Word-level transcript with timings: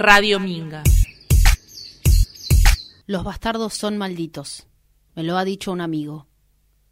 Radio 0.00 0.38
Minga. 0.38 0.84
Los 3.06 3.24
bastardos 3.24 3.74
son 3.74 3.98
malditos. 3.98 4.68
Me 5.16 5.24
lo 5.24 5.36
ha 5.36 5.44
dicho 5.44 5.72
un 5.72 5.80
amigo. 5.80 6.28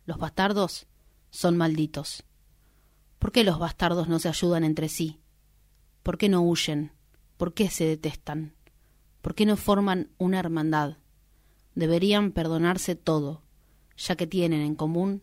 Los 0.06 0.18
bastardos 0.18 0.88
son 1.30 1.56
malditos. 1.56 2.24
¿Por 3.20 3.30
qué 3.30 3.44
los 3.44 3.60
bastardos 3.60 4.08
no 4.08 4.18
se 4.18 4.28
ayudan 4.28 4.64
entre 4.64 4.88
sí? 4.88 5.20
¿Por 6.02 6.18
qué 6.18 6.28
no 6.28 6.40
huyen? 6.40 6.90
¿Por 7.36 7.54
qué 7.54 7.70
se 7.70 7.84
detestan? 7.84 8.56
¿Por 9.22 9.36
qué 9.36 9.46
no 9.46 9.56
forman 9.56 10.10
una 10.18 10.40
hermandad? 10.40 10.96
Deberían 11.76 12.32
perdonarse 12.32 12.96
todo, 12.96 13.44
ya 13.96 14.16
que 14.16 14.26
tienen 14.26 14.62
en 14.62 14.74
común 14.74 15.22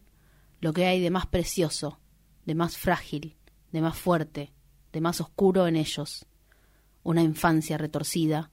lo 0.62 0.72
que 0.72 0.86
hay 0.86 1.02
de 1.02 1.12
más 1.12 1.28
precioso, 1.28 2.00
de 2.46 2.56
más 2.56 2.78
frágil, 2.78 3.36
de 3.74 3.82
más 3.82 3.98
fuerte, 3.98 4.54
de 4.94 5.02
más 5.02 5.20
oscuro 5.20 5.68
en 5.68 5.76
ellos, 5.76 6.26
una 7.04 7.22
infancia 7.22 7.78
retorcida 7.78 8.50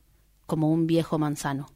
como 0.47 0.71
un 0.71 0.87
viejo 0.87 1.19
manzano. 1.19 1.69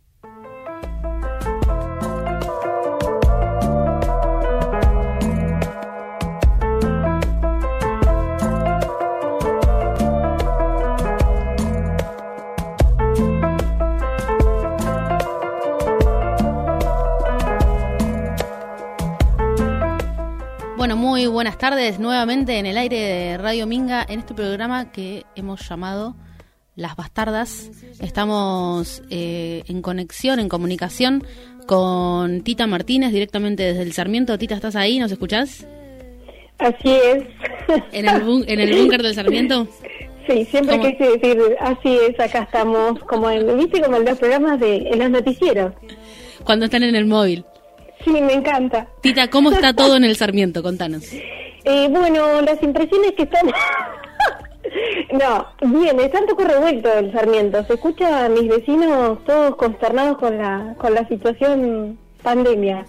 Bueno, 20.77 20.97
muy 20.97 21.27
buenas 21.27 21.57
tardes 21.57 21.99
nuevamente 21.99 22.59
en 22.59 22.67
el 22.67 22.77
aire 22.77 22.99
de 22.99 23.39
Radio 23.39 23.67
Minga 23.67 24.05
en 24.07 24.19
este 24.19 24.35
programa 24.35 24.93
que 24.93 25.25
hemos 25.35 25.67
llamado 25.67 26.15
Las 26.77 26.97
Bastardas. 26.97 27.71
Estamos 28.01 29.03
eh, 29.11 29.63
en 29.69 29.81
conexión, 29.81 30.41
en 30.41 30.49
comunicación 30.49 31.25
con 31.67 32.43
Tita 32.43 32.67
Martínez 32.67 33.13
directamente 33.13 33.63
desde 33.63 33.83
el 33.83 33.93
Sarmiento. 33.93 34.39
Tita, 34.39 34.55
¿estás 34.55 34.77
ahí? 34.77 34.99
¿Nos 34.99 35.13
escuchás? 35.13 35.67
Así 36.59 36.91
es. 36.91 37.25
¿En 37.93 38.09
el, 38.09 38.45
en 38.49 38.61
el 38.61 38.77
búnker 38.77 39.03
del 39.03 39.15
Sarmiento? 39.15 39.69
Sí, 40.29 40.45
siempre 40.47 40.79
¿Cómo? 40.79 40.91
quise 40.91 41.19
decir, 41.19 41.39
así 41.61 41.99
es, 42.09 42.19
acá 42.19 42.45
estamos, 42.45 42.99
como 43.01 43.31
en, 43.31 43.57
¿viste? 43.59 43.83
Como 43.83 43.99
en 43.99 44.07
los 44.07 44.19
programas 44.19 44.59
de, 44.59 44.77
en 44.77 44.99
los 44.99 45.11
noticieros. 45.11 45.75
Cuando 46.45 46.65
están 46.65 46.83
en 46.83 46.95
el 46.95 47.07
móvil. 47.07 47.45
Sí, 48.05 48.11
me 48.11 48.33
encanta. 48.33 48.89
Tita, 49.01 49.29
¿cómo 49.29 49.51
está 49.51 49.75
todo 49.75 49.97
en 49.97 50.05
el 50.05 50.17
Sarmiento? 50.17 50.63
Contanos. 50.63 51.13
Eh, 51.13 51.89
bueno, 51.91 52.41
las 52.43 52.63
impresiones 52.63 53.13
que 53.13 53.25
están... 53.25 53.47
no, 55.13 55.47
bien, 55.81 55.99
está 56.01 56.21
un 56.21 56.27
poco 56.27 56.45
revuelto 56.45 56.93
el 56.93 57.13
Sarmiento. 57.13 57.65
Se 57.65 57.75
escucha 57.75 58.25
a 58.25 58.29
mis 58.29 58.49
vecinos 58.49 59.23
todos 59.25 59.57
consternados 59.57 60.19
con 60.19 60.37
la, 60.39 60.75
con 60.79 60.95
la 60.95 61.07
situación 61.09 61.99
pandemia. 62.23 62.85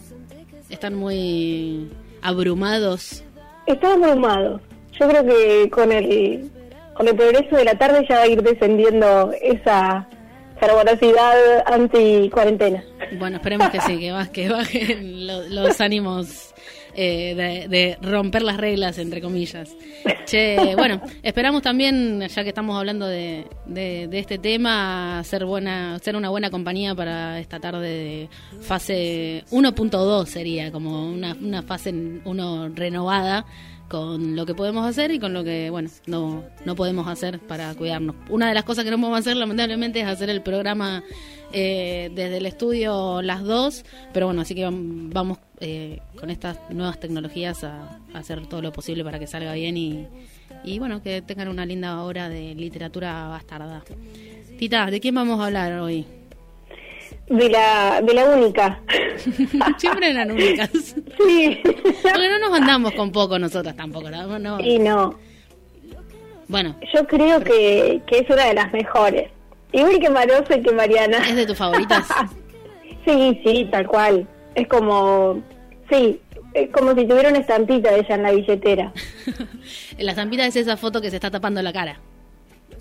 Están 0.69 0.95
muy 0.95 1.89
abrumados. 2.21 3.23
Está 3.67 3.93
abrumado. 3.93 4.59
Yo 4.99 5.07
creo 5.09 5.25
que 5.25 5.69
con 5.69 5.91
el, 5.91 6.49
con 6.95 7.07
el 7.07 7.15
progreso 7.15 7.55
de 7.55 7.65
la 7.65 7.77
tarde 7.77 8.05
ya 8.09 8.15
va 8.17 8.21
a 8.23 8.27
ir 8.27 8.41
descendiendo 8.41 9.31
esa 9.41 10.07
fervorosidad 10.59 11.35
anti-cuarentena. 11.65 12.83
Bueno, 13.19 13.37
esperemos 13.37 13.69
que 13.69 13.81
sí, 13.81 13.99
que, 13.99 14.11
baj- 14.13 14.31
que 14.31 14.49
bajen 14.49 15.27
lo- 15.27 15.43
los 15.49 15.81
ánimos 15.81 16.44
eh, 16.95 17.35
de, 17.35 17.67
de 17.67 17.97
romper 18.01 18.41
las 18.41 18.57
reglas, 18.57 18.97
entre 18.97 19.21
comillas. 19.21 19.69
Che, 20.25 20.75
bueno, 20.77 21.01
esperamos 21.23 21.61
también, 21.61 22.21
ya 22.27 22.43
que 22.43 22.49
estamos 22.49 22.77
hablando 22.77 23.05
de, 23.07 23.45
de- 23.65 24.07
de 24.07 24.19
este 24.19 24.37
tema, 24.37 25.21
ser 25.23 25.45
buena, 25.45 25.99
ser 25.99 26.15
una 26.15 26.29
buena 26.29 26.49
compañía 26.49 26.95
para 26.95 27.39
esta 27.39 27.59
tarde 27.59 27.87
de 27.89 28.29
fase 28.61 29.43
1.2 29.51 30.25
sería, 30.25 30.71
como 30.71 31.09
una, 31.09 31.35
una 31.41 31.61
fase 31.63 31.93
1 32.23 32.69
renovada 32.75 33.45
con 33.87 34.35
lo 34.35 34.47
que 34.47 34.55
podemos 34.55 34.83
hacer 34.87 35.11
y 35.11 35.19
con 35.19 35.31
lo 35.33 35.43
que, 35.43 35.69
bueno, 35.69 35.89
no, 36.07 36.43
no 36.65 36.75
podemos 36.75 37.07
hacer 37.07 37.37
para 37.39 37.71
cuidarnos. 37.75 38.15
Una 38.29 38.47
de 38.47 38.55
las 38.55 38.63
cosas 38.63 38.83
que 38.83 38.89
no 38.89 38.97
podemos 38.97 39.19
hacer, 39.19 39.37
lamentablemente, 39.37 39.99
es 40.01 40.07
hacer 40.07 40.31
el 40.31 40.41
programa 40.41 41.03
eh, 41.55 42.11
desde 42.13 42.37
el 42.37 42.45
estudio 42.45 43.21
las 43.21 43.43
dos, 43.43 43.85
pero 44.13 44.25
bueno, 44.27 44.41
así 44.41 44.53
que 44.53 44.67
vam- 44.67 45.09
vamos 45.11 45.39
eh, 45.61 45.99
con 46.19 46.29
estas 46.29 46.59
nuevas 46.69 46.99
tecnologías 46.99 47.63
a, 47.63 47.97
a 48.13 48.19
hacer 48.19 48.45
todo 48.47 48.61
lo 48.61 48.71
posible 48.73 49.03
para 49.03 49.17
que 49.19 49.25
salga 49.27 49.53
bien 49.53 49.77
y, 49.77 50.05
y 50.63 50.79
bueno, 50.79 51.01
que 51.01 51.21
tengan 51.21 51.47
una 51.47 51.65
linda 51.65 52.03
obra 52.03 52.27
de 52.29 52.53
literatura 52.55 53.27
bastarda. 53.29 53.83
Tita, 54.59 54.85
¿de 54.87 54.99
quién 54.99 55.15
vamos 55.15 55.39
a 55.39 55.45
hablar 55.45 55.73
hoy? 55.79 56.05
De 57.29 57.49
la, 57.49 58.01
de 58.01 58.13
la 58.13 58.25
única. 58.29 58.81
Siempre 59.77 60.11
eran 60.11 60.29
únicas. 60.31 60.69
Sí. 60.73 61.59
Porque 61.63 62.29
no 62.29 62.39
nos 62.49 62.59
andamos 62.59 62.91
con 62.93 63.11
poco 63.11 63.39
nosotras 63.39 63.75
tampoco, 63.75 64.09
¿no? 64.11 64.37
No. 64.37 64.59
Y 64.59 64.77
no, 64.77 65.17
Bueno, 66.47 66.75
yo 66.93 67.07
creo 67.07 67.39
que, 67.43 68.01
que 68.05 68.19
es 68.19 68.29
una 68.29 68.45
de 68.45 68.53
las 68.53 68.71
mejores. 68.71 69.31
Igual 69.75 69.99
que 69.99 70.09
Marosa 70.09 70.55
y 70.55 70.61
que 70.61 70.71
Mariana. 70.71 71.17
¿es 71.27 71.35
de 71.35 71.45
tus 71.45 71.57
favoritas? 71.57 72.07
sí, 73.05 73.41
sí, 73.43 73.67
tal 73.69 73.85
cual. 73.85 74.25
Es 74.55 74.69
como, 74.69 75.43
sí, 75.89 76.21
es 76.53 76.69
como 76.69 76.95
si 76.95 77.05
tuviera 77.05 77.27
una 77.27 77.39
estampita 77.39 77.91
de 77.91 77.99
ella 77.99 78.15
en 78.15 78.23
la 78.23 78.31
billetera. 78.31 78.93
La 79.99 80.11
estampita 80.11 80.45
es 80.45 80.55
esa 80.55 80.77
foto 80.77 81.01
que 81.01 81.09
se 81.09 81.17
está 81.17 81.29
tapando 81.29 81.61
la 81.61 81.73
cara. 81.73 81.99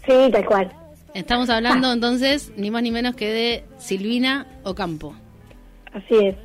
Sí, 0.07 0.31
tal 0.31 0.47
cual. 0.47 0.73
Estamos 1.15 1.51
hablando 1.51 1.93
entonces 1.93 2.53
ni 2.57 2.71
más 2.71 2.83
ni 2.83 2.93
menos 2.93 3.17
que 3.17 3.33
de 3.33 3.65
Silvina 3.79 4.47
Ocampo. 4.63 5.15
Así 5.93 6.15
es. 6.15 6.37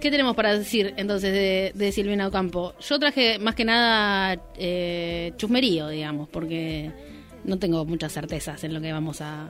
¿Qué 0.00 0.10
tenemos 0.10 0.36
para 0.36 0.56
decir 0.56 0.94
entonces 0.96 1.32
de, 1.32 1.72
de 1.74 1.92
Silvina 1.92 2.28
Ocampo? 2.28 2.74
Yo 2.80 2.98
traje 3.00 3.38
más 3.40 3.56
que 3.56 3.64
nada 3.64 4.40
eh, 4.56 5.32
chusmerío, 5.36 5.88
digamos, 5.88 6.28
porque 6.28 6.92
no 7.44 7.58
tengo 7.58 7.84
muchas 7.84 8.12
certezas 8.12 8.64
en 8.64 8.74
lo 8.74 8.80
que 8.80 8.92
vamos 8.92 9.20
a, 9.20 9.48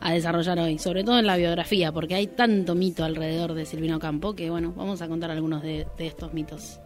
a 0.00 0.12
desarrollar 0.12 0.58
hoy, 0.58 0.78
sobre 0.78 1.04
todo 1.04 1.18
en 1.18 1.26
la 1.26 1.36
biografía, 1.36 1.92
porque 1.92 2.14
hay 2.14 2.26
tanto 2.26 2.74
mito 2.74 3.04
alrededor 3.04 3.54
de 3.54 3.64
Silvina 3.64 3.96
Ocampo 3.96 4.34
que, 4.34 4.50
bueno, 4.50 4.72
vamos 4.76 5.00
a 5.00 5.08
contar 5.08 5.30
algunos 5.30 5.62
de, 5.62 5.86
de 5.96 6.06
estos 6.06 6.34
mitos. 6.34 6.80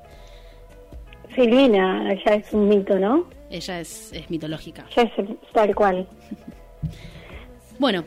Silvina 1.34 2.14
ya 2.24 2.34
es 2.34 2.52
un 2.52 2.68
mito, 2.68 2.98
¿no? 2.98 3.28
Ella 3.50 3.80
es, 3.80 4.12
es 4.12 4.30
mitológica. 4.30 4.86
Ya 4.94 5.02
es 5.02 5.12
tal 5.52 5.74
cual. 5.74 6.06
Bueno, 7.78 8.04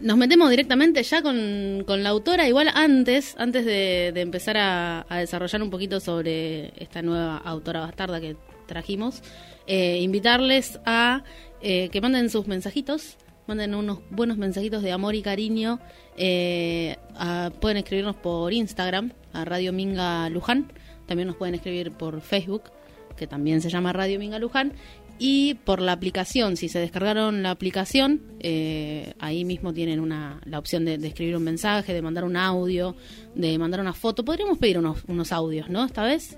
Nos 0.00 0.16
metemos 0.16 0.50
directamente 0.50 1.00
ya 1.04 1.22
con, 1.22 1.84
con 1.86 2.02
la 2.02 2.08
autora, 2.08 2.48
igual 2.48 2.68
antes, 2.74 3.36
antes 3.38 3.64
de, 3.64 4.10
de 4.12 4.20
empezar 4.22 4.56
a, 4.56 5.06
a 5.08 5.18
desarrollar 5.18 5.62
un 5.62 5.70
poquito 5.70 6.00
sobre 6.00 6.72
esta 6.82 7.00
nueva 7.00 7.36
autora 7.38 7.80
bastarda 7.80 8.20
que 8.20 8.34
trajimos, 8.66 9.22
eh, 9.66 9.98
invitarles 10.00 10.80
a 10.84 11.22
eh, 11.60 11.88
que 11.90 12.00
manden 12.00 12.30
sus 12.30 12.46
mensajitos, 12.46 13.16
manden 13.46 13.74
unos 13.74 14.00
buenos 14.10 14.36
mensajitos 14.38 14.82
de 14.82 14.92
amor 14.92 15.14
y 15.14 15.22
cariño, 15.22 15.78
eh, 16.16 16.96
a- 17.14 17.50
pueden 17.60 17.76
escribirnos 17.78 18.16
por 18.16 18.52
Instagram, 18.52 19.12
a 19.32 19.44
Radio 19.44 19.72
Minga 19.72 20.28
Luján, 20.30 20.72
también 21.06 21.28
nos 21.28 21.36
pueden 21.36 21.54
escribir 21.54 21.92
por 21.92 22.20
Facebook, 22.20 22.64
que 23.16 23.26
también 23.26 23.60
se 23.60 23.70
llama 23.70 23.92
Radio 23.92 24.18
Minga 24.18 24.38
Luján, 24.38 24.72
y 25.18 25.54
por 25.64 25.80
la 25.80 25.92
aplicación, 25.92 26.56
si 26.58 26.68
se 26.68 26.78
descargaron 26.78 27.42
la 27.42 27.50
aplicación, 27.50 28.20
eh, 28.40 29.14
ahí 29.18 29.46
mismo 29.46 29.72
tienen 29.72 29.98
una, 30.00 30.40
la 30.44 30.58
opción 30.58 30.84
de, 30.84 30.98
de 30.98 31.08
escribir 31.08 31.36
un 31.36 31.42
mensaje, 31.44 31.94
de 31.94 32.02
mandar 32.02 32.24
un 32.24 32.36
audio, 32.36 32.94
de 33.34 33.56
mandar 33.58 33.80
una 33.80 33.94
foto. 33.94 34.26
Podríamos 34.26 34.58
pedir 34.58 34.78
unos, 34.78 35.02
unos 35.08 35.32
audios, 35.32 35.70
¿no? 35.70 35.86
Esta 35.86 36.02
vez. 36.04 36.36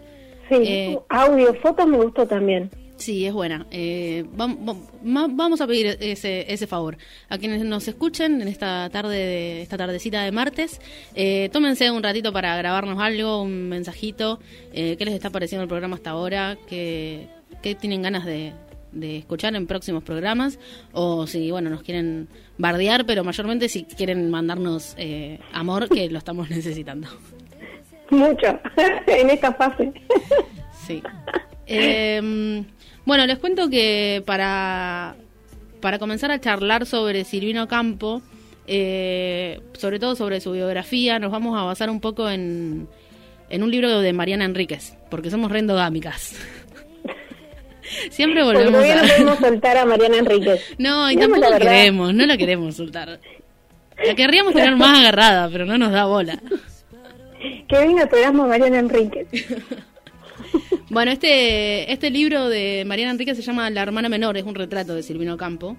Sí, 0.49 0.55
Eh, 0.55 0.99
audio, 1.09 1.53
fotos 1.55 1.89
me 1.89 1.97
gustó 1.97 2.25
también. 2.27 2.71
Sí, 2.99 3.25
es 3.27 3.33
buena. 3.33 3.65
Eh, 3.71 4.25
vam- 4.37 4.59
vam- 4.65 4.83
ma- 5.05 5.29
vamos 5.31 5.61
a 5.61 5.67
pedir 5.69 5.97
ese, 6.01 6.53
ese 6.53 6.67
favor 6.67 6.97
a 7.29 7.39
quienes 7.39 7.65
nos 7.65 7.87
escuchen 7.87 8.43
en 8.43 8.49
esta 8.49 8.91
tarde, 8.91 9.17
de, 9.17 9.63
esta 9.63 9.77
tardecita 9.77 10.25
de 10.25 10.33
martes. 10.33 10.81
eh, 11.15 11.49
tómense 11.53 11.91
un 11.93 12.03
ratito 12.03 12.33
para 12.33 12.57
grabarnos 12.57 12.99
algo, 13.01 13.41
un 13.43 13.69
mensajito. 13.69 14.41
eh, 14.73 14.97
¿Qué 14.99 15.05
les 15.05 15.15
está 15.15 15.31
pareciendo 15.31 15.63
el 15.63 15.69
programa 15.69 15.95
hasta 15.95 16.11
ahora? 16.11 16.59
¿Qué, 16.69 17.29
qué 17.63 17.77
tienen 17.77 18.03
ganas 18.03 18.25
de, 18.27 18.53
de 18.91 19.19
escuchar 19.19 19.55
en 19.55 19.69
próximos 19.69 20.03
programas? 20.03 20.59
O 20.93 21.29
si, 21.29 21.53
bueno, 21.53 21.71
nos 21.71 21.83
quieren 21.85 22.27
bardear, 22.59 23.07
pero 23.07 23.23
mayormente 23.23 23.69
si 23.69 23.85
quieren 23.85 24.29
mandarnos 24.29 24.95
eh, 24.99 25.39
amor, 25.53 25.89
que 25.89 26.11
lo 26.11 26.19
estamos 26.19 26.51
necesitando. 26.51 27.07
Mucho, 28.11 28.59
en 29.07 29.31
esta 29.31 29.55
fase. 29.55 29.93
Sí. 30.85 31.01
Eh, 31.67 32.65
bueno, 33.09 33.25
les 33.25 33.39
cuento 33.39 33.71
que 33.71 34.23
para, 34.27 35.17
para 35.81 35.99
comenzar 35.99 36.31
a 36.31 36.39
charlar 36.39 36.85
sobre 36.85 37.25
Silvino 37.25 37.67
Campo, 37.67 38.21
eh, 38.67 39.63
sobre 39.73 39.99
todo 39.99 40.15
sobre 40.15 40.43
su 40.43 40.53
biografía, 40.53 41.19
nos 41.19 41.33
vamos 41.33 41.59
a 41.59 41.63
basar 41.63 41.89
un 41.89 42.01
poco 42.03 42.29
en, 42.29 42.87
en 43.49 43.63
un 43.63 43.71
libro 43.71 44.03
de 44.03 44.13
Mariana 44.13 44.45
Enríquez, 44.45 44.99
porque 45.11 45.31
somos 45.31 45.51
re 45.51 45.61
endogámicas. 45.61 46.37
Siempre 48.11 48.43
volvemos 48.43 48.85
a... 48.85 48.95
no 48.97 49.09
podemos 49.09 49.39
soltar 49.39 49.79
a 49.79 49.87
Mariana 49.87 50.19
Enríquez. 50.19 50.61
No, 50.79 51.11
y 51.11 51.17
tampoco 51.17 51.49
la 51.49 51.59
queremos, 51.59 52.13
no 52.13 52.27
la 52.27 52.37
queremos 52.37 52.77
soltar. 52.77 53.19
La 54.05 54.15
querríamos 54.17 54.53
tener 54.53 54.77
más 54.77 55.01
agarrada, 55.01 55.49
pero 55.51 55.65
no 55.65 55.79
nos 55.79 55.93
da 55.93 56.05
bola. 56.05 56.39
Que 57.69 57.79
venga 57.79 58.07
programa 58.07 58.49
Mariana 58.49 58.81
Enríquez. 58.81 59.29
Bueno, 60.91 61.11
este, 61.11 61.93
este 61.93 62.11
libro 62.11 62.49
de 62.49 62.83
Mariana 62.87 63.13
Enrique 63.13 63.35
se 63.35 63.43
llama 63.43 63.69
La 63.69 63.83
hermana 63.83 64.09
menor, 64.09 64.39
es 64.39 64.45
un 64.45 64.55
retrato 64.55 64.95
de 64.95 65.03
Silvino 65.03 65.37
Campo. 65.37 65.77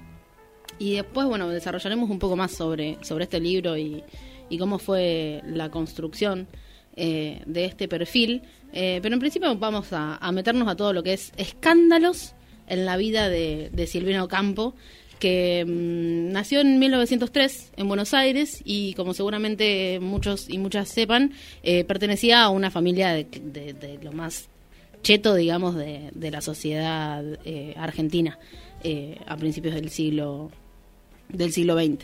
Y 0.77 0.93
después, 0.93 1.25
bueno, 1.25 1.49
desarrollaremos 1.49 2.11
un 2.11 2.19
poco 2.19 2.35
más 2.35 2.51
sobre, 2.51 2.97
sobre 3.01 3.23
este 3.23 3.39
libro 3.39 3.75
y, 3.75 4.03
y 4.49 4.57
cómo 4.59 4.77
fue 4.77 5.41
la 5.45 5.71
construcción 5.71 6.47
eh, 6.95 7.41
de 7.47 7.65
este 7.65 7.87
perfil. 7.87 8.43
Eh, 8.71 8.99
pero 9.01 9.15
en 9.15 9.19
principio 9.19 9.55
vamos 9.55 9.93
a, 9.93 10.17
a 10.17 10.31
meternos 10.31 10.67
a 10.67 10.75
todo 10.75 10.93
lo 10.93 11.01
que 11.01 11.13
es 11.13 11.33
escándalos 11.37 12.35
en 12.67 12.85
la 12.85 12.95
vida 12.95 13.29
de, 13.29 13.69
de 13.73 13.87
Silvino 13.87 14.27
Campo, 14.27 14.75
que 15.19 15.65
mm, 15.67 16.31
nació 16.31 16.61
en 16.61 16.79
1903 16.79 17.71
en 17.77 17.87
Buenos 17.87 18.13
Aires 18.13 18.61
y 18.65 18.93
como 18.93 19.13
seguramente 19.13 19.99
muchos 20.01 20.49
y 20.49 20.57
muchas 20.57 20.89
sepan, 20.89 21.33
eh, 21.63 21.83
pertenecía 21.83 22.43
a 22.43 22.49
una 22.49 22.71
familia 22.71 23.13
de, 23.13 23.25
de- 23.25 23.73
de 23.73 23.99
lo 24.01 24.11
más 24.13 24.47
cheto, 25.03 25.35
digamos, 25.35 25.75
de, 25.75 26.09
de 26.13 26.31
la 26.31 26.41
sociedad 26.41 27.23
eh, 27.45 27.73
argentina 27.77 28.39
eh, 28.83 29.17
a 29.27 29.37
principios 29.37 29.75
del 29.75 29.89
siglo 29.89 30.51
del 31.29 31.51
siglo 31.53 31.75
XX. 31.77 32.03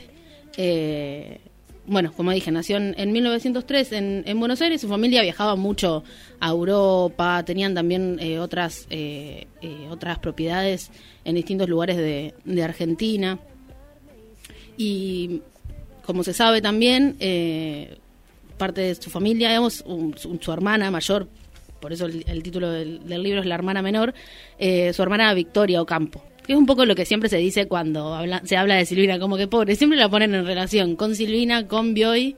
Bueno, 1.88 2.12
como 2.14 2.32
dije, 2.32 2.50
nació 2.52 2.78
en, 2.78 2.96
en 2.98 3.12
1903 3.12 3.92
en, 3.92 4.24
en 4.26 4.40
Buenos 4.40 4.60
Aires. 4.62 4.82
Su 4.82 4.88
familia 4.88 5.22
viajaba 5.22 5.56
mucho 5.56 6.04
a 6.40 6.50
Europa, 6.50 7.44
tenían 7.46 7.76
también 7.76 8.18
eh, 8.20 8.40
otras 8.40 8.88
eh, 8.90 9.48
eh, 9.62 9.88
otras 9.92 10.18
propiedades 10.18 10.90
en 11.24 11.36
distintos 11.36 11.70
lugares 11.70 11.98
de, 11.98 12.64
Argentina. 12.64 13.38
Y 14.78 15.42
como 16.06 16.24
se 16.24 16.34
sabe 16.34 16.62
también, 16.62 17.16
eh, 17.20 17.98
parte 18.58 18.82
de 18.82 18.96
su 18.96 19.10
familia, 19.10 19.50
digamos, 19.50 19.84
un- 19.86 20.16
su, 20.18 20.52
hermana 20.52 20.90
mayor, 20.92 21.28
por 21.80 21.94
eso 21.94 22.06
el, 22.08 22.42
título 22.44 22.72
del, 22.72 23.08
del 23.08 23.22
libro 23.24 23.42
es 23.42 23.46
La 23.46 23.56
hermana 23.56 23.82
menor, 23.82 24.14
eh, 24.58 24.92
su 24.94 25.04
hermana 25.04 25.34
Victoria 25.34 25.82
Ocampo. 25.82 26.24
Que 26.46 26.54
es 26.54 26.60
un 26.60 26.66
poco 26.66 26.86
lo 26.86 26.96
que 26.96 27.06
siempre 27.06 27.28
se 27.30 27.38
dice 27.38 27.68
cuando 27.68 28.14
habla- 28.14 28.42
se 28.46 28.56
habla 28.58 28.76
de 28.76 28.86
Silvina, 28.86 29.20
como 29.20 29.36
que 29.38 29.48
pobre, 29.48 29.76
siempre 29.76 29.98
la 29.98 30.10
ponen 30.10 30.34
en 30.36 30.46
relación 30.46 30.96
con 30.96 31.16
Silvina, 31.16 31.68
con 31.68 31.94
Bioy, 31.96 32.36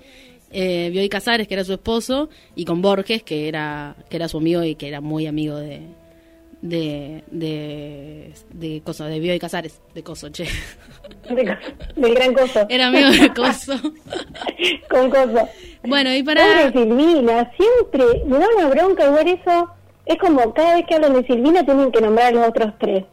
eh, 0.51 0.89
Bioy 0.93 1.09
Casares, 1.09 1.47
que 1.47 1.53
era 1.55 1.63
su 1.65 1.73
esposo, 1.73 2.29
y 2.55 2.63
con 2.63 2.81
Borges, 2.81 3.21
que 3.23 3.47
era, 3.49 3.95
que 4.09 4.15
era 4.15 4.27
su 4.29 4.37
amigo 4.37 4.63
y 4.63 4.75
que 4.75 4.87
era 4.87 5.01
muy 5.01 5.27
amigo 5.27 5.57
de, 5.57 5.81
de, 6.61 7.23
de, 7.31 8.31
de, 8.53 8.81
Coso, 8.81 9.03
de 9.05 9.19
Bioy 9.19 9.39
Casares, 9.39 9.81
de 9.93 10.03
Coso, 10.03 10.29
che. 10.29 10.45
De- 11.29 11.57
del 11.97 12.15
gran 12.15 12.33
coso. 12.33 12.65
Era 12.69 12.87
amigo 12.87 13.09
de 13.09 13.33
Coso. 13.33 13.73
Con 14.89 15.09
coso. 15.09 15.47
Bueno, 15.83 16.13
y 16.15 16.23
Pobre 16.23 16.41
para... 16.41 16.71
Silvina, 16.71 17.51
siempre 17.57 18.23
me 18.25 18.39
da 18.39 18.45
una 18.57 18.67
bronca 18.69 19.09
ver 19.11 19.27
eso. 19.27 19.69
Es 20.05 20.17
como 20.17 20.53
cada 20.53 20.75
vez 20.75 20.85
que 20.87 20.95
hablan 20.95 21.13
de 21.13 21.27
Silvina 21.27 21.65
tienen 21.65 21.91
que 21.91 21.99
nombrar 22.01 22.27
a 22.27 22.31
los 22.31 22.47
otros 22.47 22.73
tres. 22.79 23.03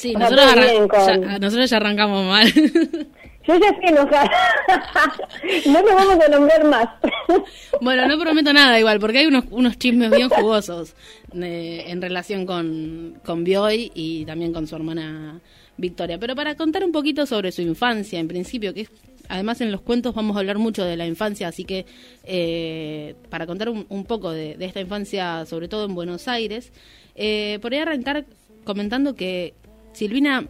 Sí, 0.00 0.10
sea, 0.12 0.18
nosotros, 0.20 0.46
arran- 0.46 0.88
con- 0.88 1.22
ya, 1.30 1.38
nosotros 1.38 1.70
ya 1.70 1.76
arrancamos 1.76 2.26
mal. 2.26 2.52
Yo 3.46 3.58
ya 3.58 3.68
estoy 3.70 3.88
enojada. 3.88 4.30
no 5.66 5.82
nos 5.82 5.94
vamos 5.94 6.24
a 6.24 6.28
nombrar 6.28 6.64
más. 6.64 6.88
bueno, 7.80 8.06
no 8.06 8.18
prometo 8.18 8.52
nada 8.52 8.78
igual, 8.78 9.00
porque 9.00 9.18
hay 9.18 9.26
unos, 9.26 9.44
unos 9.50 9.78
chismes 9.78 10.10
bien 10.10 10.28
jugosos 10.28 10.94
eh, 11.34 11.84
en 11.86 12.00
relación 12.02 12.44
con, 12.46 13.18
con 13.24 13.42
Bioy 13.44 13.90
y 13.94 14.24
también 14.26 14.52
con 14.52 14.66
su 14.66 14.76
hermana 14.76 15.40
Victoria. 15.78 16.18
Pero 16.18 16.36
para 16.36 16.54
contar 16.54 16.84
un 16.84 16.92
poquito 16.92 17.24
sobre 17.26 17.50
su 17.50 17.62
infancia, 17.62 18.18
en 18.20 18.28
principio, 18.28 18.74
que 18.74 18.82
es- 18.82 18.90
además 19.28 19.60
en 19.62 19.72
los 19.72 19.80
cuentos 19.80 20.14
vamos 20.14 20.36
a 20.36 20.40
hablar 20.40 20.58
mucho 20.58 20.84
de 20.84 20.96
la 20.96 21.06
infancia, 21.06 21.48
así 21.48 21.64
que 21.64 21.86
eh, 22.24 23.14
para 23.30 23.46
contar 23.46 23.68
un, 23.70 23.86
un 23.88 24.04
poco 24.04 24.30
de, 24.32 24.54
de 24.56 24.64
esta 24.66 24.80
infancia, 24.80 25.46
sobre 25.46 25.66
todo 25.68 25.86
en 25.86 25.94
Buenos 25.94 26.28
Aires, 26.28 26.72
eh, 27.16 27.58
podría 27.62 27.82
arrancar 27.82 28.26
comentando 28.64 29.14
que 29.14 29.54
Silvina 29.92 30.46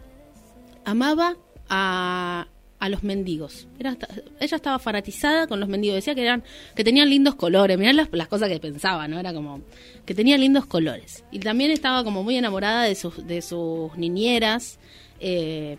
amaba 0.85 1.35
a, 1.69 2.47
a 2.79 2.89
los 2.89 3.03
mendigos. 3.03 3.67
Era 3.79 3.97
ella 4.39 4.55
estaba 4.55 4.79
fanatizada 4.79 5.47
con 5.47 5.59
los 5.59 5.69
mendigos. 5.69 5.95
Decía 5.95 6.15
que 6.15 6.21
eran 6.23 6.43
que 6.75 6.83
tenían 6.83 7.09
lindos 7.09 7.35
colores. 7.35 7.77
Mirá 7.77 7.93
las, 7.93 8.09
las 8.11 8.27
cosas 8.27 8.49
que 8.49 8.59
pensaba, 8.59 9.07
¿no? 9.07 9.19
Era 9.19 9.33
como 9.33 9.61
que 10.05 10.15
tenían 10.15 10.41
lindos 10.41 10.65
colores. 10.65 11.23
Y 11.31 11.39
también 11.39 11.71
estaba 11.71 12.03
como 12.03 12.23
muy 12.23 12.35
enamorada 12.35 12.83
de 12.83 12.95
sus, 12.95 13.25
de 13.25 13.41
sus 13.41 13.95
niñeras. 13.97 14.79
eh, 15.19 15.77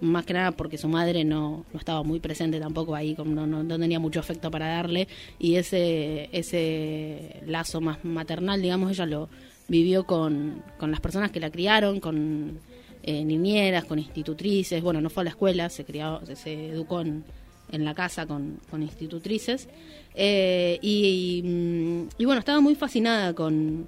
más 0.00 0.26
que 0.26 0.34
nada 0.34 0.52
porque 0.52 0.78
su 0.78 0.88
madre 0.88 1.24
no, 1.24 1.64
no 1.72 1.78
estaba 1.78 2.02
muy 2.02 2.20
presente 2.20 2.60
tampoco 2.60 2.94
ahí, 2.94 3.16
no, 3.24 3.46
no, 3.46 3.62
no 3.62 3.78
tenía 3.78 3.98
mucho 3.98 4.20
afecto 4.20 4.50
para 4.50 4.68
darle. 4.68 5.08
Y 5.38 5.56
ese, 5.56 6.28
ese 6.32 7.40
lazo 7.46 7.80
más 7.80 8.04
maternal, 8.04 8.60
digamos, 8.60 8.90
ella 8.90 9.06
lo 9.06 9.28
vivió 9.68 10.04
con, 10.04 10.62
con 10.78 10.90
las 10.90 11.00
personas 11.00 11.30
que 11.30 11.40
la 11.40 11.50
criaron, 11.50 12.00
con 12.00 12.58
eh, 13.06 13.24
niñeras, 13.24 13.84
con 13.84 13.98
institutrices, 13.98 14.82
bueno, 14.82 15.00
no 15.00 15.10
fue 15.10 15.20
a 15.20 15.24
la 15.24 15.30
escuela, 15.30 15.68
se 15.68 15.84
crió, 15.84 16.20
se, 16.34 16.70
educó 16.70 17.02
en, 17.02 17.22
en 17.70 17.84
la 17.84 17.94
casa 17.94 18.26
con, 18.26 18.58
con 18.70 18.82
institutrices. 18.82 19.68
Eh, 20.14 20.78
y, 20.80 21.42
y, 21.44 22.22
y 22.22 22.24
bueno, 22.24 22.38
estaba 22.38 22.60
muy 22.60 22.74
fascinada 22.74 23.34
con, 23.34 23.86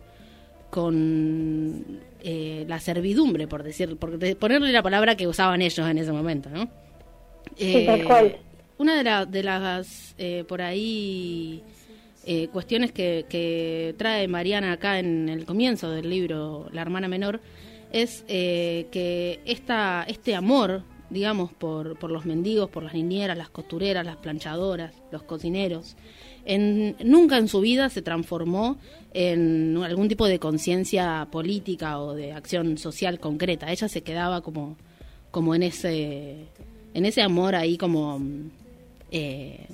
con 0.71 2.01
eh, 2.23 2.65
la 2.69 2.79
servidumbre, 2.81 3.47
por 3.49 3.63
decir, 3.63 3.97
por 3.97 4.19
de- 4.19 4.37
ponerle 4.37 4.73
la 4.73 4.83
palabra 4.83 5.17
que 5.17 5.27
usaban 5.27 5.63
ellos 5.63 5.89
en 5.89 5.99
ese 5.99 6.13
momento, 6.13 6.51
¿no? 6.51 6.69
Sí, 7.57 7.85
tal 7.87 8.05
cual. 8.05 8.37
Una 8.79 8.97
de, 8.97 9.05
la- 9.05 9.25
de 9.27 9.43
las, 9.43 10.15
eh, 10.19 10.45
por 10.47 10.61
ahí, 10.61 11.63
eh, 12.27 12.49
cuestiones 12.49 12.93
que, 12.93 13.25
que 13.29 13.95
trae 13.97 14.29
Mariana 14.29 14.73
acá 14.73 14.99
en 14.99 15.29
el 15.31 15.47
comienzo 15.47 15.91
del 15.91 16.11
libro 16.11 16.69
La 16.73 16.83
hermana 16.83 17.09
menor 17.09 17.41
es 18.03 18.25
eh, 18.29 18.87
que 18.91 19.41
esta, 19.45 20.05
este 20.09 20.35
amor, 20.35 20.83
digamos, 21.11 21.53
por, 21.53 21.99
por 21.99 22.11
los 22.11 22.25
mendigos, 22.27 22.69
por 22.71 22.83
las 22.83 22.95
niñeras, 22.95 23.37
las 23.37 23.49
costureras, 23.51 24.05
las 24.05 24.17
planchadoras, 24.17 24.93
los 25.13 25.23
cocineros, 25.23 25.97
en, 26.45 26.97
nunca 27.05 27.39
en 27.39 27.49
su 27.49 27.61
vida 27.61 27.89
se 27.89 28.03
transformó 28.03 28.79
en 29.13 29.77
algún 29.83 30.09
tipo 30.09 30.27
de 30.27 30.39
conciencia 30.39 31.27
política 31.31 31.99
o 32.01 32.15
de 32.15 32.33
acción 32.33 32.79
social 32.79 33.19
concreta. 33.19 33.71
Ella 33.73 33.89
se 33.89 34.03
quedaba 34.03 34.41
como, 34.43 34.77
como 35.31 35.55
en 35.55 35.63
ese 35.65 36.47
en 36.95 37.05
ese 37.05 37.21
amor 37.23 37.55
ahí 37.55 37.77
como 37.77 38.21
eh, 39.11 39.67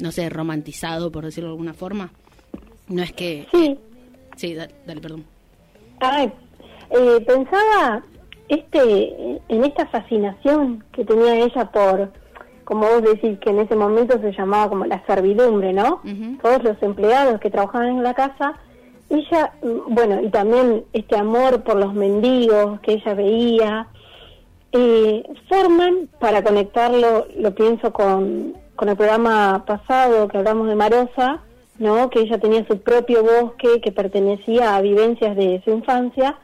no 0.00 0.10
sé 0.10 0.28
romantizado 0.28 1.12
por 1.12 1.24
decirlo 1.24 1.50
de 1.50 1.52
alguna 1.52 1.74
forma 1.74 2.10
no 2.88 3.02
es 3.02 3.12
que 3.12 3.46
Sí. 3.52 3.76
sí 4.36 4.54
da- 4.54 4.68
dale 4.86 5.00
perdón 5.00 5.24
Ay, 6.00 6.32
eh, 6.90 7.20
pensaba 7.26 8.02
este 8.48 9.40
en 9.48 9.64
esta 9.64 9.86
fascinación 9.86 10.84
que 10.92 11.04
tenía 11.04 11.36
ella 11.36 11.70
por, 11.70 12.10
como 12.64 12.86
vos 12.86 13.02
decís, 13.02 13.38
que 13.38 13.50
en 13.50 13.60
ese 13.60 13.76
momento 13.76 14.20
se 14.20 14.32
llamaba 14.32 14.68
como 14.68 14.86
la 14.86 15.04
servidumbre, 15.06 15.72
¿no? 15.72 16.00
Todos 16.42 16.62
los 16.62 16.82
empleados 16.82 17.40
que 17.40 17.50
trabajaban 17.50 17.88
en 17.88 18.02
la 18.02 18.14
casa, 18.14 18.54
ella, 19.08 19.52
mm, 19.62 19.94
bueno, 19.94 20.20
y 20.20 20.30
también 20.30 20.84
este 20.92 21.16
amor 21.16 21.62
por 21.62 21.76
los 21.76 21.94
mendigos 21.94 22.80
que 22.80 22.92
ella 22.94 23.14
veía, 23.14 23.88
eh, 24.72 25.24
forman, 25.48 26.08
para 26.20 26.42
conectarlo, 26.42 27.26
lo 27.36 27.54
pienso 27.54 27.92
con, 27.92 28.54
con 28.76 28.88
el 28.88 28.96
programa 28.96 29.64
pasado 29.66 30.28
que 30.28 30.38
hablamos 30.38 30.68
de 30.68 30.76
Marosa, 30.76 31.42
¿no? 31.78 32.08
que 32.10 32.20
ella 32.20 32.38
tenía 32.38 32.64
su 32.66 32.80
propio 32.80 33.22
bosque 33.22 33.80
que 33.80 33.90
pertenecía 33.90 34.76
a 34.76 34.80
vivencias 34.80 35.34
de 35.36 35.60
su 35.64 35.70
infancia. 35.70 36.38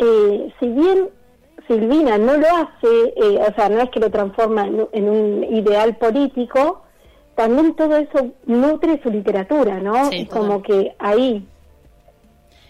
Eh, 0.00 0.52
si 0.58 0.66
bien 0.66 1.08
Silvina 1.68 2.16
no 2.18 2.36
lo 2.36 2.46
hace, 2.48 2.86
eh, 3.16 3.38
o 3.48 3.54
sea, 3.54 3.68
no 3.68 3.80
es 3.82 3.90
que 3.90 4.00
lo 4.00 4.10
transforma 4.10 4.66
en, 4.66 4.74
un- 4.80 4.88
en 4.92 5.08
un 5.08 5.44
ideal 5.54 5.96
político, 5.96 6.82
también 7.36 7.74
todo 7.76 7.96
eso 7.96 8.32
nutre 8.46 9.00
su 9.02 9.10
literatura, 9.10 9.78
¿no? 9.80 10.08
Sí, 10.10 10.16
es 10.20 10.28
como 10.28 10.62
que 10.62 10.94
ahí, 10.98 11.46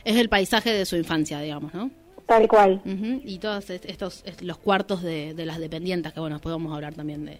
es 0.04 0.16
el 0.16 0.28
paisaje 0.28 0.72
de 0.72 0.84
su 0.86 0.96
infancia 0.96 1.40
digamos 1.40 1.74
no 1.74 1.90
tal 2.26 2.46
cual. 2.46 2.80
Y 3.24 3.38
todos 3.40 3.68
est- 3.70 3.84
estos 3.86 4.22
est- 4.24 4.40
los 4.42 4.56
cuartos 4.56 5.02
de, 5.02 5.34
de 5.34 5.46
las 5.46 5.58
dependientas 5.58 6.12
que 6.12 6.20
bueno 6.20 6.36
después 6.36 6.52
vamos 6.54 6.72
a 6.72 6.76
hablar 6.76 6.94
también 6.94 7.24
de, 7.26 7.38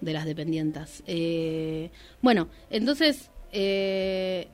de 0.00 0.12
las 0.12 0.24
dependientas 0.24 1.02
Eh, 1.06 1.90
bueno 2.22 2.48
entonces 2.70 3.30
eh, 3.52 4.48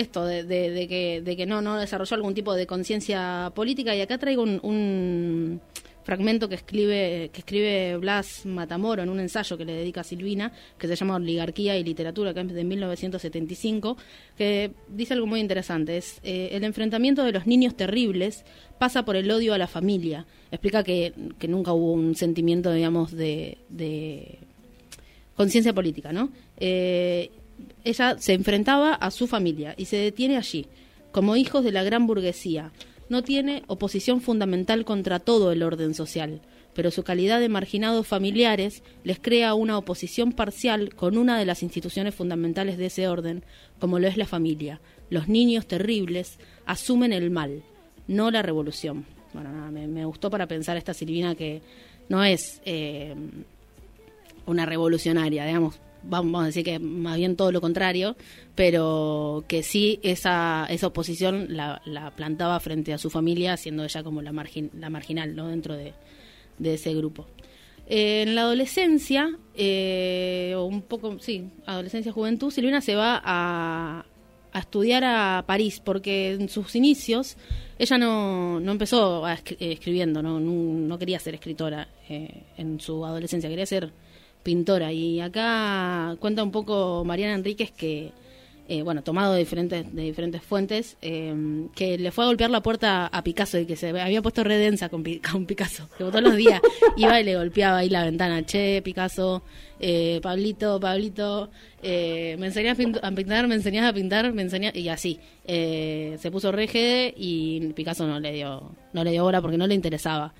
esto 0.00 0.24
de, 0.24 0.86
que, 0.88 1.22
de 1.22 1.36
que 1.36 1.46
no 1.46 1.62
no 1.62 1.76
desarrolló 1.76 2.14
algún 2.16 2.34
tipo 2.34 2.54
de 2.54 2.66
conciencia 2.66 3.52
política 3.54 3.94
y 3.94 4.00
acá 4.00 4.18
traigo 4.18 4.42
un, 4.42 4.60
un, 4.62 5.60
fragmento 6.02 6.48
que 6.48 6.56
escribe, 6.56 7.30
que 7.32 7.40
escribe 7.40 7.96
Blas 7.96 8.44
Matamoro 8.46 9.02
en 9.02 9.08
un 9.08 9.20
ensayo 9.20 9.56
que 9.56 9.64
le 9.64 9.74
dedica 9.74 10.00
a 10.00 10.04
Silvina, 10.04 10.52
que 10.78 10.88
se 10.88 10.96
llama 10.96 11.16
Oligarquía 11.16 11.76
y 11.76 11.84
Literatura, 11.84 12.34
que 12.34 12.40
es 12.40 12.52
de 12.52 12.64
1975, 12.64 13.96
que 14.36 14.72
dice 14.88 15.14
algo 15.14 15.26
muy 15.26 15.40
interesante. 15.40 15.98
Es 15.98 16.18
eh, 16.22 16.48
el 16.52 16.64
enfrentamiento 16.64 17.22
de 17.22 17.32
los 17.32 17.46
niños 17.46 17.76
terribles 17.76 18.44
pasa 18.78 19.04
por 19.04 19.14
el 19.14 19.30
odio 19.30 19.54
a 19.54 19.58
la 19.58 19.68
familia. 19.68 20.26
Explica 20.50 20.82
que, 20.82 21.12
que 21.38 21.48
nunca 21.48 21.72
hubo 21.72 21.92
un 21.92 22.16
sentimiento, 22.16 22.72
digamos, 22.72 23.12
de, 23.12 23.58
de 23.68 24.38
conciencia 25.36 25.72
política, 25.72 26.12
¿no? 26.12 26.30
Eh, 26.56 27.30
ella 27.84 28.16
se 28.18 28.34
enfrentaba 28.34 28.94
a 28.94 29.10
su 29.10 29.26
familia 29.26 29.74
y 29.76 29.86
se 29.86 29.96
detiene 29.96 30.36
allí, 30.36 30.66
como 31.12 31.36
hijos 31.36 31.64
de 31.64 31.72
la 31.72 31.82
gran 31.82 32.06
burguesía 32.06 32.72
no 33.10 33.22
tiene 33.24 33.64
oposición 33.66 34.20
fundamental 34.20 34.84
contra 34.84 35.18
todo 35.18 35.50
el 35.50 35.64
orden 35.64 35.94
social, 35.94 36.40
pero 36.74 36.92
su 36.92 37.02
calidad 37.02 37.40
de 37.40 37.48
marginados 37.48 38.06
familiares 38.06 38.84
les 39.02 39.18
crea 39.18 39.54
una 39.54 39.76
oposición 39.76 40.32
parcial 40.32 40.94
con 40.94 41.18
una 41.18 41.36
de 41.36 41.44
las 41.44 41.64
instituciones 41.64 42.14
fundamentales 42.14 42.78
de 42.78 42.86
ese 42.86 43.08
orden, 43.08 43.42
como 43.80 43.98
lo 43.98 44.06
es 44.06 44.16
la 44.16 44.26
familia. 44.26 44.80
Los 45.10 45.28
niños 45.28 45.66
terribles 45.66 46.38
asumen 46.66 47.12
el 47.12 47.30
mal, 47.30 47.64
no 48.06 48.30
la 48.30 48.42
revolución. 48.42 49.04
Bueno, 49.32 49.50
nada, 49.50 49.70
me, 49.72 50.04
gustó 50.04 50.30
para 50.30 50.46
pensar 50.46 50.76
esta 50.76 50.94
Silvina 50.94 51.34
que 51.34 51.62
no 52.08 52.22
es 52.22 52.62
eh, 52.64 53.14
una 54.46 54.66
revolucionaria, 54.66 55.44
digamos, 55.46 55.80
vamos 56.02 56.42
a 56.42 56.46
decir 56.46 56.64
que 56.64 56.78
más 56.78 57.16
bien 57.16 57.36
todo 57.36 57.52
lo 57.52 57.60
contrario, 57.60 58.16
pero 58.54 59.44
que 59.48 59.62
sí 59.62 60.00
esa, 60.02 60.66
esa 60.70 60.86
oposición 60.88 61.46
la, 61.50 61.82
la 61.84 62.10
plantaba 62.10 62.58
frente 62.60 62.92
a 62.92 62.98
su 62.98 63.10
familia, 63.10 63.56
siendo 63.56 63.84
ella 63.84 64.02
como 64.02 64.22
la, 64.22 64.32
margin, 64.32 64.70
la 64.78 64.90
marginal 64.90 65.34
¿no? 65.34 65.48
dentro 65.48 65.74
de, 65.76 65.94
ese 66.62 66.94
grupo. 66.94 67.26
en 67.86 68.34
la 68.34 68.42
adolescencia, 68.42 69.36
eh, 69.54 70.54
o 70.56 70.64
un 70.64 70.82
poco, 70.82 71.18
sí, 71.20 71.48
adolescencia, 71.66 72.12
juventud, 72.12 72.50
Silvina 72.50 72.80
se 72.80 72.94
va 72.94 73.20
a, 73.24 74.04
a 74.52 74.58
estudiar 74.58 75.04
a 75.04 75.44
París, 75.46 75.80
porque 75.82 76.32
en 76.32 76.48
sus 76.48 76.74
inicios 76.74 77.36
ella 77.78 77.98
no, 77.98 78.60
no 78.60 78.72
empezó 78.72 79.26
escribiendo, 79.28 80.22
no, 80.22 80.40
no, 80.40 80.98
quería 80.98 81.18
ser 81.18 81.34
escritora 81.34 81.88
eh, 82.08 82.44
en 82.56 82.80
su 82.80 83.04
adolescencia, 83.04 83.48
quería 83.48 83.66
ser 83.66 83.92
pintora. 84.42 84.92
Y 84.92 85.20
acá 85.20 86.16
cuenta 86.20 86.42
un 86.42 86.50
poco 86.50 87.04
Mariana 87.04 87.34
Enríquez 87.34 87.70
que, 87.70 88.12
eh, 88.68 88.82
bueno, 88.82 89.02
tomado 89.02 89.34
de 89.34 89.40
diferentes, 89.40 89.94
de 89.94 90.02
diferentes 90.02 90.42
fuentes, 90.42 90.96
eh, 91.02 91.34
que 91.74 91.98
le 91.98 92.10
fue 92.12 92.24
a 92.24 92.28
golpear 92.28 92.50
la 92.50 92.62
puerta 92.62 93.06
a 93.06 93.22
Picasso 93.22 93.58
y 93.58 93.66
que 93.66 93.76
se 93.76 93.88
había 94.00 94.22
puesto 94.22 94.44
redensa 94.44 94.88
con, 94.88 95.04
con 95.32 95.46
Picasso. 95.46 95.88
Que 95.96 96.04
todos 96.04 96.22
los 96.22 96.36
días 96.36 96.60
iba 96.96 97.20
y 97.20 97.24
le 97.24 97.36
golpeaba 97.36 97.78
ahí 97.78 97.88
la 97.88 98.04
ventana. 98.04 98.44
Che, 98.44 98.80
Picasso, 98.82 99.42
eh, 99.80 100.20
Pablito, 100.22 100.78
Pablito, 100.80 101.50
me 101.82 102.46
enseñás 102.46 102.78
a 103.02 103.10
pintar, 103.10 103.46
me 103.48 103.54
enseñás 103.54 103.88
a 103.88 103.92
pintar, 103.92 104.32
me 104.32 104.42
enseñás... 104.42 104.74
Y 104.74 104.88
así. 104.88 105.18
se 105.46 106.30
puso 106.30 106.52
regede 106.52 107.14
y 107.16 107.72
Picasso 107.74 108.06
no 108.06 108.20
le 108.20 108.32
dio 108.32 108.72
no 108.92 109.04
le 109.04 109.12
dio 109.12 109.24
hora 109.24 109.40
porque 109.40 109.58
no 109.58 109.66
le 109.66 109.74
interesaba. 109.74 110.32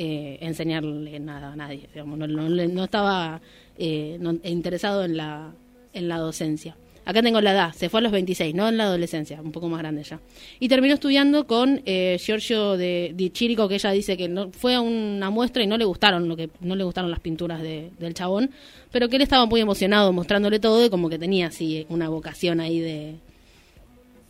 Eh, 0.00 0.38
enseñarle 0.42 1.18
nada 1.18 1.52
a 1.52 1.56
nadie. 1.56 1.88
no, 2.04 2.84
estaba 2.84 3.40
eh, 3.76 4.16
interesado 4.44 5.04
en 5.04 5.16
la, 5.16 5.50
en 5.92 6.08
la 6.08 6.18
docencia. 6.18 6.76
Acá 7.04 7.20
tengo 7.20 7.40
la 7.40 7.52
edad, 7.52 7.72
se 7.72 7.88
fue 7.88 7.98
a 7.98 8.02
los 8.02 8.12
26, 8.12 8.54
no 8.54 8.68
en 8.68 8.76
la 8.76 8.84
adolescencia, 8.84 9.42
un 9.42 9.50
poco 9.50 9.68
más 9.68 9.80
grande 9.80 10.04
ya. 10.04 10.20
Y 10.60 10.68
terminó 10.68 10.94
estudiando 10.94 11.48
con 11.48 11.80
eh, 11.84 12.16
Giorgio 12.20 12.76
de, 12.76 13.12
Di 13.16 13.30
Chirico, 13.30 13.66
que 13.66 13.74
ella 13.76 13.90
dice 13.90 14.16
que 14.16 14.28
no 14.28 14.50
fue 14.52 14.76
a 14.76 14.80
una 14.80 15.30
muestra 15.30 15.64
y 15.64 15.66
no 15.66 15.76
le 15.76 15.84
gustaron 15.84 16.28
lo 16.28 16.36
que 16.36 16.50
no 16.60 16.76
le 16.76 16.84
gustaron 16.84 17.10
las 17.10 17.20
pinturas 17.20 17.60
del 17.60 18.14
chabón, 18.14 18.50
pero 18.92 19.08
que 19.08 19.16
él 19.16 19.22
estaba 19.22 19.46
muy 19.46 19.60
emocionado 19.60 20.12
mostrándole 20.12 20.60
todo 20.60 20.84
y 20.84 20.90
como 20.90 21.08
que 21.08 21.18
tenía 21.18 21.48
así 21.48 21.86
una 21.88 22.08
vocación 22.08 22.60
ahí 22.60 22.78
de 22.78 23.14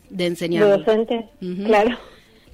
de 0.09 0.25
enseñar. 0.25 0.63
De 0.65 0.77
docente, 0.77 1.29
claro. 1.65 1.97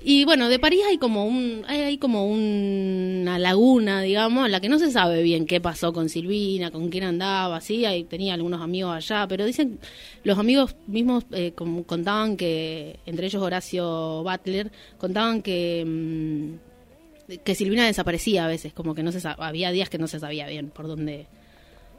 Y 0.08 0.24
bueno, 0.24 0.50
de 0.50 0.60
París 0.60 0.82
hay 0.88 1.00
como 1.00 1.26
un 1.26 1.64
hay, 1.68 1.98
como 1.98 2.28
una 2.28 3.40
laguna, 3.40 4.02
digamos, 4.04 4.46
en 4.46 4.52
la 4.52 4.60
que 4.62 4.70
no 4.70 4.78
se 4.78 4.92
sabe 4.92 5.24
bien 5.24 5.48
qué 5.48 5.60
pasó 5.60 5.94
con 5.94 6.10
Silvina, 6.10 6.70
con 6.70 6.90
quién 6.90 7.06
andaba, 7.06 7.60
sí, 7.60 7.86
ahí 7.86 8.04
tenía 8.04 8.36
algunos 8.36 8.62
amigos 8.62 8.96
allá, 8.96 9.28
pero 9.28 9.46
dicen 9.46 9.80
los 10.24 10.38
amigos 10.38 10.76
mismos 10.86 11.26
eh, 11.32 11.54
contaban 11.54 12.38
que 12.38 13.00
entre 13.08 13.26
ellos 13.26 13.42
Horacio 13.42 14.22
Butler 14.22 14.72
contaban 15.00 15.42
que 15.42 15.84
mm, 15.84 17.38
que 17.44 17.56
Silvina 17.56 17.88
desaparecía 17.88 18.46
a 18.46 18.48
veces, 18.48 18.74
como 18.74 18.94
que 18.94 19.02
no 19.02 19.12
se 19.12 19.28
había 19.40 19.72
días 19.72 19.90
que 19.90 19.98
no 19.98 20.08
se 20.08 20.20
sabía 20.20 20.46
bien 20.46 20.70
por 20.70 20.86
dónde 20.86 21.26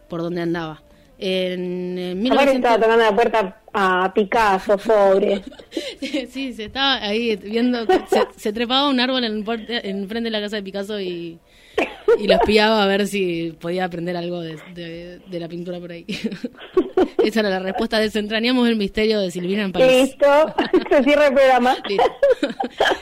por 0.08 0.22
dónde 0.22 0.42
andaba. 0.42 0.80
En, 1.18 1.98
en 1.98 2.22
1900... 2.22 2.54
estaba 2.56 2.76
tocando 2.76 3.04
la 3.04 3.14
puerta 3.14 3.60
a 3.72 4.12
Picasso, 4.14 4.78
pobre. 4.78 5.42
sí, 6.30 6.52
se 6.52 6.64
estaba 6.64 6.96
ahí 7.02 7.36
viendo, 7.36 7.86
se, 8.36 8.52
trepaba 8.52 8.88
un 8.88 9.00
árbol 9.00 9.24
en, 9.24 9.44
en 9.68 10.08
frente 10.08 10.24
de 10.24 10.30
la 10.30 10.40
casa 10.40 10.56
de 10.56 10.62
Picasso 10.62 11.00
y, 11.00 11.38
y 12.18 12.26
lo 12.26 12.34
espiaba 12.34 12.82
a 12.82 12.86
ver 12.86 13.06
si 13.06 13.54
podía 13.60 13.84
aprender 13.84 14.16
algo 14.16 14.40
de, 14.40 15.20
de, 15.26 15.40
la 15.40 15.48
pintura 15.48 15.78
por 15.78 15.92
ahí. 15.92 16.06
Esa 17.24 17.40
era 17.40 17.50
la 17.50 17.58
respuesta. 17.58 17.98
Desentrañamos 17.98 18.68
el 18.68 18.76
misterio 18.76 19.20
de 19.20 19.30
Silvina 19.30 19.62
en 19.62 19.72
París. 19.72 19.88
Listo, 19.90 20.54
se 20.90 21.04
cierra 21.04 21.26
el 21.26 21.34
programa. 21.34 21.76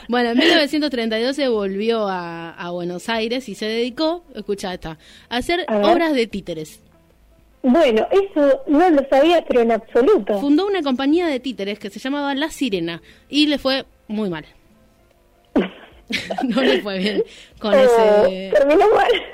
Bueno, 0.09 0.31
en 0.31 0.37
1932 0.37 1.35
se 1.35 1.47
volvió 1.47 2.07
a, 2.07 2.51
a 2.51 2.71
Buenos 2.71 3.07
Aires 3.07 3.47
y 3.47 3.55
se 3.55 3.65
dedicó, 3.65 4.25
escucha 4.35 4.73
esta, 4.73 4.97
a 5.29 5.37
hacer 5.37 5.65
obras 5.69 6.13
de 6.13 6.27
títeres. 6.27 6.81
Bueno, 7.67 8.07
eso 8.11 8.61
no 8.67 8.87
lo 8.91 9.07
sabía, 9.09 9.43
pero 9.47 9.61
en 9.61 9.71
absoluto. 9.71 10.39
Fundó 10.39 10.67
una 10.67 10.83
compañía 10.83 11.25
de 11.25 11.39
títeres 11.39 11.79
que 11.79 11.89
se 11.89 11.97
llamaba 11.97 12.35
La 12.35 12.51
Sirena 12.51 13.01
y 13.27 13.47
le 13.47 13.57
fue 13.57 13.85
muy 14.07 14.29
mal. 14.29 14.45
no 16.47 16.61
le 16.61 16.79
fue 16.83 16.99
bien 16.99 17.23
con 17.57 17.73
oh, 17.73 17.77
ese 17.77 18.53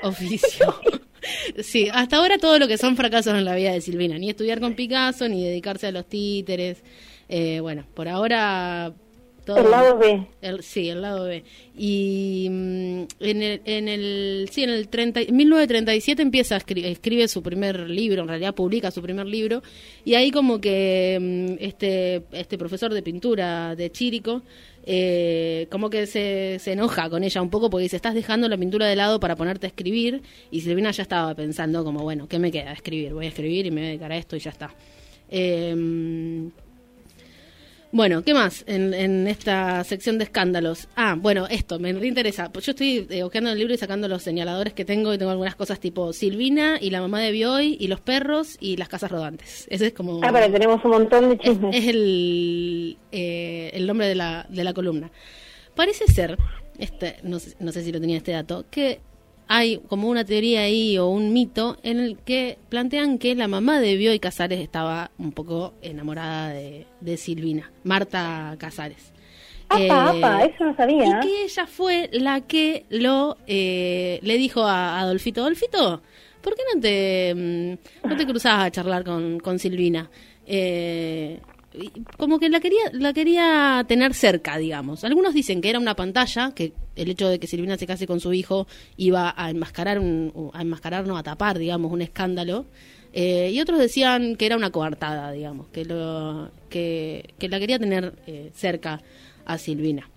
oficio. 0.02 0.74
sí, 1.62 1.90
hasta 1.92 2.16
ahora 2.16 2.38
todo 2.38 2.58
lo 2.58 2.68
que 2.68 2.78
son 2.78 2.96
fracasos 2.96 3.34
en 3.34 3.44
la 3.44 3.54
vida 3.54 3.70
de 3.72 3.82
Silvina, 3.82 4.16
ni 4.16 4.30
estudiar 4.30 4.60
con 4.60 4.76
Picasso, 4.76 5.28
ni 5.28 5.44
dedicarse 5.44 5.88
a 5.88 5.92
los 5.92 6.06
títeres. 6.06 6.82
Eh, 7.28 7.60
bueno, 7.60 7.84
por 7.92 8.08
ahora 8.08 8.94
el 9.46 9.70
lado 9.70 9.98
B. 9.98 10.26
sí, 10.60 10.88
el 10.88 11.02
lado 11.02 11.24
B. 11.24 11.42
Y 11.76 12.46
mm, 12.48 13.02
en 13.20 13.42
el, 13.42 13.60
en 13.64 13.88
el, 13.88 14.48
sí, 14.52 14.62
en 14.62 14.70
el 14.70 14.88
30, 14.88 15.20
1937 15.32 16.22
empieza 16.22 16.54
a 16.54 16.58
escribir, 16.58 16.86
escribe 16.86 17.26
su 17.26 17.42
primer 17.42 17.90
libro, 17.90 18.22
en 18.22 18.28
realidad 18.28 18.54
publica 18.54 18.90
su 18.90 19.02
primer 19.02 19.26
libro, 19.26 19.62
y 20.04 20.14
ahí 20.14 20.30
como 20.30 20.60
que 20.60 21.18
mm, 21.20 21.64
este, 21.64 22.22
este 22.32 22.56
profesor 22.56 22.94
de 22.94 23.02
pintura 23.02 23.74
de 23.74 23.90
Chirico, 23.90 24.42
eh, 24.84 25.66
como 25.70 25.90
que 25.90 26.06
se, 26.06 26.58
se 26.60 26.72
enoja 26.72 27.10
con 27.10 27.24
ella 27.24 27.42
un 27.42 27.50
poco 27.50 27.68
porque 27.68 27.84
dice, 27.84 27.96
estás 27.96 28.14
dejando 28.14 28.48
la 28.48 28.56
pintura 28.56 28.86
de 28.86 28.96
lado 28.96 29.18
para 29.18 29.34
ponerte 29.34 29.66
a 29.66 29.68
escribir, 29.68 30.22
y 30.52 30.60
Silvina 30.60 30.92
ya 30.92 31.02
estaba 31.02 31.34
pensando 31.34 31.84
como, 31.84 32.02
bueno, 32.02 32.28
¿qué 32.28 32.38
me 32.38 32.52
queda? 32.52 32.72
Escribir, 32.72 33.12
voy 33.12 33.26
a 33.26 33.28
escribir 33.28 33.66
y 33.66 33.70
me 33.72 33.80
voy 33.80 33.86
a 33.86 33.88
dedicar 33.88 34.12
a 34.12 34.16
esto 34.16 34.36
y 34.36 34.38
ya 34.38 34.50
está. 34.50 34.72
Eh, 35.28 36.50
bueno, 37.92 38.22
¿qué 38.22 38.32
más 38.32 38.64
en, 38.66 39.28
esta 39.28 39.84
sección 39.84 40.16
de 40.16 40.24
escándalos? 40.24 40.88
Ah, 40.96 41.14
bueno, 41.18 41.46
esto, 41.48 41.78
me 41.78 41.90
interesa. 41.90 42.50
Pues 42.50 42.64
yo 42.64 42.70
estoy 42.70 43.06
eh, 43.10 43.22
el 43.32 43.58
libro 43.58 43.74
y 43.74 43.76
sacando 43.76 44.08
los 44.08 44.22
señaladores 44.22 44.72
que 44.72 44.86
tengo 44.86 45.12
y 45.12 45.18
tengo 45.18 45.30
algunas 45.30 45.54
cosas 45.56 45.78
tipo 45.78 46.14
Silvina 46.14 46.78
y 46.80 46.88
la 46.88 47.02
mamá 47.02 47.20
de 47.20 47.32
Bioy 47.32 47.76
y 47.78 47.88
los 47.88 48.00
perros 48.00 48.56
y 48.60 48.78
las 48.78 48.88
casas 48.88 49.10
rodantes. 49.10 49.66
Ese 49.68 49.88
es 49.88 49.92
como... 49.92 50.20
Ah, 50.24 50.30
pero 50.32 50.50
tenemos 50.50 50.82
un 50.84 50.90
montón 50.90 51.28
de 51.28 51.38
chismes. 51.38 51.76
Es, 51.76 51.86
el, 51.86 52.96
eh, 53.12 53.70
el 53.74 53.86
nombre 53.86 54.08
de 54.08 54.14
la, 54.14 54.46
de 54.48 54.64
la 54.64 54.72
columna. 54.72 55.10
Parece 55.74 56.06
ser, 56.06 56.38
este, 56.78 57.16
no, 57.22 57.36
no 57.60 57.72
sé 57.72 57.82
si 57.84 57.92
lo 57.92 58.00
tenía 58.00 58.16
este 58.16 58.32
dato, 58.32 58.64
que 58.70 59.00
hay 59.54 59.82
como 59.86 60.08
una 60.08 60.24
teoría 60.24 60.62
ahí 60.62 60.96
o 60.96 61.08
un 61.08 61.34
mito 61.34 61.76
en 61.82 62.00
el 62.00 62.16
que 62.16 62.56
plantean 62.70 63.18
que 63.18 63.34
la 63.34 63.48
mamá 63.48 63.80
de 63.80 63.96
Bioy 63.98 64.18
Casares 64.18 64.60
estaba 64.60 65.10
un 65.18 65.32
poco 65.32 65.74
enamorada 65.82 66.48
de, 66.48 67.16
Silvina, 67.18 67.70
Marta 67.84 68.56
Casares. 68.58 69.12
Apa, 69.68 70.42
eh, 70.42 70.52
eso 70.54 70.64
no 70.64 70.74
sabía. 70.74 71.04
Y 71.04 71.20
que 71.20 71.44
ella 71.44 71.66
fue 71.66 72.08
la 72.12 72.40
que 72.40 72.86
lo 72.88 73.36
eh, 73.46 74.20
le 74.22 74.38
dijo 74.38 74.62
a 74.62 74.98
Adolfito, 75.00 75.42
Adolfito, 75.42 76.00
¿por 76.40 76.54
qué 76.54 76.62
no 76.74 76.80
te, 76.80 77.34
mm, 77.34 78.08
no 78.08 78.16
te 78.16 78.26
cruzabas 78.26 78.64
a 78.64 78.70
charlar 78.70 79.04
con, 79.04 79.38
con 79.38 79.58
Silvina? 79.58 80.08
Eh, 80.46 81.40
como 82.16 82.38
que 82.38 82.48
la 82.48 82.60
quería 82.60 82.90
la 82.92 83.12
quería 83.12 83.84
tener 83.88 84.14
cerca, 84.14 84.58
digamos. 84.58 85.04
Algunos 85.04 85.34
dicen 85.34 85.60
que 85.60 85.70
era 85.70 85.78
una 85.78 85.96
pantalla, 85.96 86.52
que 86.54 86.72
el 86.96 87.10
hecho 87.10 87.28
de 87.28 87.38
que 87.38 87.46
Silvina 87.46 87.78
se 87.78 87.86
case 87.86 88.06
con 88.06 88.20
su 88.20 88.32
hijo 88.32 88.66
iba 88.96 89.34
a 89.36 89.50
enmascarar 89.50 89.98
un, 89.98 90.50
a 90.54 90.62
enmascarar, 90.62 91.04
a 91.10 91.22
tapar, 91.22 91.58
digamos, 91.58 91.92
un 91.92 92.02
escándalo. 92.02 92.66
Eh, 93.14 93.50
y 93.52 93.60
otros 93.60 93.78
decían 93.78 94.36
que 94.36 94.46
era 94.46 94.56
una 94.56 94.70
coartada, 94.70 95.32
digamos, 95.32 95.68
que 95.68 95.84
lo 95.84 96.50
que, 96.70 97.34
la 97.40 97.58
quería 97.58 97.78
tener 97.78 98.14
eh, 98.26 98.50
cerca 98.54 99.02
a 99.44 99.58
Silvina. 99.58 100.08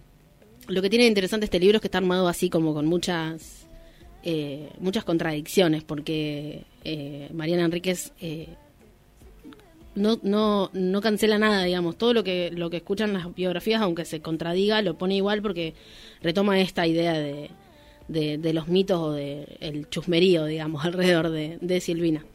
Lo 0.68 0.82
que 0.82 0.90
tiene 0.90 1.06
interesante 1.06 1.46
este 1.46 1.60
libro 1.60 1.78
es 1.78 1.82
que 1.82 1.88
está 1.88 1.98
armado 1.98 2.28
así 2.28 2.50
como 2.50 2.74
con 2.74 2.86
muchas 2.86 3.66
eh, 4.28 4.72
muchas 4.80 5.04
contradicciones, 5.04 5.84
porque 5.84 6.64
eh, 6.84 7.30
Mariana 7.32 7.66
Enríquez 7.66 8.12
eh, 8.20 8.48
no, 9.96 10.20
no, 10.22 10.70
no 10.74 11.02
cancela 11.02 11.38
nada, 11.38 11.64
digamos, 11.64 11.98
todo 11.98 12.14
lo 12.14 12.24
que, 12.24 12.52
lo 12.52 12.70
que 12.70 12.78
escuchan 12.78 13.14
las 13.14 13.34
biografías, 13.34 13.82
aunque 13.82 14.06
se 14.06 14.22
contradiga, 14.22 14.82
lo 14.82 14.98
pone 14.98 15.16
igual 15.16 15.42
porque 15.42 15.74
retoma 16.22 16.60
esta 16.60 16.86
idea 16.86 17.14
de, 17.14 17.50
de, 18.08 18.54
los 18.54 18.68
mitos 18.68 19.00
o 19.00 19.12
del 19.14 19.48
el 19.60 19.90
chusmerío, 19.90 20.46
digamos, 20.46 20.86
alrededor 20.86 21.30
de, 21.30 21.58
de 21.62 21.82
Silvina. 21.82 22.26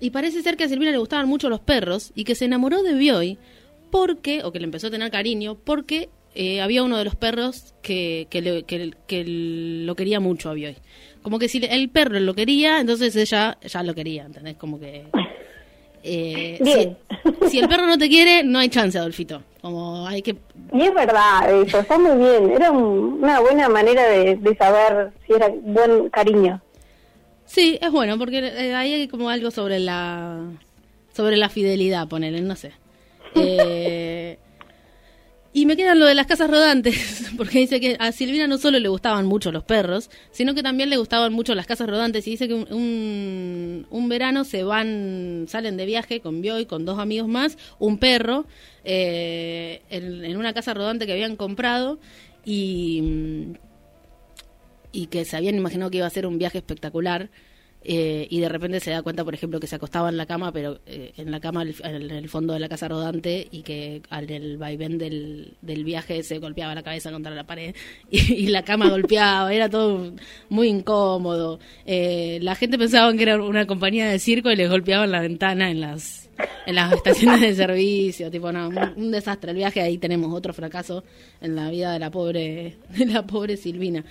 Y 0.00 0.10
parece 0.10 0.42
ser 0.42 0.56
que 0.56 0.64
a 0.64 0.68
Silvina 0.68 0.92
le 0.92 0.98
gustaban 0.98 1.28
mucho 1.28 1.50
los 1.50 1.60
perros 1.60 2.12
y 2.14 2.24
que 2.24 2.34
se 2.34 2.46
enamoró 2.46 2.82
de 2.82 2.94
Bioy 2.94 3.38
porque, 3.90 4.42
o 4.44 4.52
que 4.52 4.60
le 4.60 4.64
empezó 4.64 4.86
a 4.86 4.90
tener 4.90 5.10
cariño, 5.10 5.56
porque 5.56 6.08
eh, 6.34 6.60
había 6.60 6.82
uno 6.82 6.96
de 6.96 7.04
los 7.04 7.16
perros 7.16 7.74
que, 7.82 8.28
que, 8.30 8.64
que, 9.06 9.24
lo 9.26 9.96
quería 9.96 10.20
mucho 10.20 10.48
a 10.48 10.54
Bioy. 10.54 10.76
Como 11.22 11.38
que 11.38 11.48
si 11.48 11.60
el 11.62 11.90
perro 11.90 12.18
lo 12.20 12.34
quería, 12.34 12.80
entonces 12.80 13.14
ella 13.16 13.58
ya 13.60 13.82
lo 13.82 13.94
quería, 13.94 14.24
¿entendés? 14.24 14.56
Como 14.56 14.78
que... 14.80 15.06
Eh, 16.02 16.96
si, 17.48 17.58
el 17.58 17.68
perro 17.68 17.86
no 17.86 17.98
te 17.98 18.08
quiere, 18.08 18.42
no 18.42 18.58
hay 18.58 18.68
chance, 18.68 18.98
Adolfito. 18.98 19.42
Como 19.60 20.06
hay 20.06 20.22
que... 20.22 20.36
Y 20.72 20.82
es 20.82 20.94
verdad, 20.94 21.62
eso, 21.62 21.80
está 21.80 21.98
muy 21.98 22.16
bien. 22.16 22.50
Era 22.50 22.70
una 22.70 23.40
buena 23.40 23.68
manera 23.68 24.04
de, 24.04 24.36
de 24.36 24.56
saber 24.56 25.10
si 25.26 25.34
era 25.34 25.48
buen 25.48 26.08
cariño. 26.08 26.60
Sí, 27.50 27.78
es 27.82 27.90
bueno, 27.90 28.16
porque 28.16 28.38
eh, 28.38 28.74
ahí 28.74 28.94
hay 28.94 29.08
como 29.08 29.28
algo 29.28 29.50
sobre 29.50 29.80
la 29.80 30.38
sobre 31.12 31.36
la 31.36 31.48
fidelidad, 31.48 32.06
ponele, 32.08 32.40
no 32.40 32.56
sé. 32.56 32.72
Eh, 33.36 34.38
y 35.52 35.66
me 35.66 35.76
quedan 35.76 35.98
lo 35.98 36.06
de 36.06 36.14
las 36.14 36.26
casas 36.26 36.50
rodantes, 36.50 37.30
porque 37.36 37.58
dice 37.58 37.80
que 37.80 37.96
a 37.98 38.12
Silvina 38.12 38.46
no 38.46 38.58
solo 38.58 38.78
le 38.78 38.88
gustaban 38.88 39.26
mucho 39.26 39.50
los 39.50 39.64
perros, 39.64 40.10
sino 40.30 40.54
que 40.54 40.62
también 40.62 40.90
le 40.90 40.96
gustaban 40.96 41.32
mucho 41.32 41.54
las 41.54 41.66
casas 41.66 41.88
rodantes. 41.88 42.26
Y 42.28 42.32
dice 42.32 42.46
que 42.46 42.54
un, 42.54 43.86
un, 43.90 44.08
verano 44.08 44.44
se 44.44 44.62
van, 44.62 45.46
salen 45.48 45.76
de 45.76 45.86
viaje 45.86 46.20
con 46.20 46.40
Bioy, 46.40 46.66
con 46.66 46.84
dos 46.84 46.98
amigos 46.98 47.28
más, 47.28 47.58
un 47.78 47.98
perro, 47.98 48.46
eh, 48.84 49.82
en, 49.90 50.24
en, 50.24 50.36
una 50.36 50.52
casa 50.52 50.72
rodante 50.72 51.06
que 51.06 51.12
habían 51.12 51.36
comprado 51.36 51.98
y 52.44 53.54
y 54.92 55.06
que 55.06 55.24
se 55.24 55.36
habían 55.36 55.56
imaginado 55.56 55.90
que 55.90 55.98
iba 55.98 56.06
a 56.06 56.10
ser 56.10 56.26
un 56.26 56.38
viaje 56.38 56.58
espectacular. 56.58 57.30
Eh, 57.82 58.26
y 58.28 58.40
de 58.40 58.48
repente 58.48 58.78
se 58.80 58.90
da 58.90 59.02
cuenta, 59.02 59.24
por 59.24 59.34
ejemplo, 59.34 59.58
que 59.58 59.66
se 59.66 59.76
acostaba 59.76 60.10
en 60.10 60.16
la 60.16 60.26
cama, 60.26 60.52
pero 60.52 60.80
eh, 60.86 61.12
en 61.16 61.30
la 61.30 61.40
cama 61.40 61.62
en 61.62 62.10
el 62.10 62.28
fondo 62.28 62.52
de 62.52 62.60
la 62.60 62.68
casa 62.68 62.88
rodante 62.88 63.48
y 63.50 63.62
que 63.62 64.02
al 64.10 64.30
el 64.30 64.58
vaivén 64.58 64.98
del, 64.98 65.54
del 65.62 65.84
viaje 65.84 66.22
se 66.22 66.38
golpeaba 66.38 66.74
la 66.74 66.82
cabeza 66.82 67.10
contra 67.10 67.34
la 67.34 67.44
pared 67.44 67.74
y, 68.10 68.48
la 68.48 68.64
cama 68.64 68.88
golpeaba, 68.90 69.52
era 69.52 69.68
todo 69.68 70.12
muy 70.50 70.68
incómodo. 70.68 71.58
Eh, 71.86 72.38
la 72.42 72.54
gente 72.54 72.78
pensaba 72.78 73.12
que 73.14 73.22
era 73.22 73.42
una 73.42 73.66
compañía 73.66 74.08
de 74.08 74.18
circo 74.18 74.50
y 74.50 74.56
les 74.56 74.68
golpeaban 74.68 75.10
la 75.10 75.20
ventana 75.20 75.70
en 75.70 75.80
las 75.80 76.28
en 76.66 76.74
las 76.74 76.92
estaciones 76.92 77.40
de 77.42 77.54
servicio, 77.54 78.30
tipo, 78.30 78.50
no, 78.50 78.68
un, 78.68 79.10
desastre 79.10 79.50
el 79.50 79.58
viaje, 79.58 79.82
ahí 79.82 79.98
tenemos 79.98 80.32
otro 80.32 80.54
fracaso 80.54 81.04
en 81.42 81.54
la 81.54 81.68
vida 81.68 81.92
de 81.92 81.98
la 81.98 82.10
pobre, 82.10 82.78
de 82.96 83.06
la 83.06 83.26
pobre 83.26 83.58
Silvina. 83.58 84.04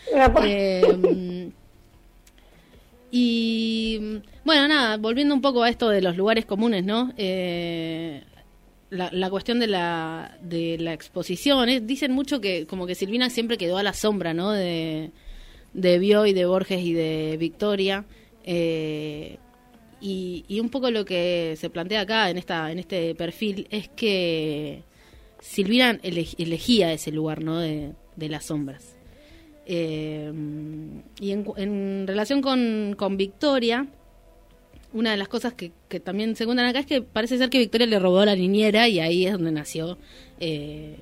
Eh, 0.44 1.50
y 3.12 4.22
bueno, 4.46 4.68
nada, 4.68 4.98
volviendo 4.98 5.34
un 5.34 5.42
poco 5.42 5.64
a 5.64 5.70
esto 5.70 5.90
de 5.90 6.02
los 6.02 6.16
lugares 6.16 6.46
comunes, 6.46 6.84
¿no? 6.84 7.14
Eh, 7.18 8.24
la, 8.90 9.10
la, 9.12 9.30
cuestión 9.30 9.60
de 9.60 9.68
la, 9.68 10.38
de 10.42 10.78
la 10.80 10.94
exposición, 10.94 11.70
¿eh? 11.70 11.80
dicen 11.82 12.12
mucho 12.12 12.42
que 12.42 12.66
como 12.66 12.88
que 12.88 12.96
Silvina 12.96 13.30
siempre 13.30 13.58
quedó 13.58 13.78
a 13.78 13.84
la 13.84 13.94
sombra, 13.94 14.34
¿no? 14.34 14.52
De, 14.52 15.12
de 15.74 15.96
y 16.28 16.34
de 16.34 16.46
Borges 16.46 16.82
y 16.82 16.94
de 16.94 17.38
Victoria. 17.40 18.06
Eh, 18.44 19.38
y, 20.02 20.60
un 20.60 20.70
poco 20.70 20.92
lo 20.92 21.06
que 21.06 21.56
se 21.58 21.70
plantea 21.70 22.02
acá 22.02 22.30
en 22.30 22.38
esta 22.38 22.72
en 22.72 22.80
este 22.80 23.16
perfil 23.16 23.68
es 23.70 23.90
que 23.90 24.84
Silvina 25.40 26.00
elegía 26.02 26.94
ese 26.94 27.12
lugar 27.12 27.44
no 27.44 27.60
de, 27.60 27.94
las 28.18 28.46
sombras 28.46 28.96
eh, 29.72 30.32
y 31.20 31.32
en, 31.32 32.08
relación 32.08 32.42
con, 32.42 32.96
con, 32.98 33.18
Victoria 33.18 33.86
una 34.94 35.12
de 35.12 35.18
las 35.18 35.28
cosas 35.28 35.54
que, 35.54 35.72
que, 35.88 36.00
también 36.00 36.36
se 36.36 36.46
cuentan 36.46 36.66
acá 36.66 36.80
es 36.80 36.88
que 36.88 37.04
parece 37.04 37.38
ser 37.38 37.52
que 37.52 37.60
Victoria 37.60 37.86
le 37.86 38.00
robó 38.00 38.18
a 38.18 38.26
la 38.26 38.36
niñera 38.36 38.88
y 38.88 39.00
ahí 39.00 39.28
es 39.28 39.34
donde 39.34 39.52
nació 39.52 40.00
eh, 40.40 40.98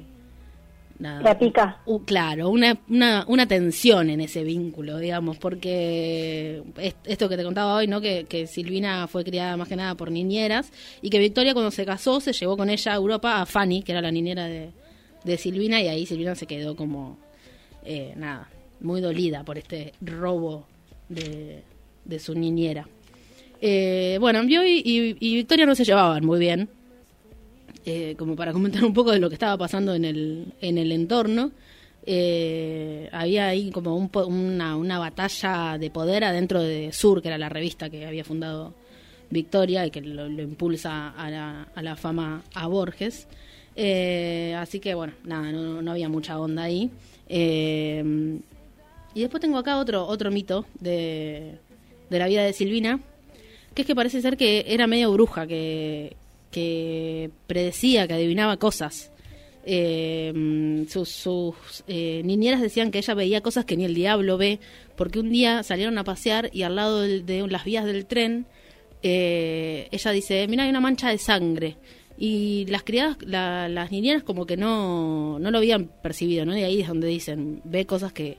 la 0.99 1.39
pica. 1.39 1.79
claro, 2.05 2.49
una, 2.49 2.77
una, 2.89 3.23
una, 3.29 3.47
tensión 3.47 4.09
en 4.09 4.19
ese 4.19 4.43
vínculo, 4.43 4.97
digamos, 4.97 5.37
porque 5.37 6.61
esto 7.05 7.29
que 7.29 7.37
te 7.37 7.43
contaba 7.45 7.75
hoy, 7.75 7.87
¿no? 7.87 8.01
Que, 8.01 8.25
que, 8.27 8.47
Silvina 8.47 9.07
fue 9.07 9.23
criada 9.23 9.55
más 9.55 9.69
que 9.69 9.77
nada 9.77 9.95
por 9.95 10.11
niñeras 10.11 10.73
y 11.01 11.09
que 11.09 11.19
Victoria 11.19 11.53
cuando 11.53 11.71
se 11.71 11.85
casó 11.85 12.19
se 12.19 12.33
llevó 12.33 12.57
con 12.57 12.69
ella 12.69 12.91
a 12.91 12.95
Europa 12.95 13.39
a 13.39 13.45
Fanny, 13.45 13.81
que 13.81 13.93
era 13.93 14.01
la 14.01 14.11
niñera 14.11 14.47
de, 14.47 14.71
de 15.23 15.37
Silvina, 15.37 15.81
y 15.81 15.87
ahí 15.87 16.05
Silvina 16.05 16.35
se 16.35 16.47
quedó 16.47 16.75
como, 16.75 17.17
eh, 17.85 18.13
nada, 18.17 18.49
muy 18.79 19.01
dolida 19.01 19.43
por 19.43 19.57
este 19.57 19.93
robo 20.01 20.65
de, 21.09 21.63
de 22.05 22.19
su 22.19 22.33
niñera. 22.33 22.87
Eh, 23.61 24.17
bueno, 24.19 24.43
yo 24.43 24.63
y 24.63 25.19
Victoria 25.19 25.65
no 25.65 25.75
se 25.75 25.83
llevaban 25.83 26.25
muy 26.25 26.39
bien. 26.39 26.69
Eh, 27.89 28.15
como 28.17 28.35
para 28.35 28.51
comentar 28.51 28.83
un 28.83 28.93
poco 28.93 29.13
de 29.13 29.19
lo 29.19 29.29
que 29.29 29.35
estaba 29.35 29.57
pasando 29.57 29.95
en 29.95 30.03
el, 30.03 30.53
en 30.59 30.77
el 30.77 30.91
entorno. 30.91 31.51
Eh, 32.05 33.07
había 33.13 33.47
ahí 33.47 33.71
como 33.71 33.95
una, 33.95 34.75
una, 34.75 34.99
batalla 34.99 35.77
de 35.77 35.89
poder 35.89 36.25
adentro 36.25 36.61
de 36.61 36.91
Sur, 36.91 37.21
que 37.21 37.29
era 37.29 37.37
la 37.37 37.47
revista 37.47 37.89
que 37.89 38.05
había 38.05 38.25
fundado 38.25 38.73
Victoria 39.29 39.85
y 39.85 39.91
que 39.91 40.01
lo, 40.01 40.27
impulsa 40.27 41.11
a 41.11 41.29
la, 41.29 41.67
a 41.73 41.81
la, 41.81 41.95
fama 41.95 42.43
a 42.55 42.67
Borges. 42.67 43.25
Eh, 43.77 44.53
así 44.59 44.81
que 44.81 44.93
bueno, 44.93 45.13
nada, 45.23 45.53
no, 45.53 45.89
había 45.89 46.09
mucha 46.09 46.37
onda 46.37 46.63
ahí. 46.63 46.91
Y 49.17 49.21
después 49.21 49.41
tengo 49.41 49.57
acá 49.57 49.79
otro, 49.79 50.05
otro 50.05 50.29
mito 50.29 50.67
de, 50.79 51.57
de 52.07 52.19
la 52.19 52.27
vida 52.27 52.43
de 52.43 52.53
Silvina, 52.53 52.99
que 53.73 53.81
es 53.81 53.87
que 53.87 53.95
parece 53.95 54.21
ser 54.21 54.37
que 54.37 54.65
era 54.67 54.85
medio 54.85 55.11
bruja, 55.11 55.47
que, 55.47 56.15
que 56.51 57.31
predecía, 57.47 58.07
que 58.07 58.13
adivinaba 58.13 58.57
cosas. 58.57 59.11
Eh, 59.65 60.85
sus, 60.87 61.83
eh, 61.87 62.21
niñeras 62.25 62.61
decían 62.61 62.91
que 62.91 62.99
ella 62.99 63.15
veía 63.15 63.41
cosas 63.41 63.65
que 63.65 63.75
ni 63.75 63.85
el 63.85 63.95
diablo 63.95 64.37
ve, 64.37 64.59
porque 64.95 65.19
un 65.19 65.31
día 65.31 65.63
salieron 65.63 65.97
a 65.97 66.03
pasear 66.03 66.51
y 66.53 66.61
al 66.61 66.75
lado 66.75 67.01
de, 67.01 67.47
las 67.49 67.65
vías 67.65 67.85
del 67.85 68.05
tren, 68.05 68.45
eh, 69.01 69.87
ella 69.89 70.11
dice, 70.11 70.47
mira, 70.47 70.65
hay 70.65 70.69
una 70.69 70.79
mancha 70.79 71.09
de 71.09 71.17
sangre. 71.17 71.77
Y 72.19 72.67
las 72.67 72.83
criadas, 72.83 73.17
las 73.25 73.91
niñeras 73.91 74.21
como 74.21 74.45
que 74.45 74.57
no, 74.57 75.39
no 75.39 75.49
lo 75.49 75.57
habían 75.57 75.85
percibido, 76.03 76.45
¿no? 76.45 76.55
Y 76.55 76.61
ahí 76.61 76.81
es 76.81 76.87
donde 76.87 77.07
dicen, 77.07 77.61
ve 77.63 77.87
cosas 77.87 78.13
que 78.13 78.37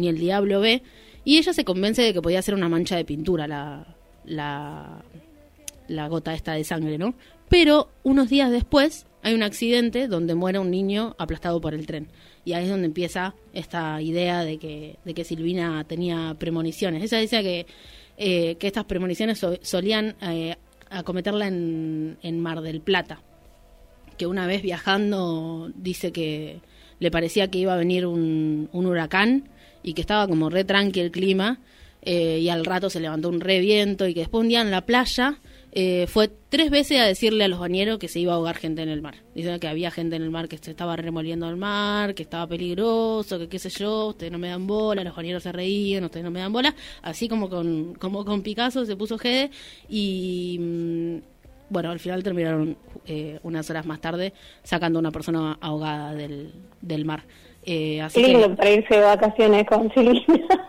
ni 0.00 0.08
el 0.08 0.18
diablo 0.18 0.60
ve. 0.60 0.82
Y 1.24 1.38
ella 1.38 1.52
se 1.52 1.64
convence 1.64 2.02
de 2.02 2.12
que 2.12 2.22
podía 2.22 2.42
ser 2.42 2.54
una 2.54 2.68
mancha 2.68 2.96
de 2.96 3.04
pintura 3.04 3.46
la, 3.46 3.94
la, 4.24 6.08
gota 6.08 6.34
esta 6.34 6.54
de 6.54 6.64
sangre, 6.64 6.98
¿no? 6.98 7.14
Pero 7.48 7.90
unos 8.02 8.28
días 8.28 8.50
después 8.50 9.06
hay 9.22 9.34
un 9.34 9.42
accidente 9.42 10.08
donde 10.08 10.34
muere 10.34 10.58
un 10.58 10.70
niño 10.70 11.14
aplastado 11.18 11.60
por 11.60 11.74
el 11.74 11.86
tren. 11.86 12.08
Y 12.44 12.54
ahí 12.54 12.64
es 12.64 12.70
donde 12.70 12.86
empieza 12.86 13.34
esta 13.52 14.00
idea 14.00 14.44
de 14.44 14.58
que, 14.58 14.96
de 15.04 15.14
que 15.14 15.24
Silvina 15.24 15.84
tenía 15.84 16.34
premoniciones. 16.38 17.02
Ella 17.02 17.18
dice 17.18 17.42
que, 17.42 17.66
eh, 18.16 18.54
que 18.56 18.66
estas 18.66 18.84
premoniciones 18.84 19.44
solían 19.60 20.16
eh, 20.22 20.56
acometerla 20.88 21.48
en, 21.48 22.16
en 22.22 22.40
Mar 22.40 22.62
del 22.62 22.80
Plata. 22.80 23.20
Que 24.16 24.26
una 24.26 24.46
vez 24.46 24.62
viajando 24.62 25.70
dice 25.74 26.12
que 26.12 26.60
le 26.98 27.10
parecía 27.10 27.50
que 27.50 27.58
iba 27.58 27.74
a 27.74 27.78
venir 27.78 28.06
un, 28.06 28.68
un 28.72 28.86
huracán 28.86 29.48
y 29.82 29.94
que 29.94 30.00
estaba 30.00 30.26
como 30.28 30.50
re 30.50 30.64
tranqui 30.64 31.00
el 31.00 31.10
clima 31.10 31.60
eh, 32.02 32.38
y 32.40 32.48
al 32.48 32.64
rato 32.64 32.88
se 32.88 33.00
levantó 33.00 33.28
un 33.28 33.40
re 33.40 33.60
viento 33.60 34.06
y 34.06 34.14
que 34.14 34.20
después 34.20 34.42
un 34.42 34.48
día 34.48 34.62
en 34.62 34.70
la 34.70 34.86
playa 34.86 35.38
eh, 35.72 36.06
fue 36.08 36.30
tres 36.48 36.70
veces 36.70 37.00
a 37.00 37.04
decirle 37.04 37.44
a 37.44 37.48
los 37.48 37.60
bañeros 37.60 37.98
que 37.98 38.08
se 38.08 38.18
iba 38.18 38.32
a 38.32 38.36
ahogar 38.36 38.56
gente 38.56 38.82
en 38.82 38.88
el 38.88 39.02
mar. 39.02 39.16
Dicen 39.34 39.60
que 39.60 39.68
había 39.68 39.90
gente 39.90 40.16
en 40.16 40.22
el 40.22 40.30
mar 40.30 40.48
que 40.48 40.58
se 40.58 40.70
estaba 40.70 40.96
remoliendo 40.96 41.46
al 41.46 41.56
mar, 41.56 42.14
que 42.14 42.22
estaba 42.22 42.46
peligroso, 42.46 43.38
que 43.38 43.48
qué 43.48 43.58
sé 43.58 43.70
yo, 43.70 44.08
ustedes 44.08 44.32
no 44.32 44.38
me 44.38 44.48
dan 44.48 44.66
bola, 44.66 45.04
los 45.04 45.14
bañeros 45.14 45.42
se 45.42 45.52
reían, 45.52 46.04
ustedes 46.04 46.24
no 46.24 46.30
me 46.30 46.40
dan 46.40 46.52
bola. 46.52 46.74
Así 47.02 47.28
como 47.28 47.48
con, 47.48 47.94
como 47.94 48.24
con 48.24 48.42
Picasso 48.42 48.84
se 48.84 48.96
puso 48.96 49.18
Gede 49.18 49.50
y... 49.88 50.58
Mm, 50.58 51.18
bueno, 51.70 51.92
al 51.92 52.00
final 52.00 52.24
terminaron 52.24 52.76
eh, 53.06 53.38
unas 53.44 53.70
horas 53.70 53.86
más 53.86 54.00
tarde 54.00 54.32
sacando 54.64 54.98
a 54.98 55.00
una 55.00 55.12
persona 55.12 55.56
ahogada 55.60 56.14
del, 56.14 56.52
del 56.80 57.04
mar. 57.04 57.22
Eh, 57.64 58.00
así 58.00 58.22
lindo 58.22 58.54
para 58.56 58.70
irse 58.70 58.94
de 58.94 59.02
vacaciones 59.02 59.66
con 59.66 59.92
Silvina. 59.92 60.24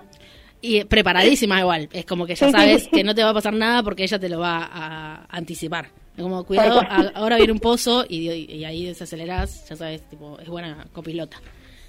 Y 0.64 0.84
preparadísima 0.84 1.60
igual, 1.60 1.90
es 1.92 2.06
como 2.06 2.28
que 2.28 2.36
ya 2.36 2.52
sabes 2.52 2.88
que 2.88 3.04
no 3.04 3.16
te 3.16 3.24
va 3.24 3.32
a 3.32 3.34
pasar 3.34 3.52
nada 3.52 3.82
porque 3.82 4.04
ella 4.04 4.20
te 4.20 4.30
lo 4.30 4.40
va 4.40 4.70
a 4.72 5.26
anticipar. 5.28 5.88
Es 6.16 6.22
como, 6.22 6.44
cuidado, 6.44 6.84
ahora 7.16 7.38
viene 7.38 7.52
un 7.52 7.60
pozo 7.60 8.06
y, 8.08 8.64
ahí 8.64 8.86
desaceleras, 8.86 9.68
ya 9.68 9.76
sabes, 9.76 10.08
tipo, 10.08 10.38
es 10.40 10.48
buena 10.48 10.86
copilota. 10.94 11.42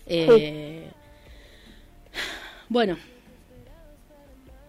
Eh, 0.07 0.89
bueno, 2.71 2.97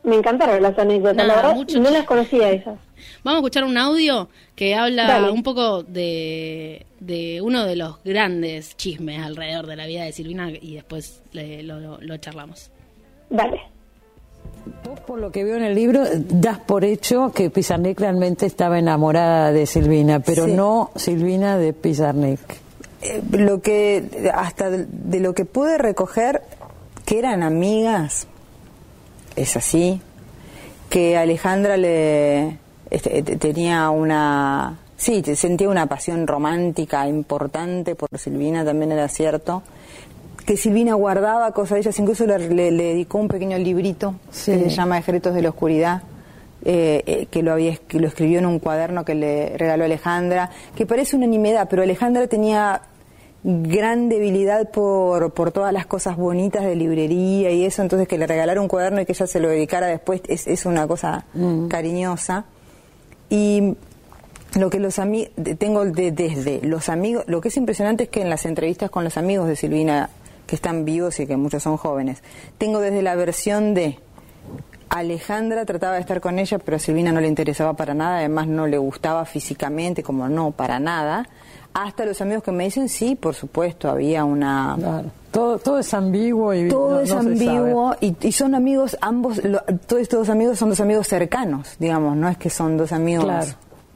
me 0.03 0.17
encantaron 0.17 0.61
las 0.61 0.77
anécdotas, 0.77 1.15
la 1.15 1.27
Nada, 1.27 1.41
verdad, 1.41 1.55
mucho 1.55 1.79
no 1.79 1.89
las 1.89 2.03
conocía 2.03 2.51
esas. 2.51 2.77
Vamos 3.23 3.37
a 3.37 3.39
escuchar 3.39 3.63
un 3.63 3.77
audio 3.77 4.29
que 4.55 4.75
habla 4.75 5.07
Dale. 5.07 5.31
un 5.31 5.43
poco 5.43 5.83
de, 5.83 6.85
de 7.05 7.41
uno 7.41 7.65
de 7.65 7.75
los 7.75 8.01
grandes 8.03 8.75
chismes 8.77 9.21
alrededor 9.21 9.67
de 9.67 9.75
la 9.75 9.85
vida 9.85 10.03
de 10.03 10.11
Silvina 10.11 10.49
y 10.51 10.75
después 10.75 11.21
le- 11.31 11.63
lo, 11.63 11.79
lo- 11.79 11.97
lo 12.01 12.17
charlamos. 12.17 12.69
Dale. 13.29 13.59
Vos, 14.85 14.99
por 15.01 15.19
lo 15.19 15.31
que 15.31 15.43
veo 15.43 15.57
en 15.57 15.63
el 15.63 15.75
libro, 15.75 16.03
das 16.17 16.59
por 16.59 16.83
hecho 16.85 17.31
que 17.33 17.49
Pizarnik 17.49 17.99
realmente 17.99 18.45
estaba 18.45 18.77
enamorada 18.79 19.51
de 19.51 19.65
Silvina, 19.65 20.19
pero 20.19 20.45
Sí. 20.45 20.51
no 20.53 20.91
Silvina 20.95 21.57
de 21.57 21.73
Pizarnik. 21.73 22.39
Eh, 23.01 23.21
lo 23.31 23.61
que 23.61 24.29
hasta 24.33 24.69
de, 24.69 24.85
de 24.89 25.19
lo 25.19 25.33
que 25.33 25.45
pude 25.45 25.77
recoger 25.77 26.41
que 27.05 27.19
eran 27.19 27.43
amigas 27.43 28.27
es 29.35 29.57
así 29.57 29.99
que 30.89 31.17
Alejandra 31.17 31.75
le 31.75 32.57
este, 32.89 33.23
te- 33.23 33.35
tenía 33.37 33.89
una 33.89 34.77
sí 34.97 35.21
sentía 35.35 35.69
una 35.69 35.85
pasión 35.87 36.27
romántica 36.27 37.07
importante 37.07 37.95
por 37.95 38.09
Silvina 38.17 38.63
también 38.63 38.91
era 38.91 39.07
cierto 39.07 39.63
que 40.45 40.57
Silvina 40.57 40.93
guardaba 40.93 41.51
cosas 41.51 41.75
de 41.75 41.79
ellas 41.81 41.99
incluso 41.99 42.25
le, 42.25 42.37
le- 42.49 42.71
le 42.71 42.83
dedicó 42.83 43.17
un 43.17 43.27
pequeño 43.27 43.57
librito 43.57 44.15
Sí. 44.31 44.51
que 44.51 44.59
se 44.65 44.69
llama 44.69 44.97
Secretos 44.99 45.33
de 45.33 45.41
la 45.41 45.49
oscuridad 45.49 46.03
eh, 46.65 47.03
eh, 47.05 47.25
que 47.29 47.43
lo 47.43 47.51
había 47.53 47.75
que 47.75 47.99
lo 47.99 48.07
escribió 48.07 48.39
en 48.39 48.45
un 48.45 48.59
cuaderno 48.59 49.03
que 49.03 49.15
le 49.15 49.57
regaló 49.57 49.83
Alejandra, 49.83 50.49
que 50.75 50.85
parece 50.85 51.17
una 51.17 51.27
nimiedad, 51.27 51.67
pero 51.69 51.81
Alejandra 51.83 52.25
tenía 52.27 52.81
gran 53.43 54.07
debilidad 54.07 54.69
por, 54.71 55.31
por 55.33 55.51
todas 55.51 55.73
las 55.73 55.85
cosas 55.85 56.15
bonitas 56.15 56.63
de 56.63 56.77
librería 56.77 57.51
y 57.51 57.65
eso, 57.65 57.81
entonces 57.81 58.07
que 58.07 58.17
le 58.17 58.25
regalara 58.27 58.61
un 58.61 58.69
cuaderno 58.69 59.01
y 59.01 59.05
que 59.05 59.11
ella 59.11 59.27
se 59.27 59.41
lo 59.41 59.49
dedicara 59.49 59.87
después 59.87 60.21
es, 60.29 60.47
es 60.47 60.65
una 60.65 60.87
cosa 60.87 61.25
cariñosa. 61.67 62.45
Y 63.29 63.75
lo 64.59 64.69
que 64.69 64.79
los 64.79 64.99
amigos, 64.99 65.31
tengo 65.57 65.85
de- 65.85 66.11
desde 66.11 66.61
los 66.63 66.89
amigos, 66.89 67.23
lo 67.27 67.41
que 67.41 67.47
es 67.49 67.57
impresionante 67.57 68.03
es 68.03 68.09
que 68.09 68.21
en 68.21 68.29
las 68.29 68.45
entrevistas 68.45 68.89
con 68.89 69.03
los 69.03 69.17
amigos 69.17 69.47
de 69.47 69.55
Silvina, 69.55 70.09
que 70.47 70.55
están 70.55 70.85
vivos 70.85 71.19
y 71.19 71.25
que 71.27 71.37
muchos 71.37 71.63
son 71.63 71.77
jóvenes, 71.77 72.21
tengo 72.57 72.79
desde 72.79 73.01
la 73.01 73.15
versión 73.15 73.73
de 73.73 73.97
Alejandra 74.89 75.65
trataba 75.65 75.95
de 75.95 76.01
estar 76.01 76.21
con 76.21 76.37
ella, 76.37 76.59
pero 76.59 76.77
a 76.77 76.79
Silvina 76.79 77.11
no 77.11 77.19
le 77.19 77.27
interesaba 77.27 77.73
para 77.73 77.93
nada, 77.95 78.17
además 78.19 78.47
no 78.47 78.67
le 78.67 78.77
gustaba 78.77 79.25
físicamente, 79.25 80.03
como 80.03 80.29
no, 80.29 80.51
para 80.51 80.79
nada. 80.79 81.27
Hasta 81.73 82.05
los 82.05 82.21
amigos 82.21 82.43
que 82.43 82.51
me 82.51 82.65
dicen, 82.65 82.87
sí, 82.89 83.15
por 83.15 83.33
supuesto, 83.33 83.89
había 83.89 84.23
una... 84.23 84.75
Claro. 84.77 85.09
Todo, 85.31 85.57
todo 85.57 85.79
es 85.79 85.91
ambiguo 85.95 86.53
y 86.53 86.67
Todo 86.69 86.91
no- 86.95 86.99
es 86.99 87.09
no 87.09 87.19
ambiguo 87.21 87.95
y, 87.99 88.15
y 88.21 88.31
son 88.33 88.53
amigos, 88.53 88.95
ambos, 89.01 89.43
lo- 89.43 89.61
todos 89.87 90.03
estos 90.03 90.19
dos 90.19 90.29
amigos 90.29 90.59
son 90.59 90.69
dos 90.69 90.79
amigos 90.79 91.07
cercanos, 91.07 91.75
digamos, 91.79 92.15
no 92.15 92.29
es 92.29 92.37
que 92.37 92.51
son 92.51 92.77
dos 92.77 92.91
amigos 92.91 93.25
Claro, 93.25 93.47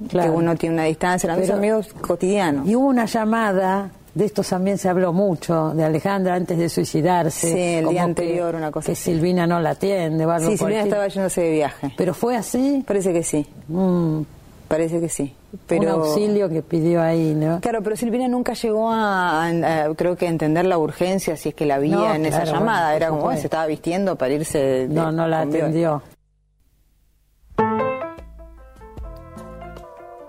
que 0.09 0.29
uno 0.29 0.55
tiene 0.55 0.75
una 0.75 0.83
distancia, 0.85 1.27
eran 1.27 1.41
Pero- 1.41 1.55
amigos 1.55 1.87
cotidianos. 2.01 2.67
Y 2.67 2.75
hubo 2.75 2.87
una 2.87 3.05
llamada, 3.05 3.89
de 4.13 4.25
estos 4.25 4.47
también 4.49 4.77
se 4.77 4.89
habló 4.89 5.13
mucho, 5.13 5.71
de 5.75 5.83
Alejandra 5.83 6.35
antes 6.35 6.57
de 6.57 6.69
suicidarse. 6.69 7.51
Sí, 7.51 7.59
el 7.59 7.85
día 7.89 7.91
que- 7.93 7.99
anterior, 7.99 8.55
una 8.55 8.71
cosa 8.71 8.87
Que 8.87 8.91
así. 8.93 9.03
Silvina 9.11 9.45
no 9.47 9.59
la 9.59 9.71
atiende 9.71 10.25
Sí, 10.39 10.57
Silvina 10.57 10.81
estaba 10.83 11.07
yéndose 11.07 11.41
de 11.41 11.51
viaje. 11.51 11.93
Pero 11.97 12.13
fue 12.13 12.35
así, 12.35 12.83
Parece 12.87 13.13
que 13.13 13.23
sí, 13.23 13.45
Mm, 13.67 14.21
parece 14.67 14.99
que 14.99 15.09
sí. 15.09 15.33
Pero... 15.65 15.81
un 15.83 15.87
auxilio 16.03 16.49
que 16.49 16.61
pidió 16.61 17.01
ahí, 17.01 17.33
¿no? 17.33 17.61
Claro, 17.61 17.81
pero 17.81 17.95
Silvina 17.95 18.27
nunca 18.27 18.53
llegó 18.53 18.91
a, 18.91 19.45
a- 19.47 19.85
a- 19.85 19.95
creo 19.95 20.15
que 20.17 20.27
a 20.27 20.29
entender 20.29 20.65
la 20.65 20.77
urgencia 20.77 21.37
si 21.37 21.49
es 21.49 21.55
que 21.55 21.65
la 21.65 21.75
había 21.75 21.95
No, 21.95 22.13
en 22.15 22.25
esa 22.25 22.43
llamada. 22.43 22.87
bueno, 22.87 22.95
Era 22.97 23.07
como, 23.09 23.21
supuesto. 23.21 23.37
"Ay, 23.37 23.41
se 23.41 23.47
estaba 23.47 23.65
vistiendo 23.65 24.15
para 24.17 24.33
irse. 24.33 24.57
de- 24.59 24.87
No, 24.89 25.11
no 25.11 25.25
la 25.27 25.39
con 25.41 25.49
Bioy". 25.51 25.61
atendió. 25.61 26.01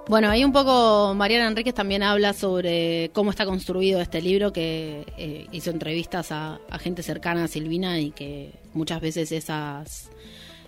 Bueno, 0.08 0.30
ahí 0.30 0.42
un 0.42 0.52
poco 0.52 1.12
Mariana 1.14 1.48
Enríquez 1.48 1.74
también 1.74 2.02
habla 2.02 2.32
sobre 2.32 3.10
cómo 3.12 3.30
está 3.30 3.44
construido 3.44 4.00
este 4.00 4.22
libro, 4.22 4.54
que 4.54 5.04
eh, 5.18 5.46
hizo 5.52 5.70
entrevistas 5.70 6.32
a, 6.32 6.58
gente 6.80 7.02
cercana 7.02 7.44
a 7.44 7.48
Silvina 7.48 8.00
y 8.00 8.12
que 8.12 8.54
muchas 8.72 9.02
veces 9.02 9.30
esas 9.32 10.10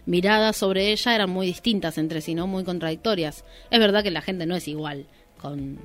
miradas 0.04 0.58
sobre 0.58 0.92
ella 0.92 1.14
eran 1.14 1.30
muy 1.30 1.46
distintas 1.46 1.96
entre 1.96 2.20
sí, 2.20 2.34
¿no? 2.34 2.46
Muy 2.46 2.64
contradictorias. 2.64 3.42
Es 3.70 3.80
verdad 3.80 4.02
que 4.02 4.10
la 4.10 4.20
gente 4.20 4.44
no 4.44 4.56
es 4.56 4.68
igual 4.68 5.06
con, 5.40 5.78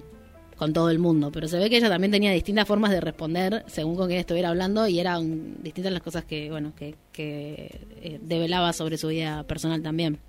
con 0.58 0.74
todo 0.74 0.90
el 0.90 1.00
mundo, 1.00 1.32
pero 1.32 1.48
se 1.48 1.58
ve 1.58 1.70
que 1.70 1.78
ella 1.78 1.88
también 1.88 2.12
tenía 2.12 2.34
distintas 2.34 2.68
formas 2.68 2.92
de 2.92 3.00
responder 3.00 3.64
según 3.68 3.96
con 3.96 4.08
quién 4.08 4.20
estuviera 4.20 4.50
hablando 4.50 4.86
y 4.86 5.00
eran 5.00 5.64
distintas 5.64 5.94
las 5.94 6.02
cosas 6.02 6.26
que, 6.26 6.52
bueno, 6.52 6.74
que, 6.78 6.96
que 7.14 7.80
eh, 8.02 8.20
develaba 8.22 8.74
sobre 8.74 8.98
su 8.98 9.08
vida 9.08 9.44
personal 9.44 9.82
también. 9.82 10.20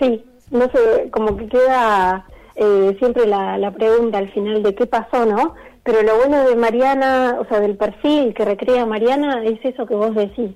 Sí, 0.00 0.24
no 0.50 0.62
sé, 0.70 1.10
como 1.10 1.36
que 1.36 1.48
queda 1.48 2.26
eh, 2.56 2.96
siempre 2.98 3.26
la, 3.26 3.58
la 3.58 3.70
pregunta 3.70 4.18
al 4.18 4.30
final 4.32 4.62
de 4.62 4.74
qué 4.74 4.86
pasó, 4.86 5.24
¿no? 5.26 5.54
Pero 5.82 6.02
lo 6.02 6.16
bueno 6.16 6.48
de 6.48 6.56
Mariana, 6.56 7.38
o 7.40 7.46
sea, 7.46 7.60
del 7.60 7.76
perfil 7.76 8.34
que 8.34 8.44
recrea 8.44 8.84
Mariana, 8.86 9.42
es 9.44 9.58
eso 9.64 9.86
que 9.86 9.94
vos 9.94 10.14
decís. 10.14 10.50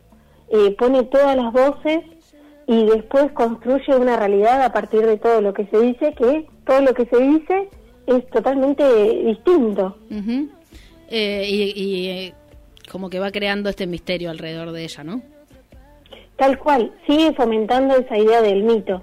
Eh, 0.51 0.77
pone 0.79 1.05
todas 1.05 1.37
las 1.37 1.53
voces 1.53 2.01
y 2.67 2.85
después 2.87 3.33
construye 3.33 3.97
una 3.97 4.17
realidad 4.17 4.63
a 4.63 4.73
partir 4.73 5.07
de 5.07 5.17
todo 5.17 5.41
lo 5.41 5.55
que 5.55 5.67
se 5.67 5.81
dice, 5.81 6.15
que 6.15 6.47
todo 6.67 6.81
lo 6.83 6.95
que 6.95 7.07
se 7.07 7.19
dice 7.19 7.69
es 8.07 8.27
totalmente 8.31 8.85
distinto. 9.25 9.97
Eh, 11.09 11.47
y 11.49 11.73
y, 11.75 12.09
eh, 12.09 12.35
como 12.91 13.09
que 13.09 13.19
va 13.19 13.31
creando 13.31 13.71
este 13.71 13.87
misterio 13.87 14.31
alrededor 14.31 14.73
de 14.73 14.85
ella, 14.85 15.05
¿no? 15.05 15.23
Tal 16.37 16.59
cual, 16.59 16.93
sigue 17.07 17.33
fomentando 17.35 17.97
esa 17.97 18.19
idea 18.19 18.43
del 18.43 18.65
mito. 18.65 19.03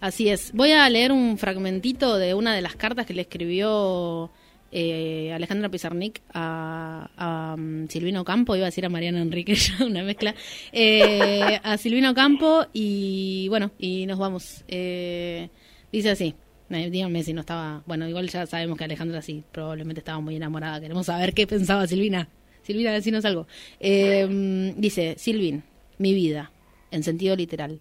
Así 0.00 0.28
es. 0.28 0.52
Voy 0.52 0.72
a 0.72 0.88
leer 0.90 1.12
un 1.12 1.38
fragmentito 1.38 2.18
de 2.18 2.34
una 2.34 2.54
de 2.54 2.60
las 2.60 2.76
cartas 2.76 3.06
que 3.06 3.14
le 3.14 3.22
escribió 3.22 4.30
eh, 4.70 5.32
Alejandra 5.32 5.70
Pizarnik 5.70 6.20
a, 6.34 7.10
a, 7.16 7.56
mm, 7.56 7.88
Silvino 7.88 8.24
Campo, 8.24 8.56
iba 8.56 8.66
a 8.66 8.68
decir 8.70 8.84
a 8.84 8.88
Mariana 8.88 9.22
Enrique, 9.22 9.56
una 9.84 10.02
mezcla, 10.02 10.34
eh, 10.72 11.60
a 11.62 11.78
Silvino 11.78 12.14
Campo 12.14 12.66
y 12.72 13.48
bueno, 13.48 13.70
y 13.78 14.06
nos 14.06 14.18
vamos. 14.18 14.64
Eh, 14.68 15.48
dice 15.90 16.10
así. 16.10 16.34
Eh, 16.68 16.90
díganme 16.90 17.22
si 17.22 17.32
no 17.32 17.40
estaba. 17.40 17.82
Bueno, 17.86 18.08
igual 18.08 18.28
ya 18.28 18.44
sabemos 18.46 18.76
que 18.76 18.84
Alejandra 18.84 19.22
sí, 19.22 19.44
probablemente 19.52 20.00
estaba 20.00 20.20
muy 20.20 20.36
enamorada. 20.36 20.80
Queremos 20.80 21.06
saber 21.06 21.32
qué 21.32 21.46
pensaba 21.46 21.86
Silvina. 21.86 22.28
Silvina, 22.62 22.92
decinos 22.92 23.24
algo. 23.24 23.46
Eh, 23.78 24.74
dice: 24.76 25.14
Silvin, 25.16 25.62
mi 25.98 26.12
vida, 26.12 26.50
en 26.90 27.04
sentido 27.04 27.36
literal. 27.36 27.80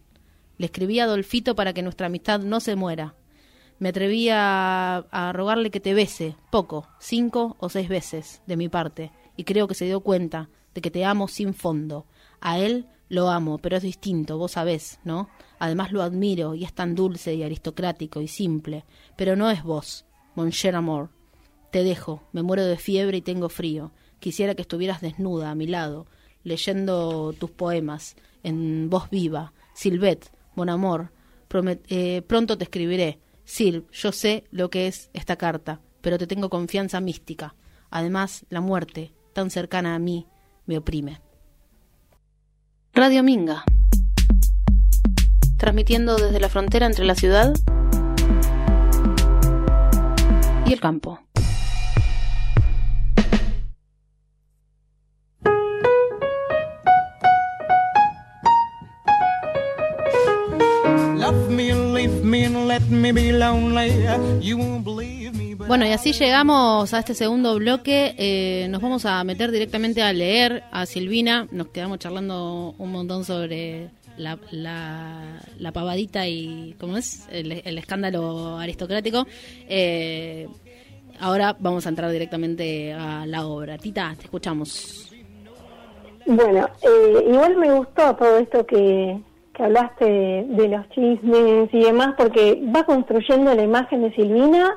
Le 0.57 0.67
escribí 0.67 0.99
a 0.99 1.05
Adolfito 1.05 1.55
para 1.55 1.73
que 1.73 1.81
nuestra 1.81 2.07
amistad 2.07 2.39
no 2.39 2.59
se 2.59 2.75
muera. 2.75 3.15
Me 3.77 3.89
atreví 3.89 4.29
a, 4.31 5.31
rogarle 5.33 5.69
que 5.69 5.81
te 5.81 5.93
bese, 5.93 6.37
poco, 6.49 6.87
cinco 6.99 7.57
o 7.59 7.67
seis 7.67 7.89
veces, 7.89 8.41
de 8.47 8.55
mi 8.55 8.69
parte, 8.69 9.11
y 9.35 9.43
creo 9.43 9.67
que 9.67 9.75
se 9.75 9.85
dio 9.85 9.99
cuenta 9.99 10.49
de 10.73 10.81
que 10.81 10.91
te 10.91 11.03
amo 11.03 11.27
sin 11.27 11.53
fondo. 11.53 12.05
A 12.39 12.57
él 12.57 12.87
lo 13.09 13.29
amo, 13.29 13.57
pero 13.57 13.75
es 13.75 13.83
distinto, 13.83 14.37
vos 14.37 14.53
sabés, 14.53 14.99
¿no? 15.03 15.29
Además 15.59 15.91
lo 15.91 16.03
admiro 16.03 16.55
y 16.55 16.63
es 16.63 16.73
tan 16.73 16.95
dulce 16.95 17.35
y 17.35 17.43
aristocrático 17.43 18.21
y 18.21 18.27
simple, 18.29 18.85
pero 19.17 19.35
no 19.35 19.51
es 19.51 19.61
vos, 19.63 20.05
mon 20.35 20.51
cher 20.51 20.75
amour. 20.75 21.09
Te 21.71 21.83
dejo, 21.83 22.23
me 22.31 22.43
muero 22.43 22.65
de 22.65 22.77
fiebre 22.77 23.17
y 23.17 23.21
tengo 23.21 23.49
frío. 23.49 23.91
Quisiera 24.19 24.55
que 24.55 24.61
estuvieras 24.61 25.01
desnuda 25.01 25.51
a 25.51 25.55
mi 25.55 25.67
lado, 25.67 26.07
leyendo 26.43 27.33
tus 27.33 27.51
poemas, 27.51 28.15
en 28.43 28.89
voz 28.89 29.09
viva. 29.09 29.51
Silvet, 29.73 30.31
mon 30.55 30.69
amor, 30.69 31.11
eh, 31.87 32.21
pronto 32.27 32.57
te 32.57 32.63
escribiré. 32.63 33.19
Sil, 33.45 33.85
yo 33.91 34.11
sé 34.11 34.45
lo 34.51 34.69
que 34.69 34.87
es 34.87 35.09
esta 35.13 35.35
carta, 35.35 35.81
pero 36.01 36.17
te 36.17 36.27
tengo 36.27 36.49
confianza 36.49 36.99
mística. 36.99 37.55
Además, 37.89 38.45
la 38.49 38.61
muerte, 38.61 39.13
tan 39.33 39.49
cercana 39.49 39.95
a 39.95 39.99
mí, 39.99 40.27
me 40.65 40.77
oprime. 40.77 41.21
Radio 42.93 43.23
Minga. 43.23 43.63
Transmitiendo 45.57 46.15
desde 46.15 46.39
la 46.39 46.49
frontera 46.49 46.85
entre 46.85 47.05
la 47.05 47.15
ciudad 47.15 47.53
y 50.65 50.73
el 50.73 50.79
campo. 50.79 51.24
Bueno, 65.67 65.85
y 65.85 65.91
así 65.91 66.13
llegamos 66.13 66.93
a 66.93 66.99
este 66.99 67.13
segundo 67.13 67.55
bloque. 67.55 68.13
Eh, 68.17 68.67
nos 68.69 68.81
vamos 68.81 69.05
a 69.05 69.23
meter 69.23 69.51
directamente 69.51 70.01
a 70.01 70.13
leer 70.13 70.63
a 70.71 70.85
Silvina. 70.85 71.47
Nos 71.51 71.67
quedamos 71.67 71.99
charlando 71.99 72.75
un 72.77 72.91
montón 72.91 73.25
sobre 73.25 73.89
la, 74.17 74.37
la, 74.51 75.41
la 75.57 75.71
pavadita 75.71 76.27
y, 76.27 76.75
¿cómo 76.79 76.97
es? 76.97 77.27
El, 77.31 77.51
el 77.63 77.77
escándalo 77.77 78.57
aristocrático. 78.57 79.25
Eh, 79.67 80.47
ahora 81.19 81.55
vamos 81.59 81.85
a 81.85 81.89
entrar 81.89 82.11
directamente 82.11 82.93
a 82.93 83.25
la 83.25 83.47
obra. 83.47 83.77
Tita, 83.77 84.13
te 84.17 84.25
escuchamos. 84.25 85.11
Bueno, 86.25 86.67
eh, 86.81 87.25
igual 87.29 87.55
me 87.57 87.71
gustó 87.71 88.15
todo 88.15 88.37
esto 88.39 88.65
que, 88.65 89.19
que 89.55 89.63
hablaste 89.63 90.05
de, 90.05 90.67
los 90.67 90.87
chismes 90.89 91.69
y 91.71 91.79
demás, 91.79 92.15
porque 92.17 92.61
va 92.75 92.83
construyendo 92.83 93.53
la 93.53 93.63
imagen 93.63 94.01
de 94.01 94.13
Silvina, 94.13 94.75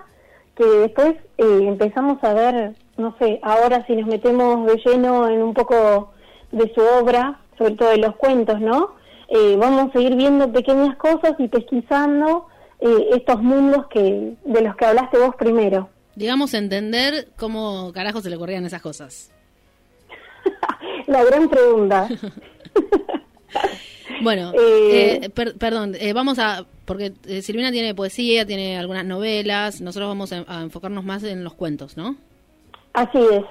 que 0.54 0.64
después 0.64 1.14
eh, 1.38 1.60
empezamos 1.62 2.22
a 2.22 2.32
ver, 2.32 2.74
no 2.96 3.16
sé, 3.18 3.40
ahora 3.42 3.84
si 3.86 3.96
nos 3.96 4.08
metemos 4.08 4.66
de 4.66 4.80
lleno 4.84 5.28
en 5.28 5.42
un 5.42 5.54
poco 5.54 6.12
de 6.52 6.72
su 6.74 6.80
obra, 6.80 7.40
sobre 7.56 7.74
todo 7.74 7.90
de 7.90 7.98
los 7.98 8.16
cuentos, 8.16 8.60
¿no? 8.60 8.94
Eh, 9.28 9.56
vamos 9.58 9.94
a 9.94 10.00
ir 10.00 10.14
viendo 10.14 10.50
pequeñas 10.52 10.96
cosas 10.96 11.34
y 11.38 11.48
pesquisando 11.48 12.46
eh, 12.80 13.08
estos 13.12 13.42
mundos 13.42 13.86
que 13.88 14.34
de 14.44 14.62
los 14.62 14.76
que 14.76 14.86
hablaste 14.86 15.18
vos 15.18 15.34
primero. 15.36 15.90
Digamos, 16.14 16.54
entender 16.54 17.28
cómo 17.36 17.92
carajo 17.92 18.20
se 18.20 18.30
le 18.30 18.36
ocurrían 18.36 18.64
esas 18.64 18.82
cosas. 18.82 19.32
La 21.06 21.24
gran 21.24 21.48
pregunta. 21.48 22.08
Bueno, 24.22 24.52
Eh, 24.58 25.20
eh, 25.22 25.30
per- 25.30 25.56
perdón, 25.56 25.94
eh, 25.98 26.12
vamos 26.12 26.38
a, 26.38 26.64
porque 26.84 27.12
eh, 27.26 27.42
Silvina 27.42 27.70
tiene 27.70 27.94
poesía, 27.94 28.46
tiene 28.46 28.78
algunas 28.78 29.04
novelas, 29.04 29.80
nosotros 29.80 30.08
vamos 30.08 30.32
a, 30.32 30.44
a 30.48 30.62
enfocarnos 30.62 31.04
más 31.04 31.22
en 31.24 31.44
los 31.44 31.54
cuentos, 31.54 31.96
¿no? 31.96 32.16
Así 32.94 33.18
es. 33.18 33.44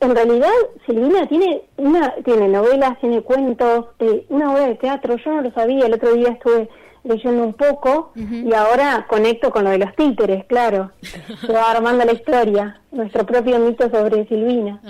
En 0.00 0.14
realidad, 0.14 0.48
Silvina 0.86 1.26
tiene 1.28 1.62
una 1.76 2.14
tiene 2.24 2.48
novelas, 2.48 2.98
tiene 3.00 3.20
cuentos, 3.22 3.86
eh, 3.98 4.24
una 4.30 4.52
obra 4.52 4.66
de 4.68 4.74
teatro. 4.76 5.16
Yo 5.24 5.30
no 5.32 5.42
lo 5.42 5.50
sabía, 5.52 5.86
el 5.86 5.92
otro 5.94 6.14
día 6.14 6.30
estuve 6.30 6.68
leyendo 7.04 7.44
un 7.44 7.54
poco 7.54 8.12
y 8.16 8.52
ahora 8.52 9.06
conecto 9.08 9.50
con 9.50 9.64
lo 9.64 9.70
de 9.70 9.78
los 9.78 9.94
títeres, 9.96 10.44
claro. 10.46 10.90
Se 11.46 11.52
va 11.52 11.70
armando 11.70 12.04
la 12.04 12.12
historia, 12.12 12.80
nuestro 12.92 13.24
propio 13.24 13.58
mito 13.58 13.88
sobre 13.90 14.26
Silvina. 14.26 14.80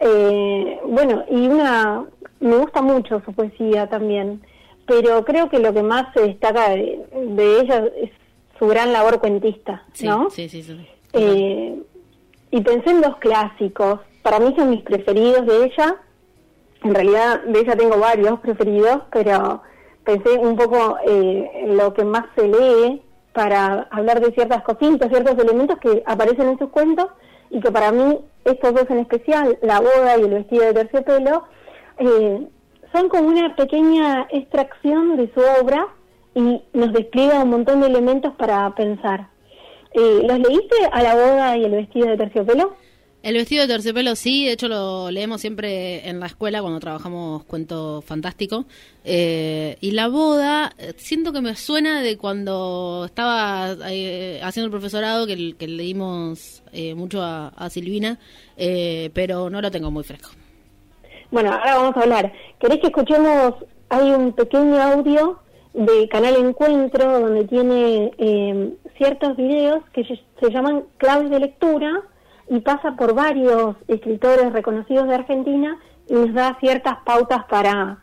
Eh, 0.00 0.78
bueno, 0.86 1.24
y 1.30 1.46
una 1.48 2.04
me 2.40 2.56
gusta 2.56 2.82
mucho 2.82 3.22
su 3.24 3.32
poesía 3.32 3.88
también, 3.88 4.42
pero 4.86 5.24
creo 5.24 5.48
que 5.48 5.58
lo 5.58 5.72
que 5.74 5.82
más 5.82 6.12
se 6.14 6.22
destaca 6.22 6.70
de, 6.70 7.04
de 7.12 7.60
ella 7.60 7.84
es 8.00 8.10
su 8.58 8.66
gran 8.66 8.92
labor 8.92 9.18
cuentista, 9.20 9.82
Sí, 9.92 10.06
¿no? 10.06 10.30
sí, 10.30 10.48
sí, 10.48 10.62
sí. 10.62 10.86
Eh, 11.12 11.82
y 12.50 12.60
pensé 12.60 12.90
en 12.90 13.00
dos 13.02 13.16
clásicos. 13.18 14.00
Para 14.22 14.38
mí 14.38 14.54
son 14.56 14.70
mis 14.70 14.82
preferidos 14.82 15.46
de 15.46 15.64
ella. 15.66 15.96
En 16.82 16.94
realidad 16.94 17.42
de 17.44 17.60
ella 17.60 17.76
tengo 17.76 17.98
varios 17.98 18.38
preferidos, 18.40 19.02
pero 19.10 19.62
pensé 20.04 20.30
un 20.38 20.56
poco 20.56 20.98
eh, 21.06 21.50
en 21.64 21.76
lo 21.76 21.92
que 21.94 22.04
más 22.04 22.24
se 22.36 22.46
lee 22.48 23.02
para 23.32 23.88
hablar 23.90 24.20
de 24.20 24.32
ciertas 24.32 24.62
cositas, 24.62 25.08
ciertos 25.10 25.36
elementos 25.38 25.78
que 25.78 26.02
aparecen 26.06 26.48
en 26.48 26.58
sus 26.58 26.70
cuentos 26.70 27.06
y 27.50 27.60
que 27.60 27.70
para 27.70 27.92
mí 27.92 28.18
estos 28.44 28.72
dos 28.74 28.84
en 28.88 28.98
especial, 28.98 29.58
la 29.62 29.80
boda 29.80 30.16
y 30.18 30.22
el 30.22 30.30
vestido 30.30 30.64
de 30.64 30.74
terciopelo, 30.74 31.44
eh, 31.98 32.46
son 32.96 33.08
como 33.10 33.28
una 33.28 33.54
pequeña 33.54 34.26
extracción 34.30 35.16
de 35.18 35.30
su 35.34 35.40
obra 35.62 35.86
y 36.34 36.62
nos 36.72 36.92
despliega 36.94 37.42
un 37.42 37.50
montón 37.50 37.80
de 37.82 37.88
elementos 37.88 38.32
para 38.36 38.74
pensar. 38.74 39.28
Eh, 39.92 40.22
¿Los 40.22 40.38
leíste 40.38 40.76
a 40.90 41.02
la 41.02 41.14
boda 41.14 41.56
y 41.58 41.64
el 41.64 41.72
vestido 41.72 42.08
de 42.08 42.16
terciopelo? 42.16 42.74
El 43.22 43.34
vestido 43.34 43.62
de 43.62 43.68
terciopelo 43.68 44.14
sí, 44.14 44.46
de 44.46 44.52
hecho 44.52 44.68
lo 44.68 45.10
leemos 45.10 45.40
siempre 45.40 46.08
en 46.08 46.20
la 46.20 46.26
escuela 46.26 46.62
cuando 46.62 46.80
trabajamos 46.80 47.44
cuento 47.44 48.00
fantástico. 48.00 48.64
Eh, 49.04 49.76
y 49.80 49.90
la 49.90 50.08
boda, 50.08 50.72
eh, 50.78 50.94
siento 50.96 51.32
que 51.32 51.42
me 51.42 51.54
suena 51.54 52.00
de 52.00 52.16
cuando 52.16 53.04
estaba 53.04 53.76
eh, 53.90 54.40
haciendo 54.42 54.66
el 54.66 54.70
profesorado, 54.70 55.26
que, 55.26 55.54
que 55.58 55.66
leímos 55.66 56.62
eh, 56.72 56.94
mucho 56.94 57.20
a, 57.20 57.48
a 57.48 57.68
Silvina, 57.68 58.18
eh, 58.56 59.10
pero 59.12 59.50
no 59.50 59.60
lo 59.60 59.70
tengo 59.70 59.90
muy 59.90 60.04
fresco. 60.04 60.30
Bueno, 61.30 61.52
ahora 61.52 61.76
vamos 61.76 61.96
a 61.96 62.00
hablar. 62.00 62.32
¿Querés 62.58 62.80
que 62.80 62.88
escuchemos? 62.88 63.54
Hay 63.88 64.10
un 64.10 64.32
pequeño 64.32 64.80
audio 64.80 65.40
de 65.74 66.08
Canal 66.08 66.36
Encuentro 66.36 67.20
donde 67.20 67.44
tiene 67.44 68.10
eh, 68.18 68.72
ciertos 68.96 69.36
videos 69.36 69.84
que 69.92 70.04
se, 70.04 70.50
llaman 70.50 70.84
claves 70.96 71.30
de 71.30 71.40
lectura 71.40 72.02
y 72.48 72.60
pasa 72.60 72.96
por 72.96 73.14
varios 73.14 73.76
escritores 73.86 74.52
reconocidos 74.52 75.08
de 75.08 75.14
Argentina 75.14 75.78
y 76.08 76.14
nos 76.14 76.32
da 76.32 76.56
ciertas 76.60 76.96
pautas 77.04 77.44
para, 77.44 77.98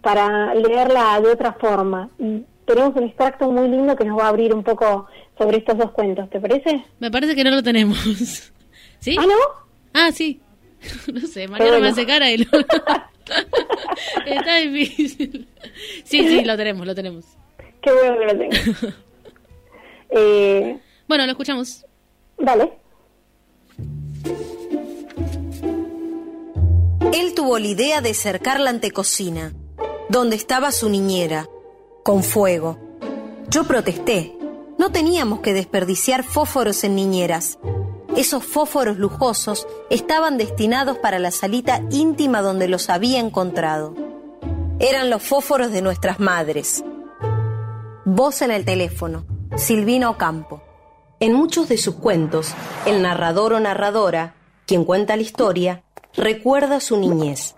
para 0.00 0.54
leerla 0.54 1.20
de 1.20 1.30
otra 1.30 1.52
forma. 1.54 2.08
Y 2.18 2.44
tenemos 2.64 2.96
un 2.96 3.04
extracto 3.04 3.50
muy 3.50 3.68
lindo 3.68 3.96
que 3.96 4.04
nos 4.04 4.18
va 4.18 4.26
a 4.26 4.28
abrir 4.28 4.54
un 4.54 4.62
poco 4.62 5.06
sobre 5.36 5.58
estos 5.58 5.76
dos 5.76 5.90
cuentos, 5.90 6.30
¿te 6.30 6.40
parece? 6.40 6.84
Me 6.98 7.10
parece 7.10 7.34
que 7.34 7.44
no 7.44 7.50
lo 7.50 7.62
tenemos. 7.62 7.98
¿Sí? 9.00 9.16
¿Ah, 9.18 9.26
no? 9.26 9.34
Ah, 9.92 10.10
sí. 10.12 10.40
No 11.12 11.20
sé, 11.26 11.48
Mariano 11.48 11.72
bueno. 11.72 11.84
me 11.84 11.88
hace 11.88 12.06
cara 12.06 12.30
y 12.30 12.38
lo... 12.38 12.46
Está 14.26 14.56
difícil. 14.56 15.48
Sí, 16.04 16.26
sí, 16.28 16.44
lo 16.44 16.56
tenemos, 16.56 16.86
lo 16.86 16.94
tenemos. 16.94 17.24
Qué 17.82 17.92
bueno 17.92 18.18
que 18.18 18.24
lo 18.24 18.38
tengo. 18.38 18.94
eh, 20.10 20.78
Bueno, 21.06 21.24
lo 21.26 21.32
escuchamos. 21.32 21.84
dale. 22.38 22.72
Él 27.12 27.34
tuvo 27.34 27.58
la 27.58 27.66
idea 27.66 28.00
de 28.00 28.14
cercar 28.14 28.60
la 28.60 28.70
antecocina, 28.70 29.52
donde 30.08 30.36
estaba 30.36 30.72
su 30.72 30.88
niñera, 30.88 31.46
con 32.04 32.22
fuego. 32.22 32.78
Yo 33.48 33.64
protesté. 33.64 34.34
No 34.78 34.92
teníamos 34.92 35.40
que 35.40 35.54
desperdiciar 35.54 36.22
fósforos 36.22 36.84
en 36.84 36.94
niñeras. 36.94 37.58
Esos 38.18 38.44
fósforos 38.44 38.98
lujosos 38.98 39.68
estaban 39.90 40.38
destinados 40.38 40.98
para 40.98 41.20
la 41.20 41.30
salita 41.30 41.84
íntima 41.92 42.42
donde 42.42 42.66
los 42.66 42.90
había 42.90 43.20
encontrado. 43.20 43.94
Eran 44.80 45.08
los 45.08 45.22
fósforos 45.22 45.70
de 45.70 45.82
nuestras 45.82 46.18
madres. 46.18 46.82
Voz 48.04 48.42
en 48.42 48.50
el 48.50 48.64
teléfono, 48.64 49.24
Silvina 49.56 50.10
Ocampo. 50.10 50.60
En 51.20 51.32
muchos 51.32 51.68
de 51.68 51.78
sus 51.78 51.94
cuentos, 51.94 52.54
el 52.86 53.02
narrador 53.02 53.52
o 53.52 53.60
narradora, 53.60 54.34
quien 54.66 54.84
cuenta 54.84 55.14
la 55.14 55.22
historia, 55.22 55.84
recuerda 56.12 56.80
su 56.80 56.96
niñez. 56.96 57.54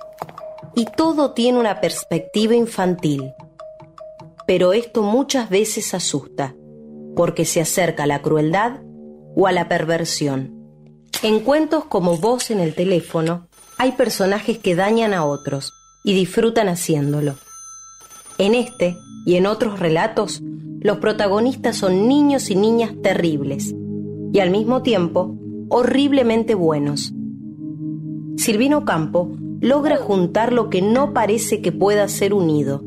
Y 0.75 0.85
todo 0.95 1.33
tiene 1.33 1.59
una 1.59 1.81
perspectiva 1.81 2.55
infantil. 2.55 3.33
Pero 4.47 4.75
esto 4.75 5.01
muchas 5.01 5.49
veces 5.49 5.95
asusta, 5.95 6.55
porque 7.17 7.47
se 7.47 7.63
acerca 7.63 8.07
la 8.07 8.21
crueldad 8.21 8.81
o 9.35 9.47
a 9.47 9.53
la 9.53 9.69
perversión. 9.69 10.61
En 11.23 11.41
cuentos 11.41 11.85
como 11.85 12.17
Voz 12.17 12.51
en 12.51 12.61
el 12.61 12.75
teléfono, 12.75 13.47
hay 13.79 13.93
personajes 13.93 14.59
que 14.59 14.75
dañan 14.75 15.15
a 15.15 15.25
otros 15.25 15.73
y 16.05 16.15
disfrutan 16.15 16.69
haciéndolo. 16.69 17.35
En 18.39 18.55
este 18.55 18.97
y 19.27 19.37
en 19.37 19.47
otros 19.47 19.81
relatos, 19.81 20.43
los 20.81 20.99
protagonistas 20.99 21.77
son 21.77 22.09
niños 22.09 22.51
y 22.51 22.57
niñas 22.57 22.93
terribles 23.03 23.75
y 24.33 24.39
al 24.39 24.51
mismo 24.51 24.83
tiempo 24.83 25.37
horriblemente 25.69 26.55
buenos. 26.55 27.13
Silvino 28.37 28.85
Campo 28.87 29.33
logra 29.61 29.99
juntar 29.99 30.53
lo 30.53 30.71
que 30.71 30.81
no 30.81 31.13
parece 31.13 31.61
que 31.61 31.73
pueda 31.73 32.09
ser 32.09 32.33
unido. 32.33 32.83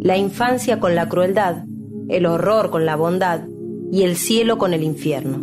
La 0.00 0.18
infancia 0.18 0.80
con 0.80 0.94
la 0.94 1.08
crueldad, 1.08 1.64
el 2.08 2.26
horror 2.26 2.70
con 2.70 2.84
la 2.84 2.96
bondad 2.96 3.44
y 3.92 4.04
el 4.04 4.16
cielo 4.16 4.56
con 4.56 4.72
el 4.72 4.82
infierno. 4.82 5.42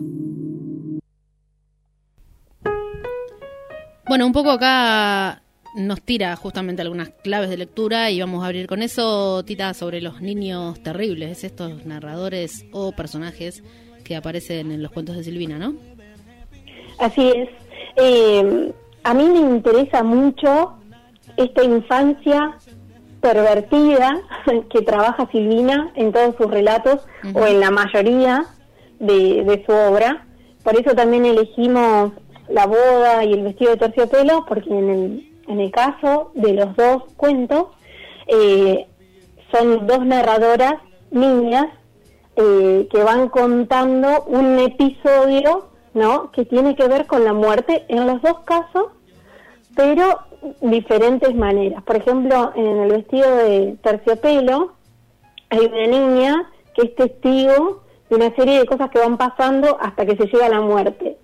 Bueno, 4.07 4.25
un 4.25 4.33
poco 4.33 4.49
acá 4.49 5.43
nos 5.75 6.01
tira 6.01 6.35
justamente 6.35 6.81
algunas 6.81 7.09
claves 7.09 7.51
de 7.51 7.57
lectura 7.57 8.09
y 8.09 8.19
vamos 8.19 8.43
a 8.43 8.47
abrir 8.47 8.65
con 8.65 8.81
eso, 8.81 9.45
Tita, 9.45 9.75
sobre 9.75 10.01
los 10.01 10.19
niños 10.21 10.81
terribles, 10.81 11.43
estos 11.43 11.85
narradores 11.85 12.65
o 12.71 12.91
personajes 12.91 13.63
que 14.03 14.15
aparecen 14.15 14.71
en 14.71 14.81
los 14.81 14.91
cuentos 14.91 15.15
de 15.15 15.23
Silvina, 15.23 15.59
¿no? 15.59 15.75
Así 16.97 17.29
es. 17.29 17.49
Eh, 17.97 18.73
a 19.03 19.13
mí 19.13 19.25
me 19.25 19.41
interesa 19.41 20.01
mucho 20.01 20.73
esta 21.37 21.63
infancia 21.63 22.57
pervertida 23.21 24.21
que 24.69 24.81
trabaja 24.81 25.29
Silvina 25.31 25.91
en 25.95 26.11
todos 26.11 26.35
sus 26.35 26.49
relatos 26.49 27.05
o 27.33 27.45
en 27.45 27.59
la 27.59 27.71
mayoría 27.71 28.45
de, 28.99 29.43
de 29.43 29.63
su 29.65 29.71
obra. 29.71 30.25
Por 30.63 30.79
eso 30.79 30.95
también 30.95 31.25
elegimos 31.25 32.11
la 32.49 32.65
boda 32.65 33.23
y 33.23 33.33
el 33.33 33.43
vestido 33.43 33.71
de 33.71 33.77
terciopelo, 33.77 34.45
porque 34.47 34.69
en 34.69 34.89
el, 34.89 35.29
en 35.47 35.59
el 35.59 35.71
caso 35.71 36.31
de 36.33 36.53
los 36.53 36.75
dos 36.75 37.03
cuentos 37.15 37.67
eh, 38.27 38.87
son 39.51 39.87
dos 39.87 40.05
narradoras 40.05 40.75
niñas 41.11 41.67
eh, 42.35 42.87
que 42.91 43.03
van 43.03 43.29
contando 43.29 44.23
un 44.27 44.59
episodio 44.59 45.69
¿no? 45.93 46.31
que 46.31 46.45
tiene 46.45 46.75
que 46.75 46.87
ver 46.87 47.07
con 47.07 47.23
la 47.23 47.33
muerte 47.33 47.85
en 47.87 48.05
los 48.05 48.21
dos 48.21 48.39
casos, 48.45 48.87
pero 49.75 50.19
diferentes 50.61 51.35
maneras. 51.35 51.83
Por 51.83 51.95
ejemplo, 51.97 52.51
en 52.55 52.65
el 52.65 52.91
vestido 52.91 53.29
de 53.37 53.75
terciopelo 53.81 54.73
hay 55.49 55.65
una 55.65 55.87
niña 55.87 56.51
que 56.75 56.83
es 56.87 56.95
testigo 56.95 57.81
de 58.09 58.15
una 58.15 58.33
serie 58.35 58.59
de 58.59 58.65
cosas 58.65 58.89
que 58.89 58.99
van 58.99 59.17
pasando 59.17 59.77
hasta 59.81 60.05
que 60.05 60.15
se 60.15 60.25
llega 60.27 60.45
a 60.47 60.49
la 60.49 60.61
muerte. 60.61 61.17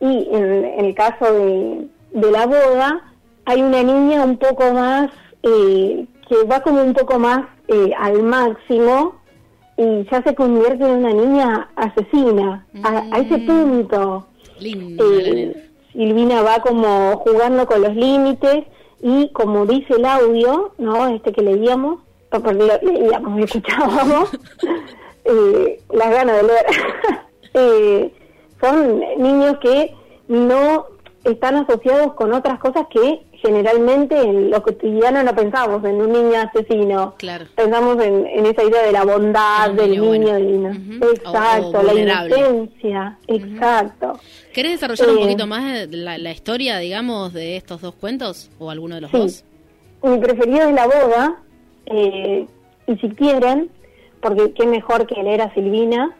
Y 0.00 0.28
en, 0.32 0.64
en 0.64 0.84
el 0.84 0.94
caso 0.94 1.24
de, 1.32 1.86
de 2.12 2.30
la 2.30 2.46
boda, 2.46 3.02
hay 3.44 3.62
una 3.62 3.82
niña 3.82 4.24
un 4.24 4.36
poco 4.38 4.72
más, 4.72 5.10
eh, 5.42 6.06
que 6.28 6.44
va 6.50 6.60
como 6.60 6.82
un 6.82 6.94
poco 6.94 7.18
más 7.18 7.46
eh, 7.68 7.92
al 7.98 8.22
máximo 8.22 9.14
y 9.76 10.04
ya 10.10 10.22
se 10.22 10.34
convierte 10.34 10.84
en 10.84 11.04
una 11.04 11.12
niña 11.12 11.68
asesina, 11.76 12.66
a, 12.82 13.04
a 13.10 13.18
ese 13.18 13.38
Mm. 13.38 13.46
punto. 13.46 14.26
Linda 14.60 15.04
Eh. 15.04 15.70
Silvina 15.92 16.42
va 16.42 16.60
como 16.60 17.16
jugando 17.18 17.66
con 17.66 17.82
los 17.82 17.94
límites 17.94 18.64
y 19.02 19.30
como 19.32 19.66
dice 19.66 19.94
el 19.94 20.04
audio, 20.04 20.72
¿no? 20.78 21.08
Este 21.08 21.32
que 21.32 21.42
leíamos, 21.42 22.00
porque 22.30 22.54
lo 22.54 22.66
leíamos, 22.80 23.40
escuchábamos, 23.40 24.30
eh, 25.24 25.80
las 25.90 26.10
ganas 26.10 26.36
de 26.36 26.42
leer. 26.42 26.66
Eh, 27.54 28.10
son 28.62 29.00
niños 29.18 29.58
que 29.60 29.94
no 30.26 30.86
están 31.22 31.56
asociados 31.56 32.14
con 32.14 32.32
otras 32.32 32.58
cosas 32.60 32.86
que 32.88 33.20
generalmente 33.42 34.16
en 34.18 34.50
lo 34.50 34.62
cotidiano 34.62 35.22
no 35.22 35.34
pensamos 35.34 35.84
en 35.84 35.96
un 36.00 36.12
niño 36.12 36.40
asesino. 36.40 37.14
Claro. 37.18 37.46
Pensamos 37.56 38.02
en, 38.02 38.26
en 38.26 38.46
esa 38.46 38.62
idea 38.62 38.82
de 38.86 38.92
la 38.92 39.04
bondad 39.04 39.70
del 39.72 39.90
niño 39.90 40.04
bueno. 40.38 40.70
O- 41.02 41.10
exacto, 41.10 41.78
o 41.78 41.82
la 41.82 41.94
inocencia, 41.94 43.18
exacto. 43.26 44.18
¿Querés 44.52 44.72
desarrollar 44.72 45.08
un 45.10 45.18
Eh, 45.18 45.22
poquito 45.22 45.46
más 45.46 45.88
la, 45.90 46.18
la 46.18 46.30
historia, 46.30 46.78
digamos, 46.78 47.32
de 47.32 47.56
estos 47.56 47.80
dos 47.80 47.94
cuentos? 47.94 48.50
¿O 48.58 48.70
alguno 48.70 48.94
de 48.94 49.00
los 49.02 49.10
Sí. 49.10 49.16
dos? 49.18 49.44
Mi 50.02 50.18
preferido 50.18 50.62
es 50.68 50.74
la 50.74 50.86
boda, 50.86 51.36
eh, 51.86 52.46
y 52.86 52.96
si 52.96 53.08
quieren, 53.10 53.70
porque 54.20 54.52
qué 54.52 54.66
mejor 54.66 55.06
que 55.06 55.22
leer 55.22 55.42
a 55.42 55.54
Silvina, 55.54 56.16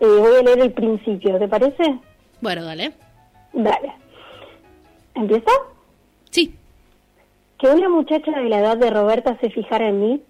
eh, 0.00 0.06
voy 0.06 0.36
a 0.36 0.42
leer 0.42 0.60
el 0.60 0.72
principio, 0.72 1.38
¿te 1.38 1.48
parece? 1.48 1.98
Bueno, 2.40 2.64
dale. 2.64 2.92
Dale. 3.52 3.92
¿Empieza? 5.14 5.50
Sí. 6.30 6.54
Que 7.62 7.68
una 7.68 7.88
muchacha 7.88 8.32
de 8.32 8.48
la 8.48 8.58
edad 8.58 8.76
de 8.76 8.90
Roberta 8.90 9.38
se 9.40 9.48
fijara 9.48 9.86
en 9.86 10.00
mí, 10.00 10.22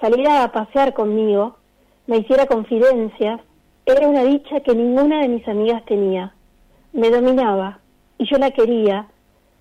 saliera 0.00 0.42
a 0.42 0.50
pasear 0.50 0.92
conmigo, 0.92 1.56
me 2.08 2.16
hiciera 2.16 2.46
confidencias, 2.46 3.40
era 3.86 4.08
una 4.08 4.24
dicha 4.24 4.58
que 4.58 4.74
ninguna 4.74 5.20
de 5.20 5.28
mis 5.28 5.46
amigas 5.46 5.84
tenía. 5.84 6.34
Me 6.92 7.10
dominaba 7.10 7.78
y 8.18 8.28
yo 8.28 8.38
la 8.38 8.50
quería, 8.50 9.06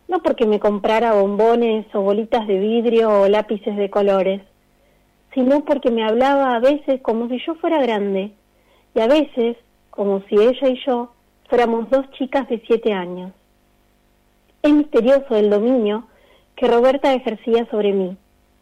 no 0.08 0.24
porque 0.24 0.48
me 0.48 0.60
comprara 0.60 1.14
bombones 1.14 1.86
o 1.94 2.02
bolitas 2.02 2.48
de 2.48 2.58
vidrio 2.58 3.22
o 3.22 3.28
lápices 3.28 3.78
de 3.78 3.92
colores, 3.92 4.42
sino 5.36 5.64
porque 5.66 5.92
me 5.92 6.04
hablaba 6.04 6.56
a 6.56 6.60
veces 6.60 7.00
como 7.04 7.30
si 7.30 7.38
yo 7.46 7.54
fuera 7.54 7.80
grande 7.80 8.32
y 8.96 9.00
a 9.00 9.06
veces 9.06 9.56
como 9.92 10.22
si 10.22 10.34
ella 10.34 10.68
y 10.68 10.84
yo 10.84 11.14
fuéramos 11.48 11.92
dos 11.92 12.10
chicas 12.14 12.50
de 12.50 12.60
siete 12.66 12.92
años. 12.92 13.32
Es 14.64 14.74
misterioso 14.74 15.36
el 15.36 15.52
dominio 15.52 16.08
que 16.56 16.68
Roberta 16.68 17.14
ejercía 17.14 17.66
sobre 17.70 17.94
mí. 17.94 18.18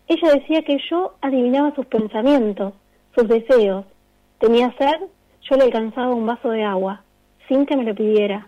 Ella 0.07 0.33
decía 0.33 0.61
que 0.63 0.77
yo 0.89 1.13
adivinaba 1.21 1.75
sus 1.75 1.85
pensamientos, 1.85 2.73
sus 3.15 3.27
deseos. 3.27 3.85
Tenía 4.39 4.73
sed, 4.77 5.01
yo 5.49 5.55
le 5.55 5.63
alcanzaba 5.63 6.13
un 6.13 6.25
vaso 6.25 6.49
de 6.49 6.63
agua, 6.63 7.03
sin 7.47 7.65
que 7.65 7.77
me 7.77 7.83
lo 7.83 7.95
pidiera. 7.95 8.47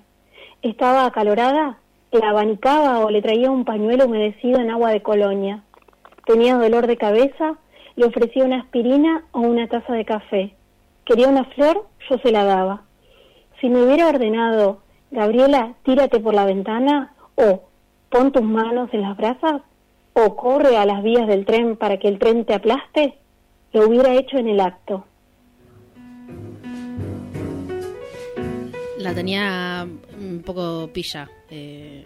Estaba 0.61 1.05
acalorada, 1.05 1.77
la 2.11 2.29
abanicaba 2.29 2.99
o 2.99 3.09
le 3.09 3.21
traía 3.21 3.49
un 3.49 3.65
pañuelo 3.65 4.05
humedecido 4.05 4.59
en 4.59 4.71
agua 4.71 4.91
de 4.91 5.01
colonia. 5.01 5.63
Tenía 6.25 6.57
dolor 6.57 6.87
de 6.87 6.97
cabeza, 6.97 7.55
le 7.95 8.05
ofrecía 8.05 8.45
una 8.45 8.61
aspirina 8.61 9.25
o 9.31 9.39
una 9.41 9.67
taza 9.67 9.93
de 9.93 10.05
café. 10.05 10.55
Quería 11.05 11.27
una 11.27 11.43
flor, 11.45 11.85
yo 12.09 12.17
se 12.17 12.31
la 12.31 12.43
daba. 12.43 12.83
Si 13.59 13.69
me 13.69 13.83
hubiera 13.83 14.07
ordenado, 14.07 14.79
Gabriela, 15.11 15.75
tírate 15.83 16.19
por 16.19 16.33
la 16.33 16.45
ventana, 16.45 17.13
o 17.35 17.61
pon 18.13 18.31
tus 18.31 18.43
manos 18.43 18.89
en 18.93 19.01
las 19.01 19.17
brasas, 19.17 19.63
o 20.13 20.35
corre 20.35 20.77
a 20.77 20.85
las 20.85 21.01
vías 21.01 21.27
del 21.27 21.45
tren 21.47 21.75
para 21.75 21.97
que 21.97 22.07
el 22.07 22.19
tren 22.19 22.45
te 22.45 22.53
aplaste, 22.53 23.17
lo 23.73 23.87
hubiera 23.87 24.13
hecho 24.13 24.37
en 24.37 24.49
el 24.49 24.59
acto. 24.59 25.03
La 28.99 29.15
tenía 29.15 29.87
un 30.15 30.43
poco 30.45 30.91
pilla, 30.93 31.27
eh, 31.49 32.05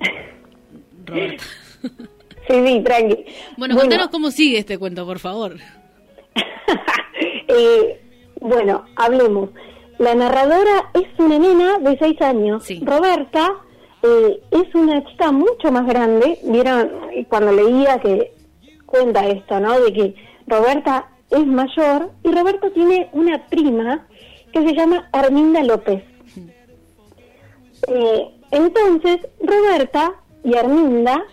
Roberta. 1.05 1.43
Sí, 2.47 2.65
sí, 2.65 2.81
tranqui. 2.85 3.25
Bueno, 3.57 3.75
contanos 3.75 4.07
cómo 4.07 4.31
sigue 4.31 4.59
este 4.59 4.77
cuento, 4.77 5.05
por 5.05 5.19
favor. 5.19 5.57
Eh, 7.49 8.01
bueno, 8.41 8.83
hablemos. 8.97 9.51
La 9.99 10.13
narradora 10.13 10.91
es 10.93 11.07
una 11.17 11.39
nena 11.39 11.79
de 11.79 11.97
seis 11.97 12.21
años. 12.21 12.61
Sí. 12.65 12.81
Roberta 12.83 13.55
eh, 14.07 14.41
es 14.51 14.75
una 14.75 15.03
chica 15.05 15.31
mucho 15.31 15.71
más 15.71 15.85
grande. 15.85 16.39
Vieron 16.43 16.91
cuando 17.29 17.51
leía 17.51 17.99
que 17.99 18.33
cuenta 18.85 19.27
esto, 19.27 19.59
¿no? 19.59 19.79
De 19.79 19.93
que 19.93 20.15
Roberta 20.47 21.09
es 21.29 21.45
mayor 21.45 22.11
y 22.23 22.31
Roberta 22.31 22.69
tiene 22.71 23.09
una 23.13 23.45
prima 23.47 24.07
que 24.51 24.67
se 24.67 24.73
llama 24.73 25.09
Arminda 25.11 25.63
López. 25.63 26.03
Eh, 27.87 28.27
entonces, 28.51 29.19
Roberta 29.39 30.13
y 30.43 30.55
Arminda 30.55 31.23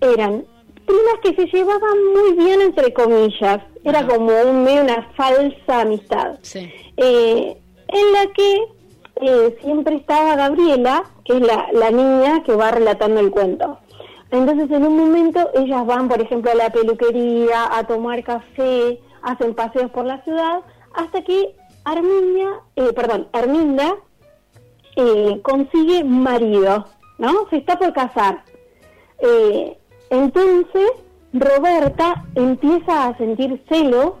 eran 0.00 0.44
primas 0.86 1.18
que 1.22 1.34
se 1.34 1.46
llevaban 1.46 1.98
muy 2.14 2.44
bien, 2.44 2.60
entre 2.60 2.92
comillas. 2.92 3.60
Era 3.84 4.06
como 4.06 4.32
un, 4.42 4.64
medio 4.64 4.82
una 4.82 5.10
falsa 5.16 5.80
amistad. 5.80 6.38
Sí. 6.42 6.70
Eh, 6.96 7.56
en 7.88 8.12
la 8.12 8.26
que 8.32 8.62
eh, 9.20 9.56
siempre 9.62 9.96
estaba 9.96 10.36
Gabriela, 10.36 11.04
que 11.24 11.36
es 11.36 11.40
la, 11.40 11.66
la 11.72 11.90
niña 11.90 12.42
que 12.44 12.54
va 12.54 12.70
relatando 12.70 13.20
el 13.20 13.30
cuento. 13.30 13.78
Entonces, 14.30 14.70
en 14.70 14.86
un 14.86 14.96
momento, 14.96 15.50
ellas 15.54 15.84
van, 15.86 16.08
por 16.08 16.20
ejemplo, 16.20 16.52
a 16.52 16.54
la 16.54 16.70
peluquería, 16.70 17.76
a 17.76 17.84
tomar 17.84 18.22
café, 18.22 19.00
hacen 19.22 19.54
paseos 19.54 19.90
por 19.90 20.04
la 20.04 20.22
ciudad, 20.22 20.60
hasta 20.94 21.22
que 21.22 21.54
Arminia, 21.84 22.48
eh, 22.76 22.92
perdón, 22.94 23.28
Arminda 23.32 23.96
eh, 24.96 25.40
consigue 25.42 26.04
marido, 26.04 26.86
¿no? 27.18 27.48
Se 27.50 27.56
está 27.56 27.78
por 27.78 27.92
casar. 27.92 28.44
Eh, 29.18 29.76
entonces, 30.10 30.90
Roberta 31.32 32.24
empieza 32.34 33.06
a 33.06 33.16
sentir 33.16 33.62
celos 33.68 34.12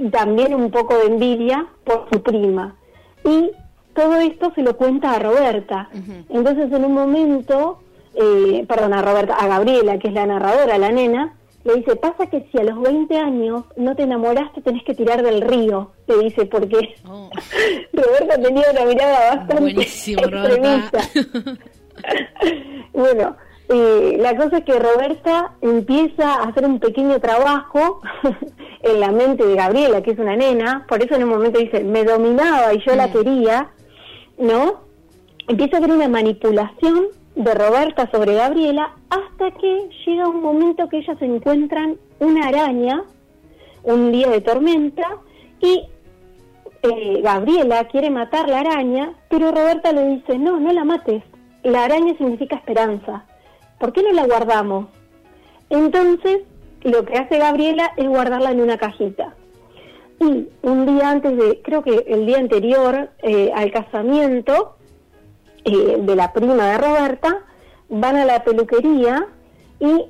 y 0.00 0.08
también 0.10 0.52
un 0.52 0.70
poco 0.70 0.96
de 0.96 1.06
envidia 1.06 1.66
por 1.84 2.08
su 2.10 2.20
prima. 2.22 2.76
Y 3.24 3.52
todo 3.98 4.14
esto 4.20 4.52
se 4.54 4.62
lo 4.62 4.76
cuenta 4.76 5.12
a 5.12 5.18
Roberta. 5.18 5.88
Entonces, 6.28 6.70
en 6.70 6.84
un 6.84 6.94
momento, 6.94 7.80
eh, 8.14 8.64
perdón, 8.68 8.94
a 8.94 9.02
Roberta, 9.02 9.34
a 9.34 9.48
Gabriela, 9.48 9.98
que 9.98 10.06
es 10.06 10.14
la 10.14 10.24
narradora, 10.24 10.78
la 10.78 10.92
nena, 10.92 11.34
le 11.64 11.74
dice, 11.74 11.96
pasa 11.96 12.26
que 12.26 12.46
si 12.52 12.58
a 12.58 12.62
los 12.62 12.80
20 12.80 13.16
años 13.16 13.64
no 13.76 13.96
te 13.96 14.04
enamoraste, 14.04 14.62
tenés 14.62 14.84
que 14.84 14.94
tirar 14.94 15.24
del 15.24 15.40
río, 15.40 15.90
le 16.06 16.18
dice, 16.18 16.46
porque 16.46 16.94
Oh. 17.08 17.28
Roberta 17.92 18.40
tenía 18.40 18.66
una 18.70 18.84
mirada 18.84 19.34
bastante 19.34 19.62
Buenísimo, 19.62 20.22
extremista. 20.22 21.00
bueno, 22.92 23.36
eh, 23.68 24.16
la 24.20 24.36
cosa 24.36 24.58
es 24.58 24.64
que 24.64 24.78
Roberta 24.78 25.54
empieza 25.60 26.34
a 26.34 26.44
hacer 26.44 26.64
un 26.64 26.78
pequeño 26.78 27.18
trabajo 27.18 28.00
en 28.82 29.00
la 29.00 29.10
mente 29.10 29.44
de 29.44 29.56
Gabriela, 29.56 30.02
que 30.02 30.12
es 30.12 30.18
una 30.20 30.36
nena, 30.36 30.86
por 30.88 31.02
eso 31.02 31.16
en 31.16 31.24
un 31.24 31.30
momento 31.30 31.58
dice, 31.58 31.82
me 31.82 32.04
dominaba 32.04 32.72
y 32.72 32.82
yo 32.86 32.94
la 32.94 33.10
quería, 33.10 33.72
¿no? 34.38 34.80
Empieza 35.48 35.76
a 35.76 35.78
haber 35.78 35.92
una 35.92 36.08
manipulación 36.08 37.06
de 37.34 37.54
Roberta 37.54 38.10
sobre 38.10 38.34
Gabriela 38.34 38.96
hasta 39.10 39.50
que 39.58 39.88
llega 40.04 40.28
un 40.28 40.42
momento 40.42 40.88
que 40.88 40.98
ellas 40.98 41.16
encuentran 41.20 41.96
una 42.18 42.48
araña, 42.48 43.04
un 43.84 44.12
día 44.12 44.28
de 44.28 44.40
tormenta, 44.40 45.06
y 45.60 45.84
eh, 46.82 47.20
Gabriela 47.22 47.86
quiere 47.88 48.10
matar 48.10 48.48
la 48.48 48.60
araña, 48.60 49.14
pero 49.28 49.50
Roberta 49.50 49.92
le 49.92 50.16
dice, 50.16 50.38
no, 50.38 50.58
no 50.58 50.72
la 50.72 50.84
mates, 50.84 51.22
la 51.62 51.84
araña 51.84 52.16
significa 52.16 52.56
esperanza, 52.56 53.24
¿por 53.78 53.92
qué 53.92 54.02
no 54.02 54.12
la 54.12 54.26
guardamos? 54.26 54.86
Entonces, 55.70 56.40
lo 56.82 57.04
que 57.04 57.18
hace 57.18 57.38
Gabriela 57.38 57.92
es 57.96 58.08
guardarla 58.08 58.52
en 58.52 58.60
una 58.60 58.78
cajita. 58.78 59.34
Y 60.20 60.48
un 60.62 60.86
día 60.86 61.10
antes 61.10 61.36
de, 61.36 61.60
creo 61.62 61.82
que 61.82 62.04
el 62.08 62.26
día 62.26 62.38
anterior 62.38 63.10
eh, 63.22 63.52
al 63.54 63.70
casamiento 63.70 64.76
eh, 65.64 65.96
de 66.00 66.16
la 66.16 66.32
prima 66.32 66.70
de 66.72 66.78
Roberta, 66.78 67.44
van 67.88 68.16
a 68.16 68.24
la 68.24 68.42
peluquería 68.44 69.26
y 69.80 70.06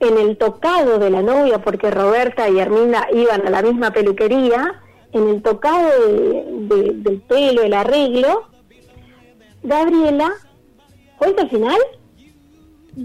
en 0.00 0.18
el 0.18 0.36
tocado 0.36 0.98
de 0.98 1.08
la 1.10 1.22
novia, 1.22 1.62
porque 1.62 1.90
Roberta 1.90 2.48
y 2.48 2.58
Herminda 2.58 3.06
iban 3.14 3.46
a 3.46 3.50
la 3.50 3.62
misma 3.62 3.92
peluquería, 3.92 4.82
en 5.12 5.28
el 5.28 5.40
tocado 5.42 5.88
de- 5.88 6.44
de- 6.68 6.92
del 6.96 7.20
pelo, 7.22 7.62
el 7.62 7.72
arreglo, 7.74 8.48
Gabriela, 9.62 10.32
¿cuenta 11.16 11.42
el 11.42 11.50
final? 11.50 11.78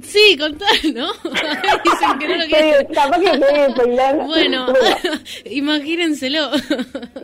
Sí, 0.04 0.38
contá, 0.40 0.66
¿no? 0.94 1.08
Dicen 1.84 2.20
que 2.20 2.28
no 2.28 2.36
lo 2.38 2.44
Sí, 2.44 2.50
quieren. 2.50 2.88
capaz 2.94 3.20
que 3.20 3.72
spoiler. 3.74 4.16
Bueno, 4.26 4.68
imagínenselo. 5.46 6.50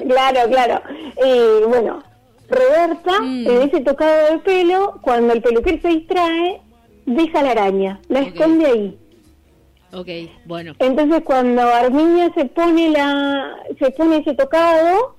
Claro, 0.07 0.39
claro. 0.49 0.81
Eh, 1.23 1.61
bueno, 1.67 2.03
Roberta, 2.49 3.21
Mm. 3.21 3.47
en 3.49 3.61
ese 3.63 3.81
tocado 3.81 4.31
de 4.33 4.37
pelo, 4.39 4.99
cuando 5.01 5.33
el 5.33 5.41
peluquero 5.41 5.79
se 5.81 5.87
distrae, 5.89 6.61
deja 7.05 7.41
la 7.43 7.51
araña, 7.51 7.99
la 8.09 8.19
esconde 8.19 8.65
ahí. 8.65 8.97
Ok, 9.93 10.07
bueno. 10.45 10.73
Entonces 10.79 11.21
cuando 11.23 11.61
Arminia 11.61 12.31
se 12.35 12.45
pone 12.45 12.89
la 12.89 13.55
se 13.79 13.91
pone 13.91 14.17
ese 14.17 14.33
tocado, 14.33 15.15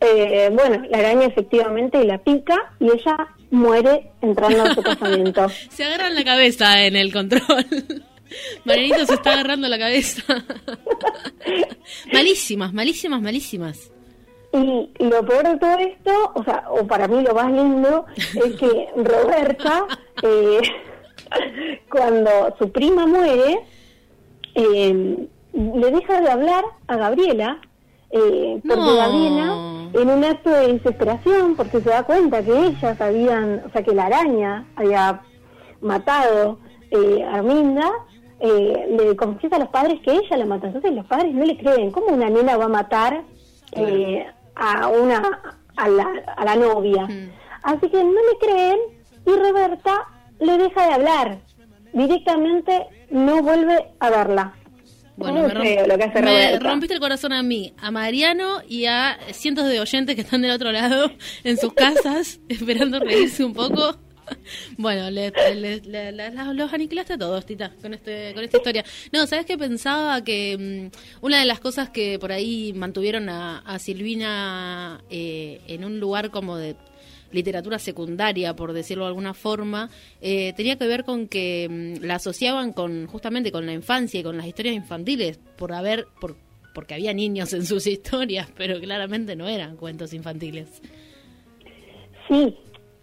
eh, 0.00 0.50
bueno, 0.52 0.82
la 0.90 0.98
araña 0.98 1.26
efectivamente 1.26 2.02
la 2.04 2.18
pica 2.18 2.56
y 2.80 2.86
ella 2.86 3.28
muere 3.50 4.10
entrando 4.20 4.64
a 4.64 4.74
su 4.74 4.82
casamiento. 4.82 5.48
Se 5.70 5.84
agarran 5.84 6.14
la 6.14 6.24
cabeza 6.24 6.84
en 6.84 6.96
el 6.96 7.12
control. 7.12 7.66
Marianito 8.64 9.06
se 9.06 9.14
está 9.14 9.34
agarrando 9.34 9.68
la 9.68 9.78
cabeza. 9.78 10.22
malísimas, 12.12 12.72
malísimas, 12.72 13.22
malísimas. 13.22 13.92
Y 14.52 14.88
lo 15.04 15.24
peor 15.24 15.48
de 15.48 15.56
todo 15.58 15.78
esto, 15.78 16.32
o 16.34 16.42
sea, 16.42 16.64
o 16.70 16.86
para 16.86 17.06
mí 17.06 17.22
lo 17.22 17.34
más 17.34 17.52
lindo, 17.52 18.04
es 18.16 18.56
que 18.56 18.88
Roberta, 18.96 19.86
eh, 20.22 20.60
cuando 21.88 22.54
su 22.58 22.70
prima 22.72 23.06
muere, 23.06 23.60
eh, 24.54 25.28
le 25.52 25.90
deja 25.90 26.20
de 26.20 26.30
hablar 26.30 26.64
a 26.88 26.96
Gabriela, 26.96 27.60
eh, 28.10 28.60
porque 28.62 28.76
No. 28.76 28.96
Gabriela, 28.96 29.90
en 29.92 30.10
un 30.10 30.24
acto 30.24 30.50
de 30.50 30.72
desesperación, 30.74 31.56
porque 31.56 31.80
se 31.80 31.90
da 31.90 32.02
cuenta 32.04 32.42
que 32.44 32.66
ellas 32.66 33.00
habían, 33.00 33.62
o 33.66 33.70
sea, 33.70 33.82
que 33.82 33.94
la 33.94 34.06
araña 34.06 34.66
había 34.76 35.22
matado 35.80 36.58
eh, 36.90 37.24
a 37.24 37.36
Arminda, 37.36 37.90
eh, 38.40 38.96
le 38.98 39.16
confiesa 39.16 39.56
a 39.56 39.60
los 39.60 39.68
padres 39.68 40.00
que 40.02 40.12
ella 40.12 40.36
la 40.36 40.46
mató. 40.46 40.66
Entonces 40.66 40.92
los 40.92 41.06
padres 41.06 41.34
no 41.34 41.44
le 41.44 41.56
creen. 41.56 41.90
¿Cómo 41.90 42.08
una 42.08 42.28
nena 42.28 42.56
va 42.56 42.66
a 42.66 42.68
matar 42.68 43.22
eh, 43.72 44.26
a 44.54 44.88
una 44.88 45.22
a 45.76 45.88
la, 45.88 46.08
a 46.36 46.44
la 46.44 46.56
novia? 46.56 47.04
Mm. 47.06 47.30
Así 47.62 47.88
que 47.88 48.02
no 48.02 48.12
le 48.12 48.38
creen 48.40 48.78
y 49.24 49.30
Roberta 49.30 50.06
le 50.38 50.58
deja 50.58 50.86
de 50.86 50.92
hablar. 50.94 51.38
Directamente 51.92 52.86
no 53.10 53.42
vuelve 53.42 53.88
a 54.00 54.10
verla. 54.10 54.54
Bueno, 55.16 55.40
Muy 55.40 55.48
me, 55.48 55.54
romp- 55.54 55.62
feo 55.62 55.86
lo 55.86 55.96
que 55.98 56.04
hace 56.04 56.20
me 56.22 56.30
Roberta. 56.30 56.68
rompiste 56.68 56.94
el 56.94 57.00
corazón 57.00 57.32
a 57.32 57.42
mí, 57.42 57.72
a 57.78 57.90
Mariano 57.90 58.60
y 58.68 58.84
a 58.84 59.18
cientos 59.32 59.66
de 59.66 59.80
oyentes 59.80 60.14
que 60.14 60.20
están 60.20 60.42
del 60.42 60.50
otro 60.50 60.72
lado 60.72 61.10
en 61.44 61.56
sus 61.56 61.72
casas 61.72 62.38
esperando 62.48 62.98
reírse 63.00 63.44
un 63.44 63.54
poco. 63.54 63.98
Bueno, 64.76 65.08
le- 65.10 65.32
los 66.54 66.72
aniquilaste 66.72 67.12
a 67.14 67.18
todos, 67.18 67.46
Tita, 67.46 67.70
con, 67.80 67.94
este, 67.94 68.34
con 68.34 68.42
esta 68.44 68.56
historia. 68.56 68.84
No, 69.12 69.26
¿sabes 69.26 69.46
qué? 69.46 69.56
Pensaba 69.56 70.22
que 70.24 70.90
mm, 70.92 71.24
una 71.24 71.38
de 71.38 71.44
las 71.46 71.60
cosas 71.60 71.90
que 71.90 72.18
por 72.18 72.32
ahí 72.32 72.72
mantuvieron 72.74 73.28
a, 73.28 73.58
a 73.60 73.78
Silvina 73.78 75.00
eh, 75.10 75.60
en 75.68 75.84
un 75.84 76.00
lugar 76.00 76.30
como 76.30 76.56
de 76.56 76.74
literatura 77.36 77.78
secundaria, 77.78 78.56
por 78.56 78.72
decirlo 78.72 79.04
de 79.04 79.08
alguna 79.10 79.34
forma, 79.34 79.88
eh, 80.20 80.52
tenía 80.56 80.76
que 80.76 80.88
ver 80.88 81.04
con 81.04 81.28
que 81.28 81.68
mm, 82.00 82.04
la 82.04 82.16
asociaban 82.16 82.72
con 82.72 83.06
justamente 83.06 83.52
con 83.52 83.64
la 83.66 83.72
infancia 83.72 84.18
y 84.18 84.22
con 84.24 84.36
las 84.36 84.46
historias 84.46 84.74
infantiles, 84.74 85.38
por 85.56 85.72
haber, 85.72 86.06
por, 86.20 86.34
porque 86.74 86.94
había 86.94 87.12
niños 87.14 87.52
en 87.52 87.64
sus 87.64 87.86
historias, 87.86 88.48
pero 88.56 88.80
claramente 88.80 89.36
no 89.36 89.46
eran 89.48 89.76
cuentos 89.76 90.12
infantiles. 90.12 90.82
Sí, 92.28 92.56